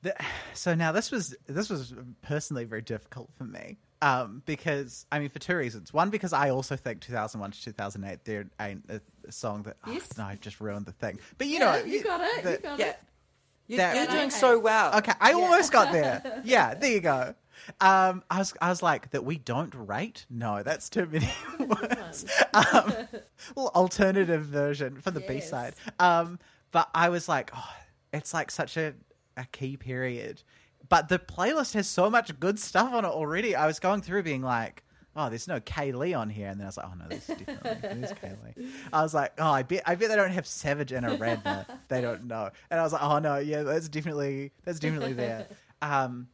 The- 0.01 0.15
so 0.53 0.75
now 0.75 0.91
this 0.91 1.11
was 1.11 1.35
this 1.47 1.69
was 1.69 1.93
personally 2.21 2.63
very 2.65 2.81
difficult 2.81 3.29
for 3.37 3.43
me 3.43 3.77
um, 4.01 4.43
because 4.45 5.05
I 5.11 5.19
mean 5.19 5.29
for 5.29 5.39
two 5.39 5.55
reasons. 5.55 5.93
One 5.93 6.09
because 6.09 6.33
I 6.33 6.49
also 6.49 6.75
think 6.75 7.01
2001 7.01 7.51
to 7.51 7.63
2008 7.65 8.19
there 8.25 8.45
ain't 8.59 8.83
a, 8.89 9.01
a 9.27 9.31
song 9.31 9.63
that 9.63 9.77
oh, 9.85 9.99
no 10.17 10.23
I 10.23 10.35
just 10.39 10.59
ruined 10.61 10.85
the 10.85 10.91
thing. 10.91 11.19
But 11.37 11.47
you 11.47 11.59
Yeah, 11.59 11.59
know 11.79 11.83
you 11.85 12.03
got 12.03 12.21
it. 12.21 12.43
the- 12.43 12.51
you 12.51 12.57
got 12.59 12.79
Yeah. 12.79 12.85
it. 12.87 12.99
You, 13.67 13.77
That- 13.77 13.95
you're 13.95 14.05
doing 14.05 14.19
Okay. 14.27 14.29
so 14.29 14.59
well. 14.59 14.95
Okay, 14.97 15.13
I 15.19 15.33
almost 15.33 15.71
got 15.71 15.91
there. 15.91 16.41
Yeah, 16.45 16.75
there 16.75 16.91
you 16.91 16.99
go. 16.99 17.33
Um, 17.81 18.21
I 18.29 18.37
was, 18.39 18.53
I 18.61 18.69
was 18.69 18.83
like, 18.83 19.09
that 19.11 19.25
we 19.25 19.37
don't 19.39 19.73
rate? 19.73 20.27
No, 20.29 20.61
that's 20.61 20.87
too 20.87 21.07
many 21.07 21.31
words. 21.59 22.25
Um, 22.53 22.93
well, 23.55 23.71
alternative 23.73 24.45
version 24.45 25.01
for 25.01 25.09
the 25.09 25.21
B 25.21 25.39
side. 25.39 25.73
Um, 25.99 26.37
but 26.75 26.89
I 26.93 27.07
was 27.07 27.29
like, 27.29 27.51
oh, 27.55 27.73
it's 28.11 28.33
like 28.33 28.51
such 28.51 28.75
a, 28.75 28.95
a 29.37 29.45
key 29.53 29.77
period. 29.77 30.43
But 30.89 31.07
the 31.07 31.17
playlist 31.17 31.73
has 31.73 31.87
so 31.87 32.09
much 32.09 32.37
good 32.37 32.59
stuff 32.59 32.91
on 32.91 33.05
it 33.05 33.07
already. 33.07 33.55
I 33.55 33.65
was 33.65 33.79
going 33.79 34.01
through 34.01 34.23
being 34.23 34.41
like, 34.41 34.83
oh, 35.15 35.29
there's 35.29 35.47
no 35.47 35.61
Kaylee 35.61 36.19
on 36.19 36.29
here, 36.29 36.49
and 36.49 36.59
then 36.59 36.65
I 36.65 36.67
was 36.67 36.75
like, 36.75 36.87
oh 36.87 36.95
no, 36.95 37.05
there's 37.07 37.27
definitely 37.27 38.09
Kaylee. 38.21 38.69
I 38.91 39.03
was 39.03 39.13
like, 39.13 39.31
oh, 39.37 39.49
I 39.49 39.63
bet 39.63 39.83
I 39.85 39.95
bet 39.95 40.09
they 40.09 40.17
don't 40.17 40.31
have 40.31 40.45
Savage 40.45 40.91
and 40.91 41.05
Aaradhna. 41.05 41.65
they 41.87 42.01
don't 42.01 42.25
know, 42.25 42.49
and 42.69 42.77
I 42.77 42.83
was 42.83 42.91
like, 42.91 43.03
oh 43.03 43.19
no, 43.19 43.37
yeah, 43.37 43.63
that's 43.63 43.87
definitely 43.87 44.51
that's 44.65 44.79
definitely 44.79 45.13
there. 45.13 45.47
Um, 45.81 46.27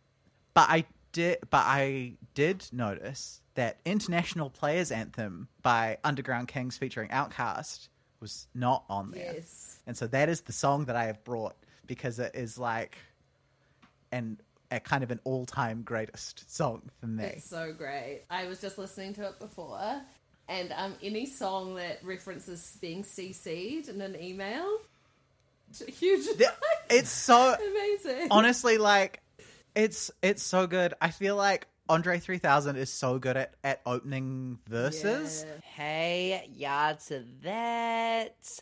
but 0.55 0.71
I 0.71 0.85
did, 1.11 1.37
but 1.51 1.65
I 1.67 2.13
did 2.33 2.65
notice 2.71 3.41
that 3.53 3.77
International 3.85 4.49
Players 4.49 4.91
Anthem 4.91 5.49
by 5.61 5.99
Underground 6.03 6.47
Kingz 6.47 6.79
featuring 6.79 7.09
OutKast 7.09 7.89
was 8.21 8.47
not 8.53 8.83
on 8.89 9.11
there, 9.11 9.33
Yes. 9.35 9.79
and 9.87 9.97
so 9.97 10.07
that 10.07 10.29
is 10.29 10.41
the 10.41 10.53
song 10.53 10.85
that 10.85 10.95
I 10.95 11.05
have 11.05 11.23
brought 11.23 11.55
because 11.87 12.19
it 12.19 12.33
is 12.35 12.57
like, 12.57 12.97
and 14.11 14.37
a 14.71 14.79
kind 14.79 15.03
of 15.03 15.11
an 15.11 15.19
all-time 15.25 15.81
greatest 15.81 16.49
song 16.53 16.89
for 16.99 17.07
me. 17.07 17.25
It's 17.25 17.49
so 17.49 17.73
great. 17.73 18.23
I 18.29 18.45
was 18.47 18.61
just 18.61 18.77
listening 18.77 19.13
to 19.15 19.23
it 19.27 19.39
before, 19.39 20.01
and 20.47 20.71
um, 20.77 20.95
any 21.03 21.25
song 21.25 21.75
that 21.75 21.99
references 22.03 22.77
being 22.79 23.03
CC'd 23.03 23.89
in 23.89 23.99
an 24.01 24.15
email, 24.21 24.77
huge, 25.87 26.25
It's 26.89 27.09
so 27.09 27.55
amazing. 27.71 28.27
honestly 28.31 28.77
like 28.77 29.21
it's 29.75 30.11
it's 30.21 30.43
so 30.43 30.67
good. 30.67 30.93
I 31.01 31.09
feel 31.11 31.35
like 31.37 31.67
Andre 31.91 32.19
3000 32.19 32.77
is 32.77 32.89
so 32.89 33.19
good 33.19 33.35
at 33.35 33.53
at 33.65 33.81
opening 33.85 34.59
verses. 34.65 35.45
Yeah. 35.45 35.61
Hey, 35.61 36.49
yeah, 36.55 36.93
to 37.07 37.25
that. 37.43 38.59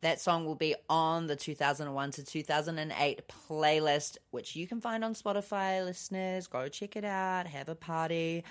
That 0.00 0.20
song 0.20 0.46
will 0.46 0.54
be 0.54 0.74
on 0.88 1.26
the 1.26 1.36
2001 1.36 2.10
to 2.12 2.24
2008 2.24 3.22
playlist, 3.28 4.16
which 4.30 4.56
you 4.56 4.66
can 4.66 4.80
find 4.80 5.04
on 5.04 5.12
Spotify. 5.12 5.84
Listeners, 5.84 6.46
go 6.46 6.66
check 6.68 6.96
it 6.96 7.04
out. 7.04 7.46
Have 7.46 7.68
a 7.68 7.74
party. 7.74 8.42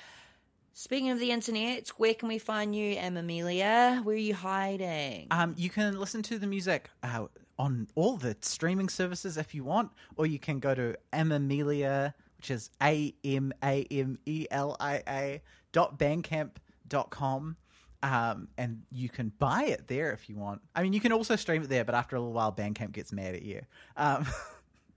Speaking 0.74 1.10
of 1.10 1.20
the 1.20 1.32
internet, 1.32 1.90
where 1.98 2.14
can 2.14 2.30
we 2.30 2.38
find 2.38 2.76
you, 2.76 2.96
Em 2.98 3.18
Amelia? 3.18 4.02
Where 4.04 4.16
are 4.16 4.20
you 4.20 4.36
hiding? 4.36 5.28
Um, 5.32 5.56
you 5.58 5.72
can 5.72 6.00
listen 6.00 6.22
to 6.24 6.38
the 6.38 6.48
music 6.48 6.92
uh, 7.02 7.26
on 7.58 7.88
all 7.96 8.18
the 8.18 8.38
streaming 8.42 8.88
services 8.88 9.36
if 9.36 9.56
you 9.56 9.64
want, 9.64 9.92
or 10.16 10.28
you 10.28 10.38
can 10.40 10.60
go 10.60 10.76
to 10.76 10.96
Amamelia, 11.12 12.14
which 12.42 12.50
is 12.50 12.72
A 12.82 13.14
M 13.24 13.54
A 13.64 13.86
M 13.92 14.18
E 14.26 14.48
L 14.50 14.76
I 14.80 15.04
A 15.08 15.42
dot 15.72 16.00
bandcamp 16.00 16.50
dot 16.88 17.12
com. 17.12 17.56
Um, 18.02 18.48
and 18.58 18.82
you 18.92 19.10
can 19.10 19.32
buy 19.38 19.66
it 19.66 19.88
there 19.88 20.12
if 20.12 20.28
you 20.28 20.36
want. 20.36 20.62
I 20.76 20.82
mean, 20.82 20.92
you 20.92 21.00
can 21.00 21.12
also 21.12 21.36
stream 21.36 21.62
it 21.62 21.70
there, 21.70 21.86
but 21.86 21.94
after 21.94 22.16
a 22.16 22.20
little 22.20 22.34
while, 22.34 22.52
Bandcamp 22.52 22.94
gets 22.94 23.14
mad 23.14 23.36
at 23.36 23.44
you. 23.44 23.62
Um, 23.96 24.26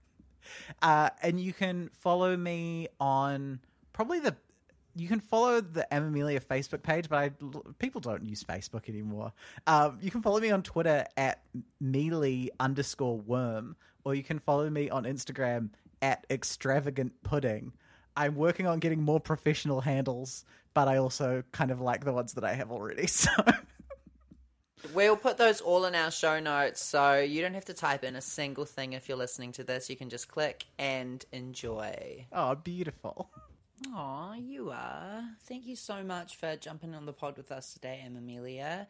uh, 0.81 1.11
and 1.21 1.39
you 1.39 1.53
can 1.53 1.91
follow 1.93 2.35
me 2.35 2.87
on 2.99 3.59
probably 3.93 4.19
the 4.21 4.35
you 4.95 5.07
can 5.07 5.19
follow 5.19 5.61
the 5.61 5.85
Amelia 5.91 6.39
Facebook 6.39 6.81
page, 6.81 7.09
but 7.09 7.19
I, 7.19 7.31
people 7.77 8.01
don't 8.01 8.25
use 8.25 8.43
Facebook 8.43 8.89
anymore. 8.89 9.33
Um, 9.67 9.99
you 10.01 10.09
can 10.09 10.23
follow 10.23 10.39
me 10.39 10.49
on 10.49 10.63
Twitter 10.63 11.05
at 11.15 11.43
mealy 11.79 12.49
underscore 12.59 13.19
worm, 13.19 13.75
or 14.03 14.15
you 14.15 14.23
can 14.23 14.39
follow 14.39 14.67
me 14.67 14.89
on 14.89 15.03
Instagram 15.03 15.69
at 16.05 16.23
extravagant 16.29 17.13
pudding. 17.23 17.73
I'm 18.15 18.35
working 18.35 18.67
on 18.67 18.77
getting 18.79 19.01
more 19.01 19.19
professional 19.19 19.81
handles, 19.81 20.45
but 20.75 20.87
I 20.87 20.97
also 20.97 21.43
kind 21.51 21.71
of 21.71 21.81
like 21.81 22.05
the 22.05 22.13
ones 22.13 22.33
that 22.33 22.43
I 22.43 22.53
have 22.53 22.71
already. 22.71 23.07
So 23.25 23.31
We'll 24.93 25.17
put 25.17 25.37
those 25.37 25.61
all 25.61 25.85
in 25.85 25.95
our 25.95 26.11
show 26.11 26.39
notes, 26.39 26.79
so 26.79 27.19
you 27.19 27.41
don't 27.41 27.55
have 27.55 27.65
to 27.65 27.73
type 27.73 28.03
in 28.03 28.15
a 28.15 28.21
single 28.21 28.65
thing 28.65 28.93
if 28.93 29.09
you're 29.09 29.17
listening 29.17 29.51
to 29.53 29.63
this. 29.63 29.89
You 29.89 29.95
can 29.95 30.11
just 30.11 30.27
click 30.27 30.65
and 30.77 31.25
enjoy. 31.31 32.27
oh, 32.31 32.53
beautiful. 32.53 33.31
Aw, 33.91 34.35
you 34.35 34.69
are. 34.69 35.23
Thank 35.47 35.65
you 35.65 35.75
so 35.75 36.03
much 36.03 36.35
for 36.35 36.55
jumping 36.55 36.93
on 36.93 37.07
the 37.07 37.13
pod 37.13 37.35
with 37.35 37.51
us 37.51 37.73
today, 37.73 37.99
Em 38.05 38.15
Amelia. 38.15 38.87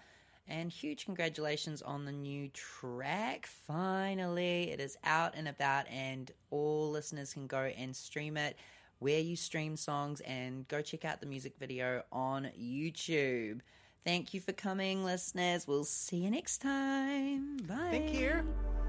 And 0.48 0.72
huge 0.72 1.06
congratulations 1.06 1.82
on 1.82 2.06
the 2.06 2.12
new 2.12 2.50
track. 2.50 3.48
Finally, 3.66 4.72
it 4.72 4.80
is 4.80 4.96
out 5.04 5.34
and 5.36 5.48
about, 5.48 5.88
and 5.90 6.32
all 6.52 6.92
listeners 6.92 7.34
can 7.34 7.48
go 7.48 7.72
and 7.78 7.96
stream 7.96 8.38
it 8.38 8.56
where 9.00 9.20
you 9.20 9.36
stream 9.36 9.76
songs 9.76 10.22
and 10.22 10.68
go 10.68 10.82
check 10.82 11.04
out 11.04 11.20
the 11.20 11.28
music 11.28 11.56
video 11.60 12.04
on 12.12 12.50
YouTube. 12.60 13.60
Thank 14.04 14.34
you 14.34 14.40
for 14.40 14.54
coming, 14.54 15.04
listeners. 15.04 15.68
We'll 15.68 15.84
see 15.84 16.18
you 16.18 16.30
next 16.30 16.60
time. 16.60 17.58
Bye. 17.58 17.88
Thank 17.90 18.14
you. 18.14 18.85